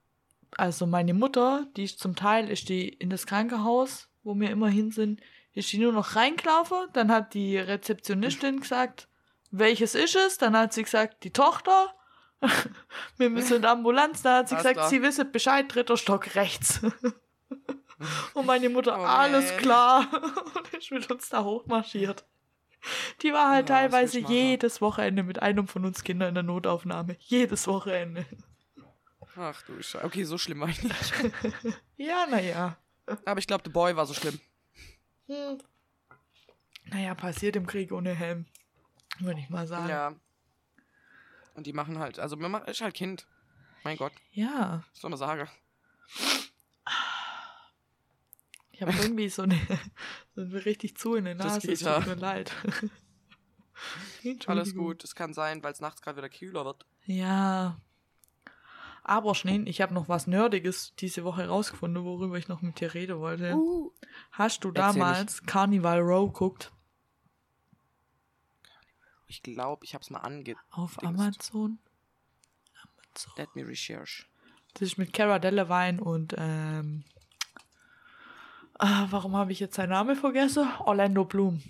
[0.56, 4.68] also meine Mutter, die ist zum Teil, ist die in das Krankenhaus, wo wir immer
[4.68, 5.20] hin sind,
[5.52, 9.08] ist die nur noch reingelaufen, dann hat die Rezeptionistin gesagt,
[9.50, 10.38] welches ist es?
[10.38, 11.94] Dann hat sie gesagt, die Tochter.
[13.16, 14.88] wir müssen in die Ambulanz, dann hat sie Alles gesagt, klar.
[14.90, 16.80] sie wisse Bescheid, dritter Stock rechts.
[18.34, 20.06] Und meine Mutter, Oh, alles klar.
[20.54, 22.24] und ist mit uns da hochmarschiert.
[23.22, 27.16] Die war halt Ja, teilweise jedes Wochenende mit einem von uns Kindern in der Notaufnahme.
[27.20, 28.24] Jedes Wochenende.
[29.36, 30.04] Ach du Scheiße.
[30.04, 31.14] Okay, so schlimm war ich nicht.
[31.96, 32.76] Ja, naja.
[33.24, 34.38] Aber ich glaube, The Boy war so schlimm.
[35.26, 35.58] Hm.
[36.84, 38.46] Naja, passiert im Krieg ohne Helm.
[39.18, 39.88] Würde ich mal sagen.
[39.88, 40.14] Ja.
[41.54, 43.26] Und die machen halt, also man ist halt Kind.
[43.82, 44.84] Mein Gott, Ja.
[44.92, 45.48] was soll man sagen?
[48.76, 49.58] Ich habe irgendwie so eine,
[50.36, 51.66] so richtig zu in der Das Nase.
[51.66, 51.98] geht Es ja.
[51.98, 52.52] tut mir leid.
[54.46, 56.84] Alles gut, es kann sein, weil es nachts gerade wieder kühler wird.
[57.06, 57.80] Ja.
[59.02, 62.92] Aber Schnee, ich habe noch was Nerdiges diese Woche rausgefunden, worüber ich noch mit dir
[62.92, 63.54] reden wollte.
[63.54, 63.92] Uh.
[64.32, 66.70] Hast du damals Carnival Row geguckt?
[69.26, 70.54] Ich glaube, ich habe es mal ange...
[70.70, 71.02] Auf.
[71.02, 71.78] Amazon?
[72.82, 73.32] Amazon.
[73.38, 74.26] Let me research.
[74.74, 77.04] Das ist mit Cara Delevingne und ähm,
[78.78, 80.68] warum habe ich jetzt seinen Namen vergessen?
[80.80, 81.62] Orlando Bloom.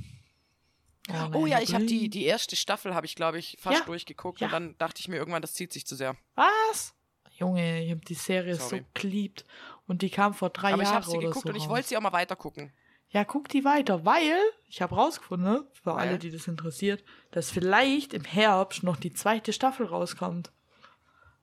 [1.34, 3.84] Oh ja, ich habe die, die erste Staffel, habe ich glaube ich fast Ja.
[3.84, 4.48] durchgeguckt Ja.
[4.48, 6.16] und dann dachte ich mir irgendwann, das zieht sich zu sehr.
[6.34, 6.94] Was?
[7.38, 8.78] Junge, ich habe die Serie Sorry.
[8.80, 9.44] so geliebt
[9.86, 11.88] und die kam vor drei Aber ich Jahren habe sie geguckt so und ich wollte
[11.88, 12.72] sie auch mal weiter gucken.
[13.11, 14.36] Ja, guck die weiter, weil
[14.68, 16.09] ich habe rausgefunden, für Weil?
[16.09, 20.50] alle, die das interessiert, dass vielleicht im Herbst noch die zweite Staffel rauskommt.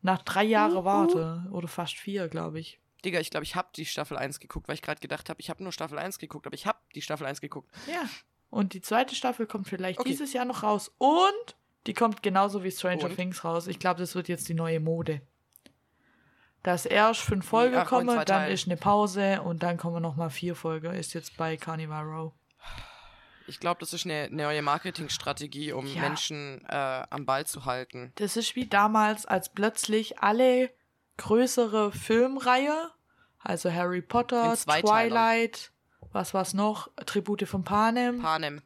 [0.02, 0.84] Nach drei Jahren Uh, uh.
[0.84, 1.48] Warte.
[1.52, 2.80] Oder fast vier, glaube ich.
[3.06, 5.50] Digga, ich glaube, ich habe die Staffel 1 geguckt, weil ich gerade gedacht habe, ich
[5.50, 7.70] habe nur Staffel 1 geguckt, aber ich habe die Staffel 1 geguckt.
[7.88, 8.02] Ja.
[8.50, 10.10] Und die zweite Staffel kommt vielleicht Okay.
[10.10, 10.92] dieses Jahr noch raus.
[11.00, 11.56] Und
[11.88, 13.16] die kommt genauso wie Stranger Und?
[13.16, 13.68] Things raus.
[13.68, 15.22] Ich glaube, das wird jetzt die neue Mode.
[16.62, 18.54] Dass erst fünf Folgen ach, kommen, dann Teilen.
[18.54, 20.94] ist eine Pause und dann kommen noch mal vier Folgen.
[20.94, 22.34] Ist jetzt bei Carnival Row.
[23.48, 26.00] Ich glaube, das ist eine neue Marketingstrategie, um Ja.
[26.00, 28.14] Menschen äh, am Ball zu halten.
[28.16, 30.70] Das ist wie damals, als plötzlich alle
[31.18, 32.92] größere Filmreihe,
[33.40, 34.56] also Harry Potter.
[34.56, 35.72] Twilight,
[36.12, 38.62] was war's noch, Tribute von Panem, Panem.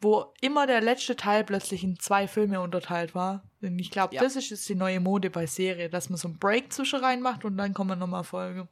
[0.00, 3.42] wo immer der letzte Teil plötzlich in zwei Filme unterteilt war.
[3.62, 4.20] Denn ich glaube, Ja.
[4.22, 7.22] das ist jetzt die neue Mode bei Serie, dass man so einen Break zwischen rein
[7.22, 8.68] macht und dann kommen nochmal Folge.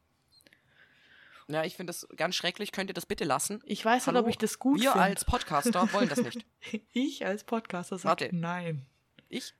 [1.48, 2.72] Ja, ich finde das ganz schrecklich.
[2.72, 3.60] Könnt ihr das bitte lassen?
[3.66, 4.20] Ich weiß nicht, Hallo?
[4.24, 5.04] ob ich das gut Wir finde.
[5.04, 6.44] als Podcaster wollen das nicht.
[6.92, 8.86] ich als Podcaster sage nein.
[9.28, 9.54] Ich?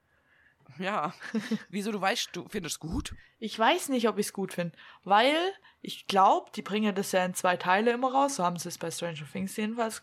[0.79, 1.13] Ja.
[1.69, 3.15] Wieso, du weißt, du findest gut?
[3.39, 5.37] Ich weiß nicht, ob ich es gut finde, weil
[5.81, 8.37] ich glaube, die bringen das ja in zwei Teile immer raus.
[8.37, 10.03] So haben sie es bei Stranger Things jedenfalls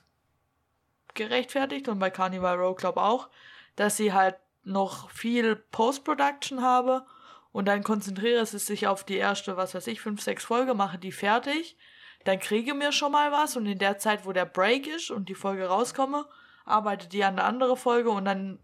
[1.13, 3.29] gerechtfertigt und bei Carnival Row glaube auch,
[3.75, 7.05] dass sie halt noch viel Post-Production habe
[7.51, 10.97] und dann konzentriere sie sich auf die erste, was weiß ich, fünf, sechs Folge, mache
[10.97, 11.77] die fertig,
[12.25, 15.29] dann kriege mir schon mal was und in der Zeit, wo der Break ist und
[15.29, 16.25] die Folge rauskomme,
[16.65, 18.59] arbeite die an der andere Folge und dann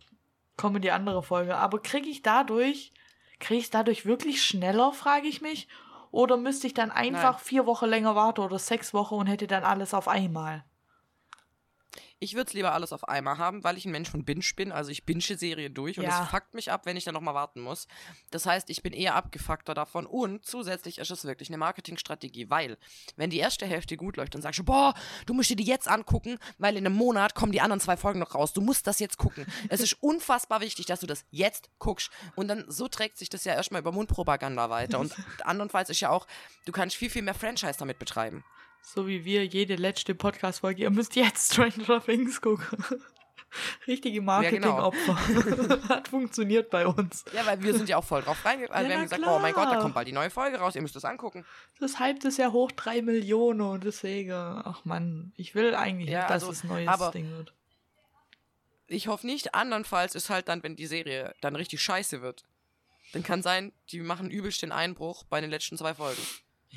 [0.58, 1.56] komme die andere Folge.
[1.58, 2.94] Aber kriege ich dadurch,
[3.40, 5.68] kriege ich dadurch wirklich schneller, frage ich mich?
[6.12, 7.44] Oder müsste ich dann einfach Nein.
[7.44, 10.64] vier Wochen länger warten oder sechs Wochen und hätte dann alles auf einmal?
[12.20, 14.72] Ich würde es lieber alles auf einmal haben, weil ich ein Mensch von Binge bin.
[14.72, 16.24] Also ich binge Serien durch und Ja.
[16.24, 17.88] es fuckt mich ab, wenn ich dann nochmal warten muss.
[18.32, 22.78] Das heißt, ich bin eher abgefuckter davon und zusätzlich ist es wirklich eine Marketingstrategie, weil
[23.18, 24.94] wenn die erste Hälfte gut läuft, dann sagst du, boah,
[25.26, 28.20] du musst dir die jetzt angucken, weil in einem Monat kommen die anderen zwei Folgen
[28.20, 28.54] noch raus.
[28.54, 29.46] Du musst das jetzt gucken.
[29.70, 32.10] es ist unfassbar wichtig, dass du das jetzt guckst.
[32.36, 35.00] Und dann so trägt sich das ja erstmal über Mundpropaganda weiter.
[35.00, 35.14] Und
[35.44, 36.28] andernfalls ist ja auch,
[36.66, 38.44] du kannst viel, viel mehr Franchise damit betreiben.
[38.94, 40.84] So wie wir jede letzte Podcast-Folge.
[40.84, 42.86] Ihr müsst jetzt Stranger Things gucken.
[43.88, 44.34] Richtige genau.
[44.34, 45.88] Marketing-Opfer.
[45.90, 47.26] Hat funktioniert bei uns.
[47.34, 48.84] Ja, weil wir sind ja auch voll drauf reingegangen.
[48.84, 49.82] Ja, wir haben gesagt, oh mein Gott, da klar.
[49.82, 51.46] kommt bald die neue Folge raus, ihr müsst das angucken.
[51.80, 56.20] Das hypt ist ja hoch drei Millionen und deswegen, ach man, ich will eigentlich Ja,
[56.20, 57.54] nicht, dass also, es ein neues aber- Ding wird.
[58.88, 59.56] Ich hoffe nicht.
[59.56, 62.44] Andernfalls ist halt dann, wenn die Serie dann richtig scheiße wird,
[63.14, 66.22] dann kann sein, die machen übelst den Einbruch bei den letzten zwei Folgen.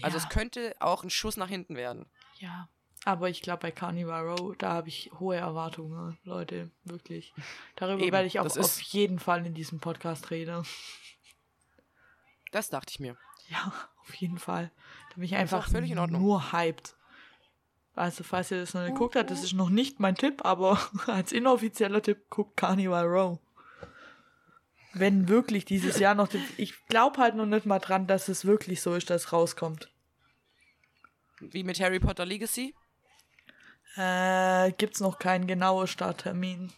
[0.03, 2.07] Also ja, es könnte auch ein Schuss nach hinten werden.
[2.39, 2.69] ja.
[3.05, 7.33] Aber ich glaube, bei Carnival Row, da habe ich hohe Erwartungen, Leute, wirklich.
[7.77, 10.67] Darüber Eben, werde ich auch auf jeden Fall in diesem Podcast reden.
[12.51, 13.17] Das dachte ich mir.
[13.49, 13.73] Ja,
[14.03, 14.71] auf jeden Fall.
[15.11, 16.23] Da bin ich einfach auch völlig in Ordnung.
[16.23, 16.97] nur hyped.
[17.95, 20.79] Also, falls ihr das noch nicht geguckt habt, das ist noch nicht mein Tipp, aber
[21.07, 23.39] als inoffizieller Tipp guckt Carnival Row.
[24.99, 26.29] Wenn wirklich dieses Jahr noch.
[26.57, 29.91] Ich glaube halt noch nicht mal dran, dass es wirklich so ist, dass es rauskommt.
[31.41, 32.75] Wie mit Harry Potter Legacy.
[33.97, 36.73] Äh, gibt's noch keinen genauen Starttermin.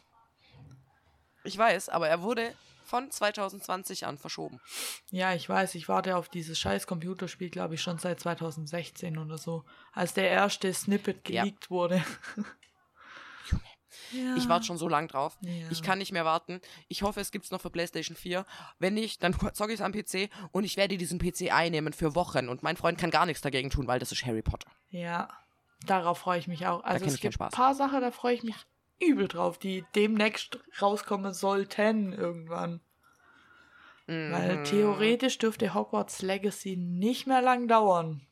[1.44, 2.54] Ich weiß, aber er wurde
[2.84, 4.60] von 2020 an verschoben.
[5.10, 9.38] Ja, ich weiß, ich warte auf dieses scheiß Computerspiel, glaube ich, schon seit 2016 oder
[9.38, 9.64] so.
[9.92, 11.42] Als der erste Snippet Ja.
[11.42, 12.04] geleakt wurde.
[14.12, 14.36] ja.
[14.36, 15.36] Ich warte schon so lang drauf.
[15.42, 15.68] Ja.
[15.70, 16.60] Ich kann nicht mehr warten.
[16.88, 18.44] Ich hoffe, es gibt's noch für PlayStation 4.
[18.78, 22.14] Wenn nicht, dann zocke ich es am PC und ich werde diesen PC einnehmen für
[22.14, 22.48] Wochen.
[22.48, 24.70] Und mein Freund kann gar nichts dagegen tun, weil das ist Harry Potter.
[24.90, 25.28] Ja,
[25.86, 26.82] darauf freue ich mich auch.
[26.84, 28.56] Also es gibt ein paar Sachen, da freue ich mich
[29.00, 32.80] übel drauf, die demnächst rauskommen sollten irgendwann.
[34.06, 34.64] Weil Mhm.
[34.64, 38.26] theoretisch dürfte Hogwarts Legacy nicht mehr lang dauern.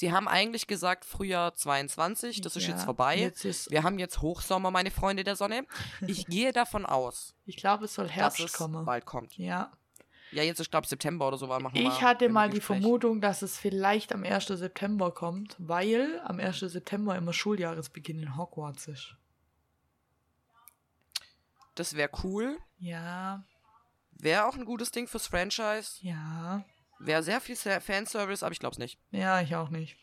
[0.00, 3.18] Sie haben eigentlich gesagt Frühjahr 22, das ist Ja, jetzt vorbei.
[3.18, 5.66] Jetzt ist, Wir haben jetzt Hochsommer, meine Freunde der Sonne.
[6.06, 8.86] Ich gehe davon aus, ich glaube, es soll dass Herbst es kommen.
[8.86, 9.36] bald kommt.
[9.36, 9.70] Ja.
[10.32, 11.50] Ja, jetzt ist, glaube ich, September oder so.
[11.50, 12.80] War, machen Ich hatte im mal die Gespräch.
[12.80, 14.46] Vermutung, dass es vielleicht am 1.
[14.46, 16.60] September kommt, weil am 1.
[16.60, 19.16] September immer Schuljahresbeginn in Hogwarts ist.
[21.74, 22.56] Das wäre cool.
[22.78, 23.44] Ja,
[24.12, 25.98] Wäre auch ein gutes Ding fürs Franchise.
[26.00, 26.64] ja,
[27.00, 28.98] Wäre sehr viel Fanservice, aber ich glaube es nicht.
[29.10, 29.96] ja, ich auch nicht.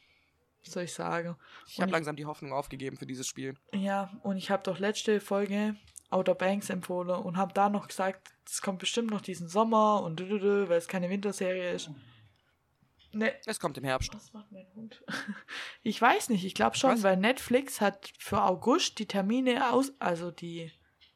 [0.65, 1.37] Was soll ich sagen?
[1.67, 3.55] Ich habe langsam die Hoffnung aufgegeben für dieses Spiel.
[3.73, 5.75] Ja, und ich habe doch letzte Folge
[6.09, 10.19] Outer Banks empfohlen und habe da noch gesagt, es kommt bestimmt noch diesen Sommer und
[10.19, 11.91] weil es keine Winterserie ist.
[13.13, 14.13] Ne, Es kommt im Herbst.
[14.13, 15.03] was macht mein Hund?
[15.83, 17.03] Ich weiß nicht, ich glaube schon, Was?
[17.03, 20.71] weil Netflix hat für August die Termine aus, also die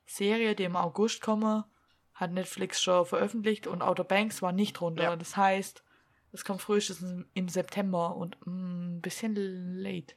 [0.06, 1.65] Serie, die im August komme,
[2.22, 5.03] hat Netflix schon veröffentlicht und Outer Banks war nicht runter.
[5.03, 5.15] Ja.
[5.15, 5.84] Das heißt,
[6.31, 9.35] es kommt frühestens im September und mm, ein bisschen
[9.76, 10.15] late.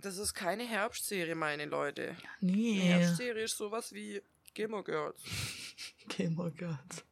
[0.00, 2.16] Das ist keine Herbstserie, meine Leute.
[2.40, 2.80] Nee.
[2.80, 4.20] Herbstserie ist sowas wie
[4.54, 5.22] Gilmore Girls.
[6.08, 7.04] Gamer Girls.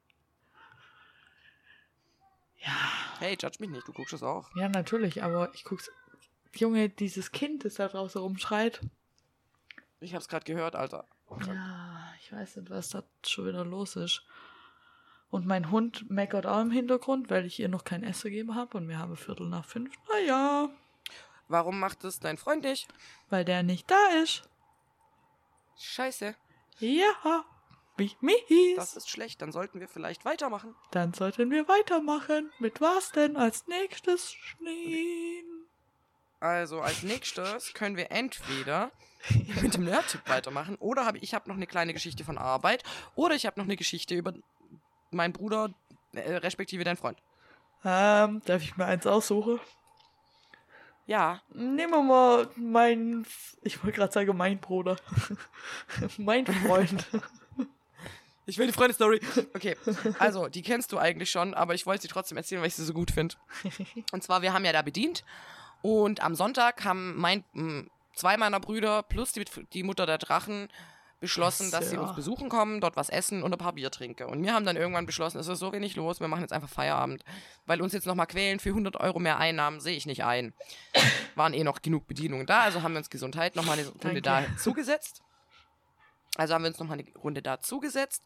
[3.21, 4.51] Hey, judge mich nicht, du guckst das auch.
[4.57, 5.91] Ja, natürlich, aber ich guck's.
[6.57, 8.81] Junge, dieses Kind, das da draußen rumschreit.
[10.01, 11.07] Ich hab's gerade gehört, Alter.
[11.47, 11.86] Ja,
[12.27, 14.23] ich weiß nicht, was da schon wieder los ist.
[15.31, 18.77] Und mein Hund meckert auch im Hintergrund, weil ich ihr noch kein Essen gegeben habe
[18.79, 19.95] und wir haben Viertel nach fünf.
[20.13, 20.69] Naja,
[21.49, 22.89] Warum macht das dein Freund nicht?
[23.31, 24.43] weil der nicht da ist.
[25.79, 26.35] Scheiße,
[26.81, 27.45] Ja,
[27.97, 28.75] wie mies.
[28.77, 29.41] das ist schlecht.
[29.43, 30.75] Dann sollten wir vielleicht weitermachen.
[30.91, 32.51] Dann sollten wir weitermachen.
[32.59, 35.45] Mit was denn als nächstes Schnee?
[36.41, 38.91] Also, als nächstes können wir entweder
[39.63, 40.77] mit dem Nerd-Tipp weitermachen.
[40.77, 42.83] Oder hab, ich habe noch eine kleine Geschichte von Arbeit.
[43.15, 44.33] Oder ich habe noch eine Geschichte über
[45.11, 45.71] meinen Bruder,
[46.13, 47.19] äh, respektive deinen Freund.
[47.85, 49.61] Ähm, darf ich mir eins aussuchen?
[51.07, 51.41] Ja.
[51.53, 53.27] Nehmen wir mal meinen,
[53.63, 54.97] ich wollte gerade sagen, mein Bruder.
[56.19, 57.07] mein Freund.
[58.49, 59.21] Ich will die Freunde-Story.
[59.55, 59.77] Okay,
[60.21, 62.85] also, die kennst du eigentlich schon, aber ich wollte sie trotzdem erzählen, weil ich sie
[62.85, 63.35] so gut finde.
[64.13, 65.25] Und zwar, wir haben ja da bedient
[65.83, 67.45] und am Sonntag haben mein,
[68.17, 70.69] zwei meiner Brüder plus die, die Mutter der Drachen
[71.21, 72.03] beschlossen, dass sie Ja.
[72.03, 74.25] uns besuchen kommen, dort was essen und ein paar Bier trinken.
[74.25, 76.69] Und wir haben dann irgendwann beschlossen, es ist so wenig los, wir machen jetzt einfach
[76.69, 77.25] Feierabend.
[77.65, 80.53] Weil uns jetzt nochmal quälen für 100 Euro mehr Einnahmen, sehe ich nicht ein.
[81.35, 84.43] Waren eh noch genug Bedienungen da, also haben wir uns Gesundheit nochmal eine Runde da
[84.43, 84.57] Danke.
[84.57, 85.23] zugesetzt.
[86.37, 88.23] Also haben wir uns nochmal eine Runde da zugesetzt.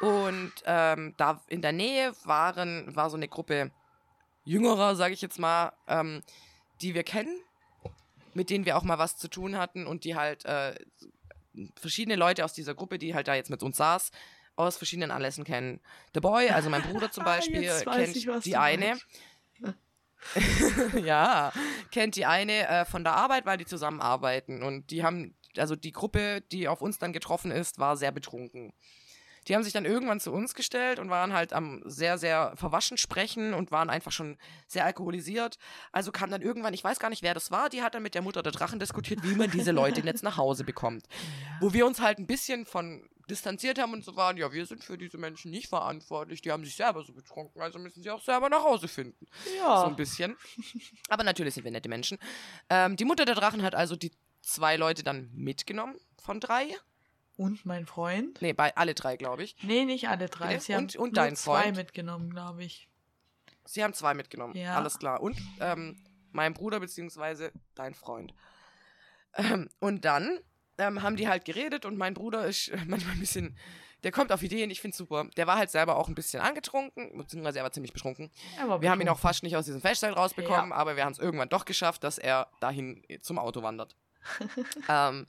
[0.00, 3.72] Und ähm, da in der Nähe waren, war so eine Gruppe
[4.44, 6.22] Jüngerer, sage ich jetzt mal, ähm,
[6.80, 7.36] die wir kennen,
[8.34, 10.74] mit denen wir auch mal was zu tun hatten und die halt äh,
[11.76, 14.10] verschiedene Leute aus dieser Gruppe, die halt da jetzt mit uns saß,
[14.56, 15.80] aus verschiedenen Anlässen kennen.
[16.14, 18.98] The Boy, also mein Bruder zum Beispiel, Jetzt weiß kennt ich, die eine.
[21.02, 21.52] ja,
[21.90, 24.62] kennt die eine äh, von der Arbeit, weil die zusammenarbeiten.
[24.62, 28.72] Und die haben, also die Gruppe, die auf uns dann getroffen ist, war sehr betrunken.
[29.48, 32.96] Die haben sich dann irgendwann zu uns gestellt und waren halt am sehr, sehr verwaschen
[32.96, 35.58] sprechen und waren einfach schon sehr alkoholisiert.
[35.90, 38.14] Also kam dann irgendwann, ich weiß gar nicht, wer das war, die hat dann mit
[38.14, 41.06] der Mutter der Drachen diskutiert, wie man diese Leute jetzt nach Hause bekommt.
[41.60, 44.82] Wo wir uns halt ein bisschen von distanziert haben und so waren, ja, wir sind
[44.82, 48.20] für diese Menschen nicht verantwortlich, die haben sich selber so betrunken, also müssen sie auch
[48.22, 49.26] selber nach Hause finden.
[49.44, 49.86] So Ja.
[49.86, 50.36] ein bisschen.
[51.08, 52.18] Aber natürlich sind wir nette Menschen.
[52.68, 54.12] Ähm, die Mutter der Drachen hat also die
[54.42, 56.74] zwei Leute dann mitgenommen von drei.
[57.36, 58.40] Und mein Freund?
[58.42, 59.56] Nee, bei alle drei, glaube ich.
[59.62, 60.58] Nee, nicht alle drei.
[60.58, 61.76] Sie haben Und- und nur dein zwei Freund?
[61.76, 62.88] mitgenommen, glaube ich.
[63.64, 64.56] Sie haben zwei mitgenommen.
[64.56, 64.76] Ja.
[64.76, 65.20] Alles klar.
[65.22, 65.96] Und ähm,
[66.32, 68.34] mein Bruder beziehungsweise dein Freund.
[69.34, 70.38] Ähm, und dann
[70.78, 73.56] ähm, haben die halt geredet und mein Bruder ist äh, manchmal ein bisschen.
[74.02, 75.26] Der kommt auf Ideen, ich finde super.
[75.36, 78.32] Der war halt selber auch ein bisschen angetrunken, beziehungsweise er war ziemlich betrunken.
[78.60, 80.76] Aber Wir haben ihn auch fast nicht aus diesem Feststell rausbekommen, Ja.
[80.76, 83.94] aber wir haben es irgendwann doch geschafft, dass er dahin zum Auto wandert.
[84.88, 85.28] ähm,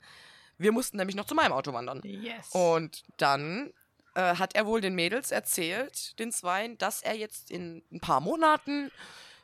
[0.64, 2.00] wir mussten nämlich noch zu meinem Auto wandern.
[2.02, 2.50] Yes.
[2.52, 3.72] Und dann
[4.14, 8.20] äh, hat er wohl den Mädels erzählt, den Zweien, dass er jetzt in ein paar
[8.20, 8.90] Monaten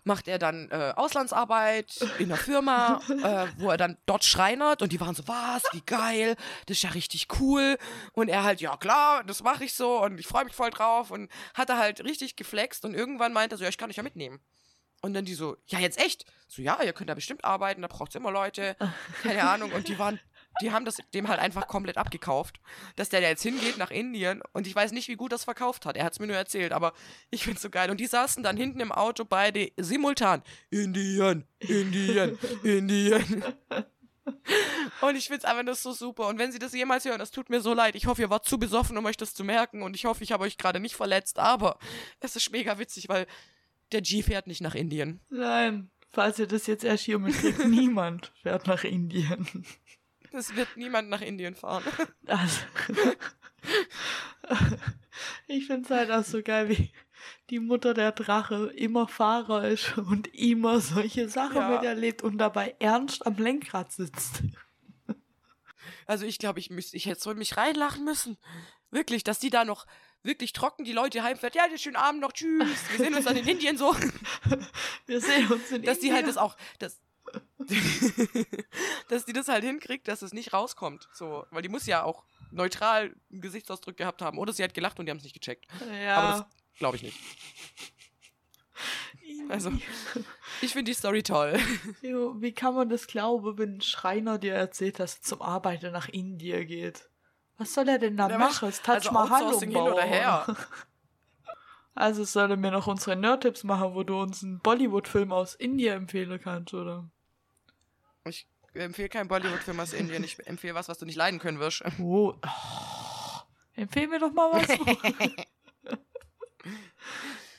[0.02, 4.92] macht er dann äh, Auslandsarbeit in einer Firma, äh, wo er dann dort schreinert und
[4.92, 7.76] die waren so, was, wie geil, das ist ja richtig cool
[8.14, 11.10] und er halt, ja klar, das mache ich so und ich freue mich voll drauf
[11.10, 13.98] und hat er halt richtig geflext und irgendwann meinte er so, ja, ich kann dich
[13.98, 14.40] ja mitnehmen.
[15.02, 16.26] Und dann die so, ja, jetzt echt?
[16.46, 18.76] So, ja, ihr könnt da bestimmt arbeiten, da braucht's immer Leute.
[19.22, 19.72] Keine Ahnung.
[19.72, 20.20] Und die waren,
[20.60, 22.60] die haben das dem halt einfach komplett abgekauft,
[22.96, 24.42] dass der da jetzt hingeht nach Indien.
[24.52, 25.96] Und ich weiß nicht, wie gut das verkauft hat.
[25.96, 26.92] Er hat's mir nur erzählt, aber
[27.30, 27.90] ich find's so geil.
[27.90, 30.42] Und die saßen dann hinten im Auto beide simultan.
[30.70, 33.44] Indien, Indien, Indien.
[35.00, 36.28] Und ich find's einfach nur so super.
[36.28, 37.94] Und wenn Sie das jemals hören, das tut mir so leid.
[37.94, 39.82] Ich hoffe, ihr wart zu besoffen, um euch das zu merken.
[39.82, 41.38] Und ich hoffe, ich habe euch gerade nicht verletzt.
[41.38, 41.78] Aber
[42.20, 43.26] es ist mega witzig, weil
[43.92, 45.20] der G fährt nicht nach Indien.
[45.30, 49.64] Nein, falls ihr das jetzt erst hier mitkriegt, niemand fährt nach Indien.
[50.32, 51.82] Es wird niemand nach Indien fahren.
[52.26, 52.60] Also,
[55.48, 56.90] ich finde es halt auch so geil, wie
[57.50, 61.68] die Mutter der Drache immer Fahrer ist und immer solche Sachen Ja.
[61.70, 64.42] miterlebt und dabei ernst am Lenkrad sitzt.
[66.06, 68.36] Also ich glaube, ich müsste, ich hätte so in mich reinlachen müssen.
[68.90, 69.86] Wirklich, dass die da noch
[70.22, 71.54] wirklich trocken die Leute heimfährt.
[71.54, 72.66] Ja, schönen Abend noch, tschüss.
[72.90, 73.94] Wir sehen uns dann in Indien so.
[75.06, 76.26] Wir sehen uns in Dass die halt Indien.
[76.26, 77.00] das auch, dass,
[79.08, 81.08] dass die das halt hinkriegt, dass es nicht rauskommt.
[81.12, 84.38] So, weil die muss ja auch neutral einen Gesichtsausdruck gehabt haben.
[84.38, 85.66] Oder sie hat gelacht und die haben es nicht gecheckt.
[86.04, 86.16] Ja.
[86.16, 87.18] Aber das glaube ich nicht.
[89.48, 89.72] Also,
[90.60, 91.54] ich finde die Story toll.
[92.02, 96.08] Wie kann man das glauben, wenn ein Schreiner dir erzählt, dass er zum Arbeiten nach
[96.08, 97.08] Indien geht?
[97.58, 98.68] Was soll er denn da Ja, machen?
[98.68, 100.56] Das Taj also Mahal hin oder her.
[101.94, 105.96] Also soll er mir noch unsere Nerd-Tipps machen, wo du uns einen Bollywood-Film aus Indien
[105.96, 107.10] empfehlen kannst, oder?
[108.24, 110.22] Ich empfehle keinen Bollywood-Film aus Indien.
[110.24, 111.82] Ich empfehle was, was du nicht leiden können wirst.
[112.00, 112.34] Oh.
[112.34, 113.40] oh.
[113.74, 114.68] Empfehl mir doch mal was.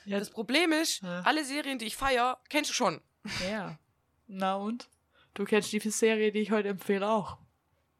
[0.04, 1.22] ja, Das Problem ist, Ja.
[1.22, 3.00] alle Serien, die ich feier, kennst du schon.
[3.48, 3.78] ja.
[4.26, 4.88] Na und?
[5.34, 7.38] Du kennst die Serie, die ich heute empfehle, auch.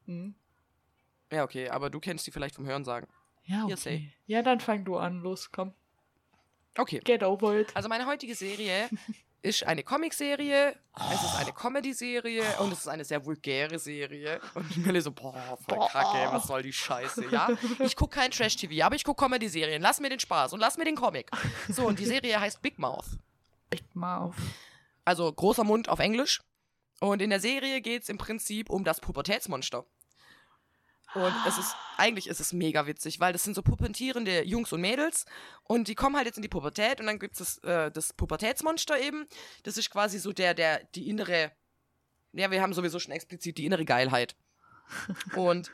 [0.06, 0.34] Hm?
[1.30, 3.08] Ja, okay, aber du kennst die vielleicht vom Hörensagen.
[3.44, 4.12] Ja, okay.
[4.26, 5.20] Ja, dann fang du an.
[5.20, 5.72] Los, komm.
[6.76, 7.00] Okay.
[7.04, 7.74] Get over it.
[7.74, 8.88] Also meine heutige Serie
[9.42, 14.40] ist eine Comicserie, es ist eine Comedy-Serie und es ist eine sehr vulgäre Serie.
[14.54, 15.88] Und Millie so, boah, voll Boah.
[15.88, 17.48] kacke, was soll die Scheiße, ja?
[17.80, 19.82] Ich gucke kein Trash-TV, aber ich gucke Comedy-Serien.
[19.82, 21.30] Lass mir den Spaß und lass mir den Comic.
[21.68, 23.06] So, und die Serie heißt Big Mouth.
[23.68, 24.34] Big Mouth.
[25.04, 26.40] Also großer Mund auf Englisch.
[27.00, 29.84] Und in der Serie geht es im Prinzip um das Pubertätsmonster.
[31.14, 34.80] Und es ist, eigentlich ist es mega witzig, weil das sind so pubertierende Jungs und
[34.80, 35.26] Mädels
[35.64, 38.12] und die kommen halt jetzt in die Pubertät und dann gibt es das, äh, das
[38.14, 39.26] Pubertätsmonster eben.
[39.62, 41.52] Das ist quasi so der, der, die innere,
[42.32, 44.36] ja, wir haben sowieso schon explizit die innere Geilheit.
[45.36, 45.70] Und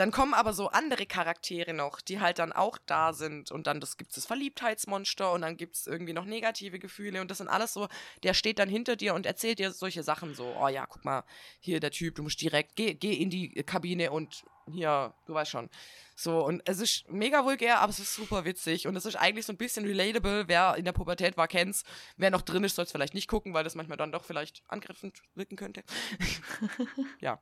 [0.00, 3.50] dann kommen aber so andere Charaktere noch, die halt dann auch da sind.
[3.50, 7.20] Und dann gibt es das Verliebtheitsmonster und dann gibt es irgendwie noch negative Gefühle.
[7.20, 7.86] Und das sind alles so,
[8.22, 11.22] der steht dann hinter dir und erzählt dir solche Sachen so, oh ja, guck mal,
[11.60, 15.50] hier der Typ, du musst direkt, geh, geh in die Kabine und hier, du weißt
[15.50, 15.68] schon.
[16.16, 18.86] So, und es ist mega vulgär, aber es ist super witzig.
[18.86, 20.48] Und es ist eigentlich so ein bisschen relatable.
[20.48, 21.84] Wer in der Pubertät war, kennt's.
[22.16, 24.62] Wer noch drin ist, soll es vielleicht nicht gucken, weil das manchmal dann doch vielleicht
[24.66, 25.84] angriffend wirken könnte.
[27.20, 27.38] ja,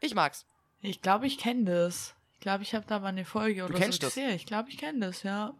[0.00, 0.44] ich mag's.
[0.82, 2.14] Ich glaube, ich kenne das.
[2.34, 4.14] Ich glaube, ich habe da mal eine Folge oder kennst so das?
[4.14, 4.30] gesehen.
[4.34, 5.54] Ich glaube, ich kenne das, ja.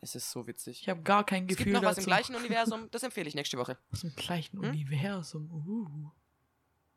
[0.00, 0.82] Es ist so witzig.
[0.82, 2.06] Ich habe gar kein Es Gefühl gibt noch was dazu.
[2.08, 3.78] im gleichen Universum, das empfehle ich nächste Woche.
[3.92, 4.68] Aus dem gleichen Hm?
[4.70, 5.50] Universum.
[5.50, 6.10] Uh.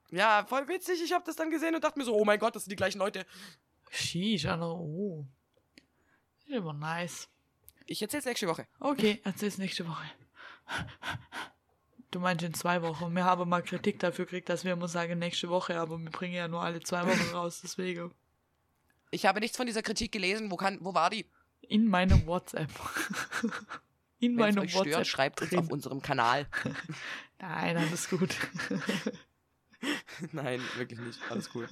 [0.10, 1.02] Ja, voll witzig.
[1.04, 2.76] Ich habe das dann gesehen und dachte mir so, oh mein Gott, das sind die
[2.76, 3.26] gleichen Leute.
[3.92, 5.26] Sheesh, Anna, oh.
[6.40, 7.30] Ist immer nice.
[7.86, 8.68] Ich erzähl's nächste Woche.
[8.80, 10.06] Okay, erzähl's nächste Woche.
[12.12, 13.14] Du meinst in zwei Wochen.
[13.14, 16.36] Wir haben mal Kritik dafür gekriegt, dass wir immer sagen nächste Woche, aber wir bringen
[16.36, 18.14] ja nur alle zwei Wochen raus, deswegen.
[19.12, 20.50] Ich habe nichts von dieser Kritik gelesen.
[20.52, 21.26] Wo, kann, wo war die?
[21.62, 22.70] In meinem WhatsApp.
[24.20, 25.06] In Wenn es meinem euch stört, WhatsApp.
[25.08, 25.60] schreibt uns drin.
[25.60, 26.48] auf unserem Kanal.
[27.40, 28.36] Nein, alles gut.
[30.32, 31.20] Nein, wirklich nicht.
[31.30, 31.68] Alles cool.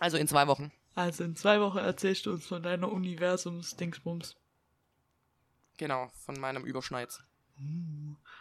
[0.00, 0.70] Also in zwei Wochen.
[0.94, 4.36] Also in zwei Wochen erzählst du uns von deiner Universums-Dingsbums.
[5.78, 7.22] Genau, von meinem Überschneids.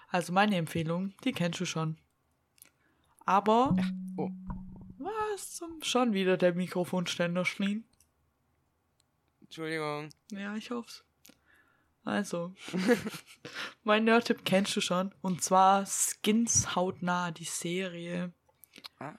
[0.10, 1.98] Also meine Empfehlung, die kennst du schon.
[3.26, 3.76] Aber.
[4.18, 4.32] Oh.
[4.98, 5.82] Was zum.
[5.84, 7.86] Schon wieder der Mikrofonständer schlien.
[9.42, 10.10] Entschuldigung.
[10.32, 11.04] Ja, ich hoff's.
[12.04, 12.54] Also.
[13.84, 15.14] mein Nerd-Tipp kennst du schon.
[15.22, 18.34] Und zwar Skins hautnah, die Serie.
[18.98, 19.14] Ah,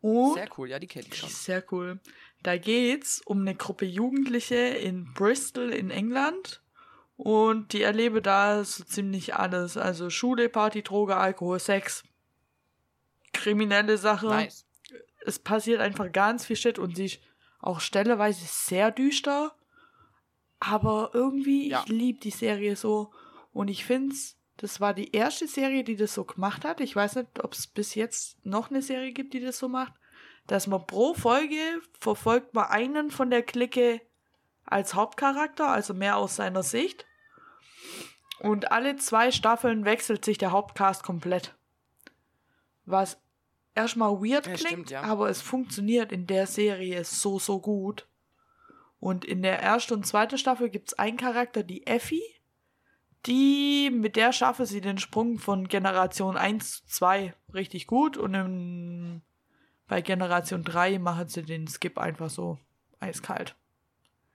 [0.00, 1.28] Und sehr cool, ja, die kenne ich schon.
[1.28, 2.00] Sehr cool.
[2.42, 6.62] Da geht's um eine Gruppe Jugendliche in Bristol in England.
[7.16, 9.76] Und die erlebe da so ziemlich alles.
[9.76, 12.02] Also Schule, Party, Droge, Alkohol, Sex.
[13.32, 14.26] Kriminelle Sache.
[14.26, 14.66] Nice.
[15.26, 17.20] Es passiert einfach ganz viel Shit und sie ist
[17.60, 19.54] auch stelleweise sehr düster.
[20.60, 21.82] Aber irgendwie, Ja.
[21.84, 23.12] ich liebe die Serie so.
[23.52, 26.80] Und ich find's, das war die erste Serie, die das so gemacht hat.
[26.80, 29.92] Ich weiß nicht, ob es bis jetzt noch eine Serie gibt, die das so macht.
[30.46, 31.56] Dass man pro Folge
[31.98, 34.00] verfolgt man einen von der Clique
[34.64, 37.06] als Hauptcharakter, also mehr aus seiner Sicht.
[38.40, 41.54] Und alle zwei Staffeln wechselt sich der Hauptcast komplett.
[42.84, 43.18] Was
[43.74, 45.02] erstmal weird Ja, klingt, stimmt, ja.
[45.02, 48.06] aber es funktioniert in der Serie so, so gut.
[49.00, 52.22] Und in der ersten und zweiten Staffel gibt es einen Charakter, die Effie.
[53.26, 58.16] Die, mit der schaffe sie den Sprung von Generation 1 zu 2 richtig gut.
[58.16, 59.22] Und im,
[59.86, 62.58] bei Generation 3 machen sie den Skip einfach so
[63.00, 63.56] eiskalt.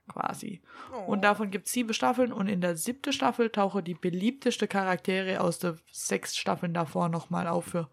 [0.10, 0.62] Quasi.
[0.94, 1.12] Oh.
[1.12, 5.40] Und davon gibt es sieben Staffeln und in der siebten Staffel tauchen die beliebteste Charaktere
[5.40, 7.90] aus der sechs Staffeln davor nochmal auf für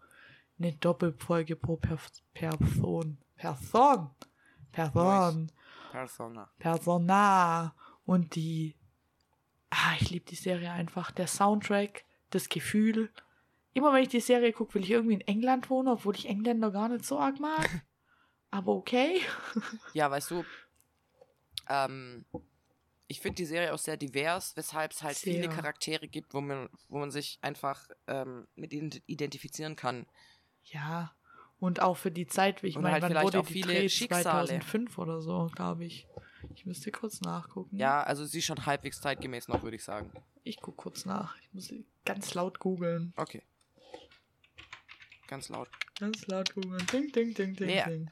[0.59, 3.17] eine Doppelfolge pro Perf Person.
[3.35, 4.09] Person.
[4.71, 5.51] Person.
[5.91, 6.49] Persona.
[6.59, 7.75] Persona.
[8.05, 8.75] Und die.
[9.69, 11.11] Ah, ich liebe die Serie einfach.
[11.11, 13.11] Der Soundtrack, das Gefühl.
[13.73, 16.71] Immer wenn ich die Serie gucke, will ich irgendwie in England wohnen, obwohl ich Engländer
[16.71, 17.69] gar nicht so arg mag.
[18.49, 19.21] Aber okay.
[19.93, 20.45] Ja, weißt du,
[21.69, 22.25] ähm,
[23.07, 25.49] ich finde die Serie auch sehr divers, weshalb es halt viele Sehr.
[25.49, 30.05] Charaktere gibt, wo man, wo man sich einfach ähm, mit ihnen identifizieren kann.
[30.65, 31.13] Ja.
[31.59, 33.73] Und auch für die Zeit, wie ich meine, halt wann vielleicht wurde auch die viele
[33.73, 33.89] Dreh?
[33.89, 34.23] Schicksale.
[34.47, 36.07] 2005 oder so, glaube ich.
[36.53, 37.77] Ich müsste kurz nachgucken.
[37.77, 40.11] Ja, also sie ist schon halbwegs zeitgemäß noch, würde ich sagen.
[40.43, 41.35] Ich gucke kurz nach.
[41.41, 41.73] Ich muss
[42.05, 43.13] ganz laut googeln.
[43.15, 43.41] Okay.
[45.27, 45.69] Ganz laut.
[45.99, 46.85] Ganz laut googeln.
[46.87, 47.85] Ding, ding, ding, ding, Ja.
[47.85, 48.09] ding.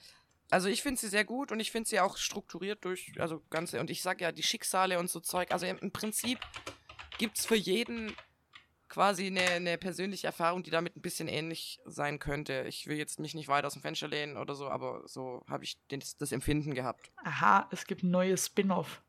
[0.52, 3.80] Also ich finde sie sehr gut und ich finde sie auch strukturiert durch, also ganze,
[3.80, 6.40] und ich sag ja, die Schicksale und so Zeug, also im, Prinzip
[7.18, 8.16] gibt es für jeden
[8.88, 12.66] quasi eine, eine persönliche Erfahrung, die damit ein bisschen ähnlich sein könnte.
[12.68, 15.64] Ich will jetzt mich nicht weit aus dem Fenster lehnen oder so, aber so habe
[15.64, 17.12] ich den, das Empfinden gehabt.
[17.24, 19.02] Aha, es gibt ein neues Spin-off.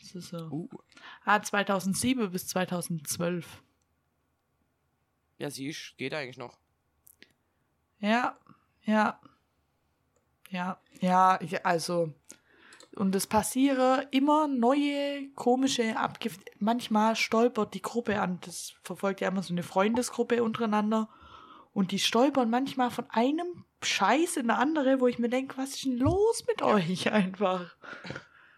[0.00, 0.48] Das ist so.
[0.50, 0.68] Uh.
[1.24, 3.62] Ah, 2007 bis 2012.
[5.38, 6.58] Ja, sie geht eigentlich noch.
[7.98, 8.38] Ja,
[8.82, 9.20] ja.
[10.50, 12.12] Ja, ja, ich- also.
[12.96, 18.38] Und es passieren immer neue, komische, abgef manchmal stolpert die Gruppe an.
[18.44, 21.08] Das verfolgt ja immer so eine Freundesgruppe untereinander.
[21.72, 25.70] Und die stolpern manchmal von einem Scheiß in eine andere, wo ich mir denke, was
[25.74, 27.76] ist denn los mit euch einfach?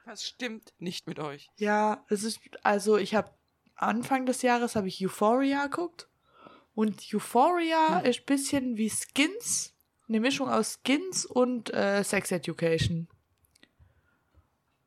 [0.06, 1.50] Was stimmt nicht mit euch?
[1.56, 3.30] Ja, es ist, also ich habe
[3.74, 6.08] Anfang des Jahres habe ich Euphoria geguckt
[6.74, 9.74] Und Euphoria ist ein bisschen wie Skins.
[10.10, 13.06] Eine Mischung aus Skins und äh, Sex Education.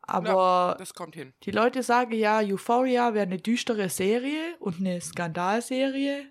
[0.02, 1.34] Aber Das kommt hin.
[1.44, 6.26] die Leute sagen ja, Euphoria wäre eine düstere Serie und eine Skandalserie.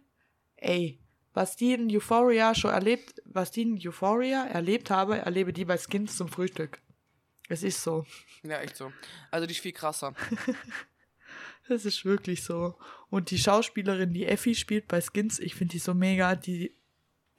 [0.56, 1.01] Ey,
[1.32, 5.78] was die in Euphoria schon erlebt, was die in Euphoria erlebt habe, erlebe die bei
[5.78, 6.82] Skins zum Frühstück.
[7.48, 8.05] Es ist so.
[8.43, 8.93] Ja, echt so.
[9.31, 10.14] Also die ist viel krasser.
[11.69, 12.77] Das ist wirklich so.
[13.09, 16.74] Und die Schauspielerin, die Effi spielt bei Skins, ich finde die so mega, die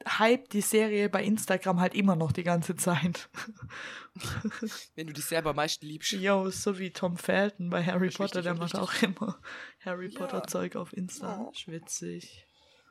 [0.06, 3.28] hype die Serie bei Instagram halt immer noch die ganze Zeit.
[4.94, 6.12] Wenn du dich selber am meisten liebst.
[6.12, 8.80] Yo, so wie Tom Felton bei Harry ist Potter, richtig der macht richtig.
[8.80, 9.38] auch immer
[9.84, 10.18] Harry Ja.
[10.18, 11.38] Potter Zeug auf Insta.
[11.40, 11.52] Oh.
[11.54, 12.46] Schwitzig.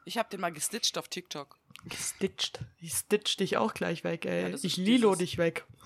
[0.06, 1.58] Ich hab den mal gestitcht auf TikTok.
[1.86, 2.60] Gestitcht.
[2.78, 4.52] Ich stitch dich auch gleich weg, ey.
[4.52, 5.66] Ja, ich lilo dich weg.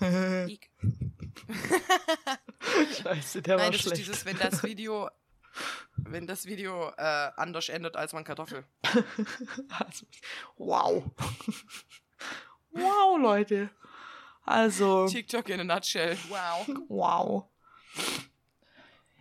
[3.02, 3.98] Scheiße, der Nein, war das schlecht.
[4.00, 5.08] ist dieses, wenn das Video,
[5.96, 8.64] wenn das Video äh, anders endet als man Kartoffel.
[9.68, 10.06] Also,
[10.56, 11.04] wow.
[12.70, 13.70] wow, Leute.
[14.44, 16.16] Also, TikTok in a nutshell.
[16.28, 16.68] Wow.
[16.88, 17.44] wow.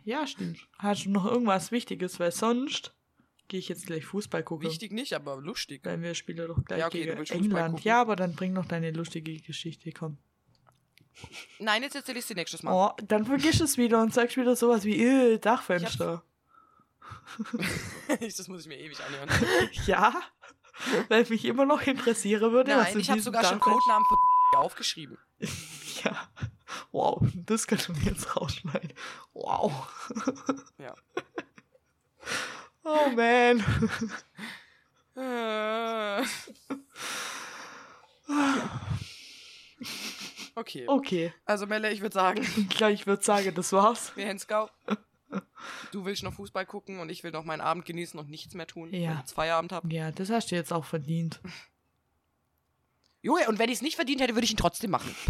[0.06, 0.58] Ja, stimmt.
[0.78, 2.20] Hast du noch irgendwas Wichtiges?
[2.20, 2.94] Weil sonst
[3.50, 4.70] gehe ich jetzt gleich Fußball gucken.
[4.70, 5.82] Wichtig nicht, aber lustig.
[5.84, 7.84] Weil wir spielen doch gleich Ja, okay, gegen England.
[7.84, 10.18] Ja, aber dann bring noch deine lustige Geschichte, komm.
[11.60, 12.72] Nein, jetzt erzähl ich sie nächstes Mal.
[12.74, 16.24] Oh, dann vergiss es wieder und sagst wieder sowas wie äh, Dachfenster.
[18.38, 19.30] das muss ich mir ewig anhören.
[19.86, 20.14] Ja,
[21.10, 22.72] weil mich immer noch interessieren würde.
[22.72, 24.06] Nein, in ich habe sogar schon Codenamen
[24.52, 25.18] für aufgeschrieben.
[26.04, 26.30] Ja.
[26.92, 28.94] Wow, das du mir jetzt rausschneiden.
[29.34, 29.88] Wow.
[30.78, 30.94] Ja.
[32.84, 33.64] Oh man.
[35.16, 36.24] Äh.
[40.56, 40.86] Okay.
[40.88, 44.12] Okay, Also Melle, ich würde sagen, gleich würde sagen, das war's.
[44.16, 44.70] wir Henskau.
[45.92, 48.68] Du willst noch Fußball gucken und ich will noch meinen Abend genießen und nichts mehr
[48.68, 49.08] tun, Ja.
[49.10, 49.94] weil ich jetzt Feierabend habe.
[49.94, 51.40] Ja, das hast du jetzt auch verdient.
[53.22, 55.14] Junge, und wenn ich es nicht verdient hätte, würde ich ihn trotzdem machen.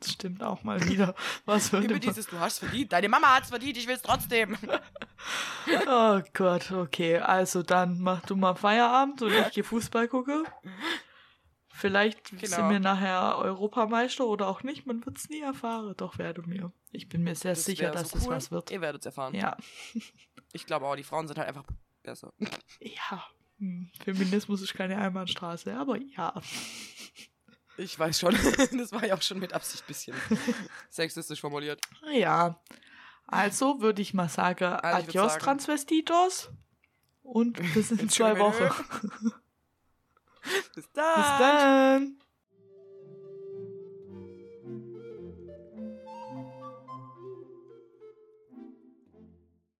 [0.00, 1.14] Das stimmt auch mal wieder.
[1.46, 1.98] Was Über man...
[2.00, 2.92] dieses, du hast verdient.
[2.92, 4.58] Deine Mama hat's verdient, ich will es trotzdem.
[5.88, 7.16] Oh Gott, okay.
[7.20, 10.44] Also dann mach du mal Feierabend und ich gehe Fußball gucken.
[11.68, 12.42] Vielleicht Genau.
[12.56, 14.84] sind wir nachher Europameister oder auch nicht.
[14.84, 15.94] Man wird es nie erfahren.
[15.96, 16.70] Doch werde mir.
[16.94, 18.34] Ich bin mir sehr sicher, wär dass so es cool.
[18.36, 18.70] was wird.
[18.70, 19.34] Ihr werdet es erfahren.
[19.34, 19.56] Ja.
[20.52, 21.64] Ich glaube auch, die Frauen sind halt einfach
[22.02, 22.32] besser.
[22.80, 23.26] Ja.
[23.58, 26.40] Hm, Feminismus ist keine Einbahnstraße, aber ja.
[27.76, 28.34] Ich weiß schon.
[28.78, 30.16] Das war ja auch schon mit Absicht ein bisschen
[30.90, 31.80] sexistisch formuliert.
[32.12, 32.60] Ja.
[33.26, 36.50] Also würde ich mal sagen, Also adios sagen- Transvestitos.
[37.22, 38.38] Und bis in zwei.
[38.38, 38.70] Wochen.
[40.74, 41.14] Bis dann.
[41.16, 42.18] Bis dann.